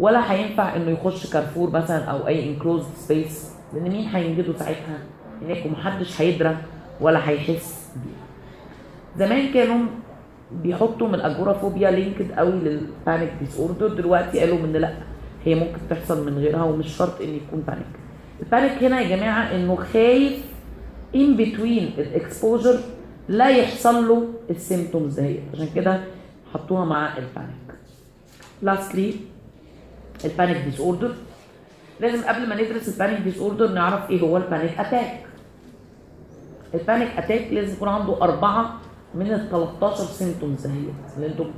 ولا 0.00 0.32
هينفع 0.32 0.76
إنه 0.76 0.90
يخش 0.90 1.32
كارفور 1.32 1.70
مثلا 1.70 2.04
أو 2.04 2.26
أي 2.26 2.48
enclosed 2.50 2.88
space 2.96 3.50
لأن 3.74 3.82
مين 3.82 4.06
هينجده 4.08 4.52
ساعتها؟ 4.58 4.98
هناك 5.42 5.66
ومحدش 5.66 6.20
هيدرى 6.20 6.56
ولا 7.00 7.28
هيحس 7.28 7.90
بيه. 7.96 8.26
زمان 9.24 9.52
كانوا 9.52 9.86
بيحطوا 10.52 11.08
من 11.08 11.14
ال 11.14 11.20
agoraphobia 11.20 11.90
linked 11.90 12.32
قوي 12.32 12.52
لل 12.52 13.30
panic 13.40 13.60
disorder 13.60 13.88
دلوقتي 13.88 14.40
قالوا 14.40 14.58
ان 14.58 14.72
لأ 14.72 14.92
هي 15.44 15.54
ممكن 15.54 15.78
تحصل 15.90 16.26
من 16.26 16.38
غيرها 16.38 16.62
ومش 16.62 16.96
شرط 16.96 17.20
إن 17.20 17.28
يكون 17.28 17.60
بانيك 17.60 17.86
ال 18.42 18.49
panic 18.49 18.84
هنا 18.84 19.00
يا 19.00 19.16
جماعة 19.16 19.42
إنه 19.54 19.76
خايف 19.76 20.44
ان 21.14 21.36
between 21.36 21.90
ال 21.98 22.07
exposure 22.07 22.78
لا 23.28 23.48
يحصل 23.50 24.08
له 24.08 24.26
ال 24.50 24.58
symptoms 24.58 25.20
دهيت 25.20 25.40
عشان 25.54 25.68
كده 25.74 26.00
حطوها 26.54 26.84
مع 26.84 27.16
ال 27.18 27.26
panic 27.26 27.65
lastly 28.62 29.14
ال 30.24 30.29
panic 30.29 30.56
disorder 30.56 31.14
لازم 32.00 32.24
قبل 32.24 32.48
ما 32.48 32.54
ندرس 32.62 32.88
ال 32.88 33.20
panic 33.20 33.38
disorder 33.38 33.68
نعرف 33.72 34.10
إيه 34.10 34.20
هو 34.20 34.36
ال 34.36 34.43
panic 34.43 34.78
attack 34.80 35.20
ال 36.74 36.80
panic 36.80 37.08
attack 37.18 37.52
لازم 37.52 37.72
يكون 37.72 37.88
عنده 37.88 38.22
أربعة 38.22 38.80
من 39.14 39.32
ال 39.32 39.48
13 39.50 40.04
symptoms 40.04 40.66
اهي 40.66 40.74
اللي 41.16 41.26
أنتم 41.26 41.50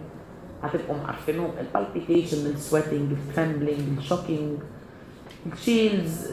هتبقوا 0.63 0.97
عارفينهم. 1.07 1.51
البالبيتيشن 1.61 2.47
السويتنج 2.47 3.13
الترمبلينج 3.13 3.99
الشوكينج 3.99 4.59
الشيلز 5.53 6.27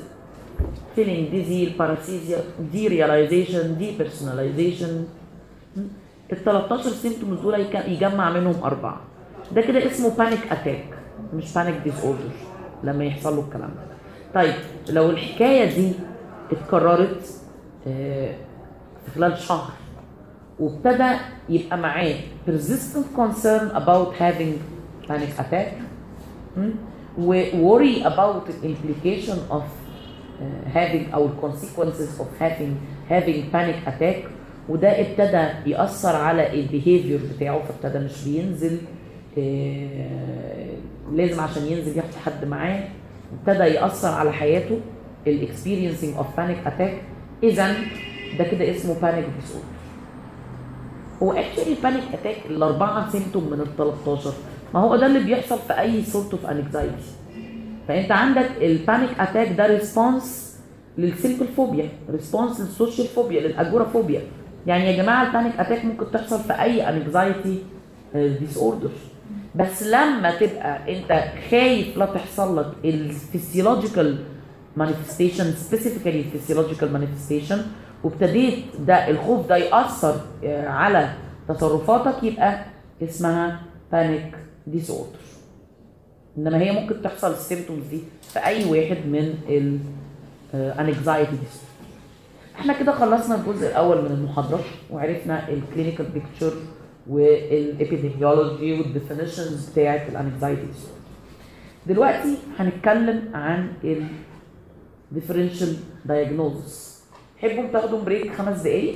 feeling 0.96 1.32
dizzy 1.34 1.68
ال 1.72 2.38
paresthesia 2.72 3.98
depersonalization 3.98 5.06
ال 6.32 6.44
13 6.46 6.90
symptoms 6.90 7.40
دول 7.40 7.60
يجمع 7.88 8.30
منهم 8.32 8.64
أربعة. 8.64 9.02
ده 9.52 9.62
كده 9.62 9.86
اسمه 9.86 10.10
panic 10.18 10.52
attack 10.52 10.86
مش 11.34 11.54
panic 11.54 11.76
disorder 11.84 12.30
لما 12.84 13.06
يحصل 13.06 13.36
له 13.36 13.42
الكلام 13.42 13.70
ده 13.70 13.96
طيب 14.42 14.54
لو 14.90 15.10
الحكاية 15.10 15.76
دي 15.76 15.92
اتكررت 16.52 17.30
آه، 17.88 18.36
في 19.06 19.12
خلال 19.16 19.38
شهر 19.38 19.72
وابتدى 20.60 21.12
يبقى 21.50 21.78
معاه 21.78 22.16
persistent 22.48 23.18
concern 23.18 23.76
about 23.76 24.14
having 24.22 24.54
panic 25.10 25.40
attack? 25.40 25.74
و 27.18 27.44
worry 27.54 28.04
about 28.04 28.48
the 28.48 28.68
implication 28.68 29.38
of 29.52 29.62
uh, 29.64 30.78
having 30.78 31.14
أو 31.14 31.30
consequences 31.42 32.20
of 32.20 32.28
having 32.42 32.74
having 33.10 33.52
panic 33.54 33.88
attack 33.88 34.16
وده 34.70 34.88
ابتدى 35.02 35.70
يأثر 35.72 36.16
على 36.16 36.54
ال 36.54 36.61
behavior 36.61 37.20
بتاعه 37.36 37.62
فابتدى 37.64 38.00
مش 38.06 38.24
بينزل 38.28 38.78
آه، 38.78 38.95
لازم 41.14 41.40
عشان 41.40 41.64
ينزل 41.64 41.98
ياخد 41.98 42.16
حد 42.26 42.46
معاه. 42.46 42.84
ابتدى 43.40 43.64
يأثر 43.64 44.08
على 44.08 44.32
حياته 44.34 44.80
ال 45.28 45.35
experiencing 45.35 46.16
of 46.18 46.38
panic 46.38 46.58
attack 46.68 47.02
اذا 47.44 47.74
ده 48.40 48.44
كده 48.44 48.72
اسمه 48.72 48.96
panic 49.02 49.26
dis 49.40 49.56
هو 51.24 51.32
actually 51.34 51.74
ال 51.78 51.82
panic 51.82 52.04
attack 52.14 52.36
الأربعة 52.50 53.10
symptom 53.10 53.44
من 53.52 53.60
ال 53.62 53.78
13 53.78 54.34
ما 54.74 54.80
هو 54.80 54.96
ده 54.96 55.06
اللي 55.06 55.20
بيحصل 55.24 55.60
في 55.68 55.80
أي 55.80 56.04
sort 56.04 56.32
of 56.32 56.46
anxiety 56.46 56.96
فأنت 57.88 58.12
عندك 58.12 58.50
ال 58.62 58.70
panic 58.70 59.10
attack 59.20 59.52
ده 59.58 59.68
response 59.68 60.56
لل 60.98 61.10
simple 61.10 61.48
phobia 61.48 61.90
response 62.10 62.60
لل 62.62 62.73
social 62.73 63.08
phobia 63.08 63.42
لل 63.42 63.54
agoraphobia 63.54 64.22
يعني 64.68 64.86
يا 64.86 65.04
جماعة 65.04 65.28
ال 65.28 65.33
panic 65.33 65.60
attack 65.60 65.86
ممكن 65.86 66.12
تحصل 66.12 66.40
في 66.40 66.54
أي 66.62 66.90
anxiety 66.90 67.64
disorder 68.16 68.90
بس 69.56 69.84
لما 69.84 70.36
تبقى 70.40 70.98
انت 70.98 71.24
خايف 71.52 71.98
لا 71.98 72.06
تحصل 72.06 72.58
لك 72.60 72.72
ال 72.86 72.95
physiological 72.95 74.18
manifestation 74.78 75.52
specifically 75.52 76.24
physiological 76.24 76.94
manifestation 76.94 77.62
وابتديت 78.04 78.64
ده 78.80 79.10
الخوف 79.10 79.48
ده 79.48 79.58
يأثر 79.58 80.16
آه، 80.44 80.68
على 80.68 81.14
تصرفاتك 81.50 82.24
يبقى 82.24 82.66
اسمها 83.04 83.62
panic 83.92 84.36
disorder 84.68 85.20
إنما 86.38 86.58
هي 86.62 86.72
ممكن 86.72 87.02
تحصل 87.02 87.32
ال 87.32 87.38
symptoms 87.38 87.86
دي 87.92 88.00
في 88.34 88.40
أي 88.46 88.66
واحد 88.66 88.98
من 89.06 89.34
ال 90.54 90.64
anxiety 90.64 91.32
dis 91.32 91.62
إحنا 92.60 92.74
كده 92.80 92.92
خلصنا 92.92 93.36
الجزء 93.36 93.68
الأول 93.68 94.02
من 94.02 94.12
المحاضرة 94.12 94.60
وعرفنا 94.92 95.50
ال 95.50 95.56
clinical 95.56 96.06
picture 96.06 96.54
وال 97.10 97.33
epidemiology 97.33 98.74
وال 98.74 98.89
definitions 98.89 99.70
بتاعت 99.70 100.10
ال 100.10 100.17
anxiety 100.17 100.68
دلوقتي 101.88 102.38
هنتكلم 102.60 103.30
عن 103.34 103.74
ال 103.84 104.08
differential 105.16 105.74
diagnosis. 106.10 106.74
تحبوا 107.38 107.68
تاخدوا 107.74 108.02
break 108.02 108.36
خمس 108.36 108.62
دقايق 108.62 108.96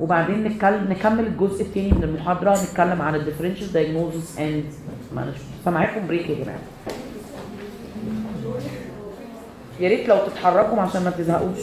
وبعدين 0.00 0.44
نتكلم 0.44 0.86
نكمل 0.90 1.26
الجزء 1.26 1.62
الثاني 1.62 1.92
من 1.92 2.04
المحاضرة 2.04 2.62
نتكلم 2.62 3.02
عن 3.02 3.14
ال 3.14 3.26
differential 3.26 3.74
diagnosis 3.74 4.38
and 4.38 4.64
management. 5.16 5.64
فمعاكم 5.64 6.06
break 6.06 6.30
يا 6.30 6.44
جماعة. 6.44 6.58
يا 9.80 9.88
ريت 9.88 10.08
لو 10.08 10.26
تتحركوا 10.26 10.80
عشان 10.80 11.04
ما 11.04 11.10
تزهقوش. 11.10 11.58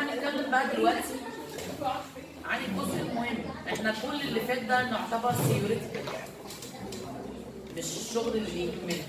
هنتكلم 0.00 0.50
بقى 0.50 0.76
دلوقتي 0.76 1.14
عن 2.44 2.58
الجزء 2.68 3.00
المهم. 3.02 3.36
إحنا 3.68 3.90
كل 4.02 4.20
اللي 4.28 4.40
فات 4.40 4.62
ده 4.62 4.90
نعتبر 4.90 5.32
theoretical 5.32 6.02
مش 7.78 7.84
الشغل 7.84 8.36
اللي 8.36 8.50
بيهمنا. 8.54 9.02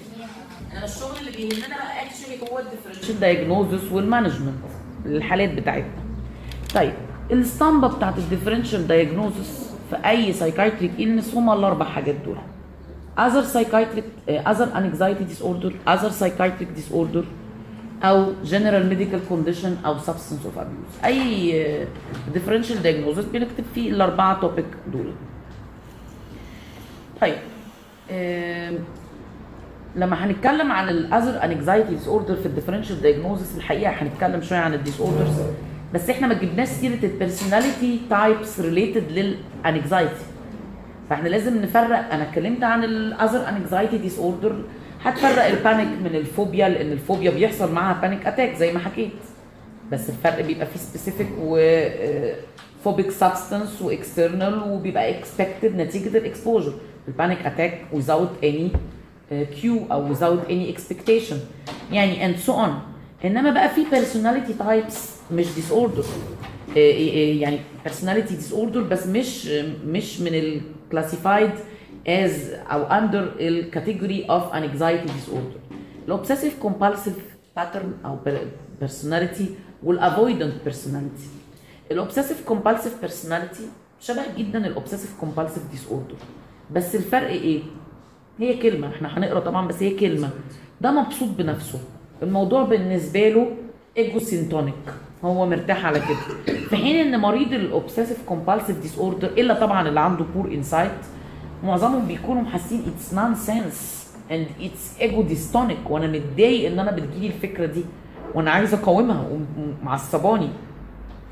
أنا 0.73 0.85
الشغل 0.85 1.17
اللي 1.19 1.31
بيهمنا 1.31 1.67
بقى 1.67 2.05
actually 2.05 2.51
هو 2.51 2.59
ال 2.59 2.64
differential 2.64 3.19
diagnosis 3.19 3.91
وال 3.91 4.03
management 4.03 4.59
الحالات 5.05 5.49
بتاعتنا. 5.49 6.03
طيب 6.75 6.93
الاسطمبه 7.31 7.87
بتاعت 7.87 8.17
ال 8.17 8.23
differential 8.23 8.87
diagnosis 8.87 9.71
في 9.89 9.95
أي 10.09 10.33
psychiatric 10.33 10.91
illness 10.99 11.33
هما 11.35 11.53
الأربع 11.53 11.85
حاجات 11.85 12.15
دول. 12.15 12.37
Other 13.17 13.43
psychiatric 13.53 14.05
other 14.51 14.67
anxiety 14.81 15.25
disorder 15.33 15.71
other 15.93 16.11
psychiatric 16.19 16.69
disorder 16.79 17.25
أو 18.03 18.33
general 18.45 18.93
medical 18.93 19.31
condition 19.31 19.85
أو 19.85 19.99
substance 19.99 20.45
of 20.45 20.59
abuse. 20.59 21.05
أي 21.05 21.85
uh, 21.85 21.87
differential 22.35 22.83
diagnosis 22.83 23.25
بنكتب 23.33 23.63
فيه 23.75 23.91
الأربعة 23.91 24.41
topic 24.41 24.65
دول. 24.93 25.11
طيب 27.21 27.37
لما 29.95 30.25
هنتكلم 30.25 30.71
عن 30.71 30.89
ال 30.89 31.43
other 31.43 31.89
anxiety 31.89 32.07
disorder 32.07 32.35
في 32.35 32.45
ال 32.45 32.50
differential 32.50 33.01
diagnosis 33.01 33.57
الحقيقة 33.57 33.91
هنتكلم 33.91 34.41
شوية 34.41 34.59
عن 34.59 34.73
ال 34.73 35.01
disorders 35.01 35.39
بس 35.93 36.09
إحنا 36.09 36.27
ما 36.27 36.33
جبناش 36.33 36.67
سيرة 36.67 37.05
ال 37.05 37.13
personality 37.13 37.99
types 38.09 38.59
related 38.59 39.03
لل 39.11 39.37
anxiety 39.37 40.25
فإحنا 41.09 41.29
لازم 41.29 41.61
نفرق. 41.61 42.13
أنا 42.13 42.23
اتكلمت 42.29 42.63
عن 42.63 42.83
ال 42.83 43.49
other 43.49 43.97
anxiety 43.97 44.19
disorder 44.19 44.63
هتفرق 45.03 45.45
ال 45.45 45.52
panic 45.52 45.87
من 45.87 46.15
الفوبيا 46.15 46.69
لأن 46.69 46.91
الفوبيا 46.91 47.31
بيحصل 47.31 47.71
معاها 47.73 48.01
panic 48.01 48.25
attack 48.27 48.55
زي 48.55 48.73
ما 48.73 48.79
حكيت. 48.79 49.11
بس 49.91 50.09
الفرق 50.09 50.41
بيبقى 50.45 50.65
فيه 50.65 50.79
specific 50.79 51.27
و 51.41 51.57
phobic 52.83 53.11
substance 53.11 53.81
و 53.81 53.91
external 53.91 54.71
وبيبقى 54.71 55.09
expected 55.19 55.75
نتيجة 55.75 56.17
ال 56.17 56.23
exposure 56.23 56.73
ال 57.07 57.14
panic 57.14 57.45
attack 57.45 57.81
without 57.93 58.43
any 58.45 58.77
cue 59.61 59.79
أو 59.91 60.15
without 60.15 60.47
any 60.49 60.75
expectation. 60.77 61.35
يعني 61.91 62.33
and 62.33 62.39
so 62.39 62.51
on. 62.51 62.69
إنما 63.25 63.51
بقى 63.51 63.69
في 63.69 63.85
personality 63.85 64.61
types 64.63 64.95
مش 65.33 65.45
disorder. 65.45 66.05
آه، 66.77 66.79
آه، 66.79 67.33
يعني 67.39 67.59
personality 67.87 68.29
disorder 68.51 68.77
بس 68.77 69.07
مش 69.07 69.47
مش 69.85 70.19
من 70.19 70.33
ال 70.33 70.61
classified 70.93 71.57
as 72.07 72.53
أو 72.71 72.87
under 72.89 73.39
ال 73.39 73.71
category 73.75 74.29
of 74.29 74.53
anxiety 74.53 75.09
disorder. 75.09 75.59
ال 76.09 76.15
obsessive 76.15 76.65
compulsive 76.65 77.19
pattern 77.59 78.05
أو 78.05 78.17
per- 78.27 78.83
personality 78.85 79.43
وال 79.85 80.02
avoidant 80.02 80.69
personality. 80.69 81.27
ال 81.91 81.97
obsessive 81.97 82.45
compulsive 82.45 83.01
personality 83.01 83.63
شبه 83.99 84.21
جدا 84.37 84.67
ال 84.67 85.15
obsessive 85.19 85.63
compulsive 85.71 85.87
disorder 85.91 86.15
بس 86.71 86.95
الفرق 86.95 87.27
إيه؟ 87.27 87.59
هي 88.39 88.57
كلمة 88.57 88.87
إحنا 88.87 89.17
هنقرأ 89.17 89.39
طبعا 89.39 89.67
بس 89.67 89.83
هي 89.83 89.89
كلمة. 89.95 90.29
ده 90.81 90.91
مبسوط 90.91 91.29
بنفسه. 91.37 91.79
الموضوع 92.23 92.63
بالنسبة 92.63 93.29
له 93.29 93.51
egosyntonic 93.97 94.73
هو 95.23 95.45
مرتاح 95.45 95.85
على 95.85 95.99
كده. 95.99 96.55
في 96.69 96.75
حين 96.77 96.95
إن 96.95 97.19
مريض 97.19 97.53
ال 97.53 98.17
obsessive 98.25 98.79
compulsive 98.81 98.97
disorder 98.97 99.27
إلا 99.27 99.53
طبعا 99.53 99.87
اللي 99.89 99.99
عنده 99.99 100.25
poor 100.35 100.45
insight 100.53 100.91
معظمهم 101.63 102.07
بيكونوا 102.07 102.43
حاسين 102.45 102.83
it's 102.95 103.13
nonsense 103.13 104.07
and 104.31 104.47
it's 104.61 104.99
ego 105.01 105.21
dystonic 105.21 105.77
وأنا 105.89 106.07
متضايق 106.07 106.71
ان 106.71 106.79
أنا 106.79 106.91
بتجيلي 106.91 107.27
الفكرة 107.27 107.65
دي. 107.65 107.83
وأنا 108.35 108.51
عايز 108.51 108.73
اقاومها 108.73 109.27
ومعصباني 109.81 110.49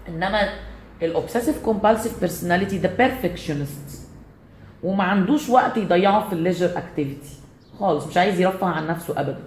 انما 0.09 0.49
ال 1.03 1.09
obsessive 1.09 1.63
compulsive 1.65 2.19
personality 2.19 2.77
ده 2.77 2.89
perfectionist 2.97 4.07
وما 4.83 5.03
عندوش 5.03 5.49
وقت 5.49 5.77
يضيعه 5.77 6.27
في 6.29 6.33
ال 6.33 6.38
leisure 6.38 6.69
activity 6.77 7.29
خالص 7.79 8.07
مش 8.07 8.17
عايز 8.17 8.39
يرفه 8.41 8.67
عن 8.67 8.87
نفسه 8.87 9.19
ابدا. 9.19 9.39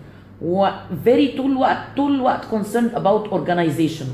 و 0.42 0.68
very 1.04 1.36
طول 1.36 1.50
الوقت 1.52 1.78
طول 1.96 2.14
الوقت 2.14 2.44
concerned 2.44 2.94
about 2.96 3.30
organization 3.32 4.06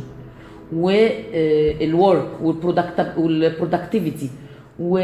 وال 0.72 1.24
work 1.24 2.28
وال 2.42 2.69
productivity 2.69 4.30
و 4.78 4.98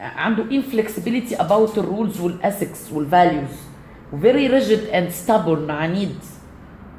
عنده 0.00 0.44
inflexibility 0.44 1.34
about 1.34 1.74
the 1.74 1.82
rules 1.82 2.20
وال 2.20 2.38
ethics 2.38 2.94
وال 2.94 3.09
values 3.09 3.56
very 4.22 4.48
rigid 4.48 4.82
and 4.92 5.12
stubborn 5.12 5.70
عنيد. 5.70 6.16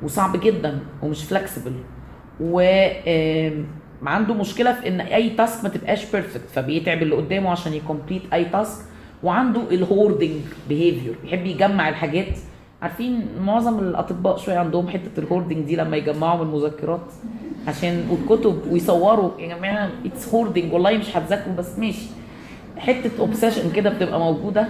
وصعب 0.03 0.39
جدا 0.41 0.79
ومش 1.03 1.33
flexible. 1.33 1.73
و 2.41 2.87
عنده 4.05 4.33
مشكلة 4.33 4.73
في 4.73 4.87
إن 4.87 5.01
أي 5.01 5.29
task 5.29 5.63
ما 5.63 5.69
تبقاش 5.69 6.11
perfect 6.11 6.49
فبيتعب 6.53 7.01
اللي 7.01 7.15
قدامه 7.15 7.49
عشان 7.49 7.73
ي 7.73 7.78
complete 7.78 8.21
أي 8.33 8.45
task 8.45 8.85
وعنده 9.23 9.61
ال 9.71 9.79
hoarding 9.79 10.41
behavior 10.69 11.15
بيحب 11.23 11.45
يجمع 11.45 11.89
الحاجات. 11.89 12.37
عارفين 12.81 13.27
معظم 13.41 13.79
الأطباء 13.79 14.37
شوية 14.37 14.57
عندهم 14.57 14.87
حتة 14.87 15.19
ال 15.19 15.24
hoarding 15.24 15.65
دي 15.65 15.75
لما 15.75 15.97
يجمعوا 15.97 16.43
من 16.43 16.49
المذكرات 16.49 17.11
عشان 17.67 18.03
والكتب 18.09 18.71
ويصوروا. 18.71 19.41
يا 19.41 19.55
جماعة 19.57 19.89
it's 20.05 20.29
hoarding 20.33 20.73
والله 20.73 20.97
مش 20.97 21.17
هتذاكروا 21.17 21.55
بس 21.55 21.79
ماشي. 21.79 22.05
حتة 22.81 23.11
obsession 23.19 23.71
كده 23.71 23.89
بتبقى 23.89 24.19
موجودة 24.19 24.67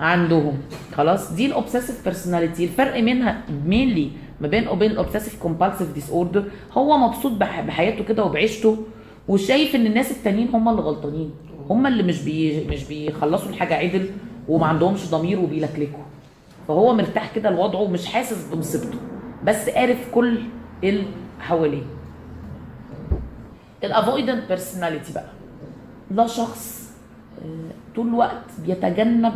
عندهم. 0.00 0.58
خلاص 0.94 1.32
دي 1.32 1.46
ال 1.46 1.52
obsessive 1.52 2.04
personality 2.04 2.64
الفرق 2.64 3.00
منها 3.00 3.42
mainly 3.66 4.10
ما 4.40 4.48
بين 4.48 4.68
وبين 4.68 4.90
ال 4.90 5.42
obsessive 5.42 5.92
compulsive 5.92 6.10
disorder 6.10 6.44
هو 6.72 6.98
مبسوط 6.98 7.32
بح- 7.32 7.60
بحياته 7.60 8.04
كده 8.04 8.24
وبعيشته 8.24 8.76
وشايف 9.28 9.74
إن 9.74 9.86
الناس 9.86 10.10
التانيين 10.10 10.48
هم 10.48 10.68
اللي 10.68 10.80
غلطانين. 10.82 11.30
هم 11.70 11.86
اللي 11.86 12.02
مش 12.02 12.22
بي 12.22 12.64
مش 12.64 12.84
بيخلصوا 12.84 13.48
الحاجة 13.48 13.74
عدل 13.74 14.10
وما 14.48 14.66
عندهمش 14.66 15.10
ضمير 15.10 15.40
وبيلكلكوا. 15.40 16.02
فهو 16.68 16.94
مرتاح 16.94 17.34
كده 17.34 17.50
لوضعه 17.50 17.80
ومش 17.80 18.06
حاسس 18.06 18.46
بمصيبته 18.52 18.98
بس 19.44 19.68
عارف 19.68 19.98
كل 20.14 20.38
اللي 20.84 21.04
حواليه. 21.40 21.82
ال 23.84 23.91
avoidant 23.91 24.48
personality 24.48 25.12
بقى. 25.12 25.24
ده 26.10 26.26
شخص 26.26 26.81
طول 27.96 28.08
الوقت 28.08 28.44
بيتجنب 28.66 29.32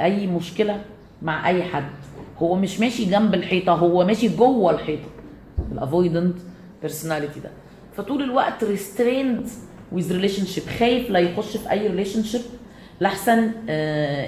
أي 0.00 0.26
مشكلة 0.26 0.80
مع 1.22 1.48
أي 1.48 1.62
حد. 1.62 1.90
هو 2.38 2.54
مش 2.54 2.80
ماشي 2.80 3.04
جنب 3.04 3.34
الحيطة 3.34 3.72
هو 3.72 4.04
ماشي 4.04 4.28
جوه 4.28 4.72
الحيطة. 4.72 5.08
ال 5.72 5.79
avoidant 5.79 6.36
personality 6.82 7.40
ده. 7.40 7.50
فطول 7.96 8.22
الوقت 8.22 8.64
restrained 8.64 9.46
with 9.92 10.12
relationship 10.12 10.64
خايف 10.78 11.10
لا 11.10 11.18
يخش 11.18 11.56
في 11.56 11.70
أي 11.70 11.86
relationship 11.86 12.40
لاحسن 13.00 13.50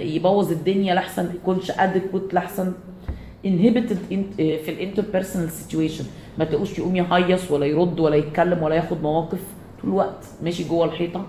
يبوظ 0.01 0.53
الدنيا 0.53 0.94
لاحسن 0.94 1.35
يكونش 1.35 1.70
adequate 1.70 2.35
لاحسن 2.35 2.73
inhibited 3.47 3.99
في 4.39 4.69
ال 4.69 4.74
interpersonal 4.74 5.51
situation 5.51 6.05
ما 6.39 6.44
تلاقوش 6.44 6.78
يقوم 6.78 6.97
يهيص 6.97 7.51
ولا 7.51 7.66
يرد 7.66 8.01
ولا 8.01 8.16
يتكلم 8.16 8.62
ولا 8.62 8.74
ياخد 8.74 9.03
مواقف. 9.03 9.40
طول 9.82 9.90
الوقت 9.90 10.24
ماشي 10.43 10.65
جوه 10.65 10.85
الحيطة. 10.85 11.27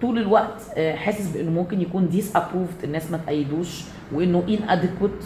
طول 0.00 0.18
الوقت 0.18 0.62
آه، 0.76 0.94
حاسس 0.94 1.26
بإنه 1.30 1.50
ممكن 1.50 1.80
يكون 1.80 2.08
disapproved 2.08 2.84
الناس 2.84 3.10
ما 3.10 3.20
تأيدوش 3.26 3.82
وإنه 4.12 4.44
inadequate 4.48 5.24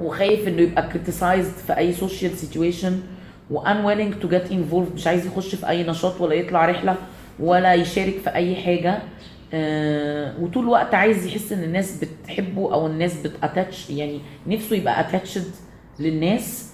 وخايف 0.00 0.48
إنه 0.48 0.62
يبقى 0.62 0.88
criticized 0.88 1.52
في 1.52 1.76
أي 1.78 1.92
social 1.92 2.38
situation 2.38 3.00
و 3.50 3.56
unwilling 3.56 4.14
to 4.14 4.28
get 4.28 4.52
involved 4.52 4.88
مش 4.94 5.06
عايز 5.06 5.26
يخش 5.26 5.54
في 5.54 5.68
أي 5.68 5.82
نشاط 5.86 6.20
ولا 6.20 6.34
يطلع 6.34 6.66
رحلة 6.66 6.96
ولا 7.40 7.74
يشارك 7.74 8.14
في 8.24 8.30
أي 8.30 8.56
حاجة 8.56 8.98
وطول 10.42 10.64
الوقت 10.64 10.94
عايز 10.94 11.26
يحس 11.26 11.52
إن 11.52 11.62
الناس 11.64 12.04
بتحبه 12.04 12.74
أو 12.74 12.86
الناس 12.86 13.16
بت 13.26 13.42
attach 13.42 13.90
يعني 13.90 14.20
نفسه 14.46 14.76
يبقى 14.76 15.00
attached 15.00 15.44
للناس. 16.00 16.73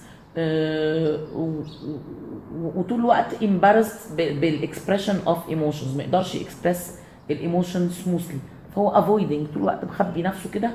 وطول 2.75 2.99
الوقت 2.99 3.35
embarrassed 3.35 4.13
بال 4.17 4.34
expression 4.34 5.19
of 5.27 5.49
emotions 5.49 5.97
ما 5.97 6.03
يقدرش 6.03 6.35
ي 6.35 6.42
express 6.42 6.95
ال 7.31 7.38
emotion 7.38 7.89
smoothly 7.89 8.39
فهو 8.75 8.89
avoiding 8.89 9.47
طول 9.47 9.61
الوقت 9.61 9.85
مخبي 9.85 10.21
نفسه 10.21 10.49
كده 10.51 10.71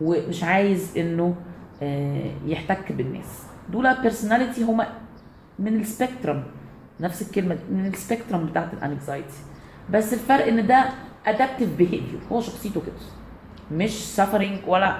ومش 0.00 0.44
عايز 0.44 0.98
إنه 0.98 1.34
آه، 1.82 2.30
يحتك 2.46 2.92
بالناس. 2.92 3.42
دول 3.72 3.94
personality 4.02 4.62
هما 4.64 4.86
من 5.58 5.80
ال 5.80 5.87
spectrum 5.87 6.42
نفس 7.00 7.22
الكلمة 7.22 7.58
من 7.70 7.86
ال 7.86 7.93
spectrum 7.93 8.46
بتاعت 8.46 8.72
ال 8.74 8.82
anxiety 8.82 9.34
بس 9.90 10.14
الفرق 10.14 10.46
إن 10.46 10.66
ده 10.66 10.84
adaptive 11.26 11.80
behavior 11.82 12.32
هو 12.32 12.40
شخصيته 12.40 12.80
كده. 12.80 12.94
مش 13.72 14.20
suffering 14.20 14.68
ولا 14.68 14.92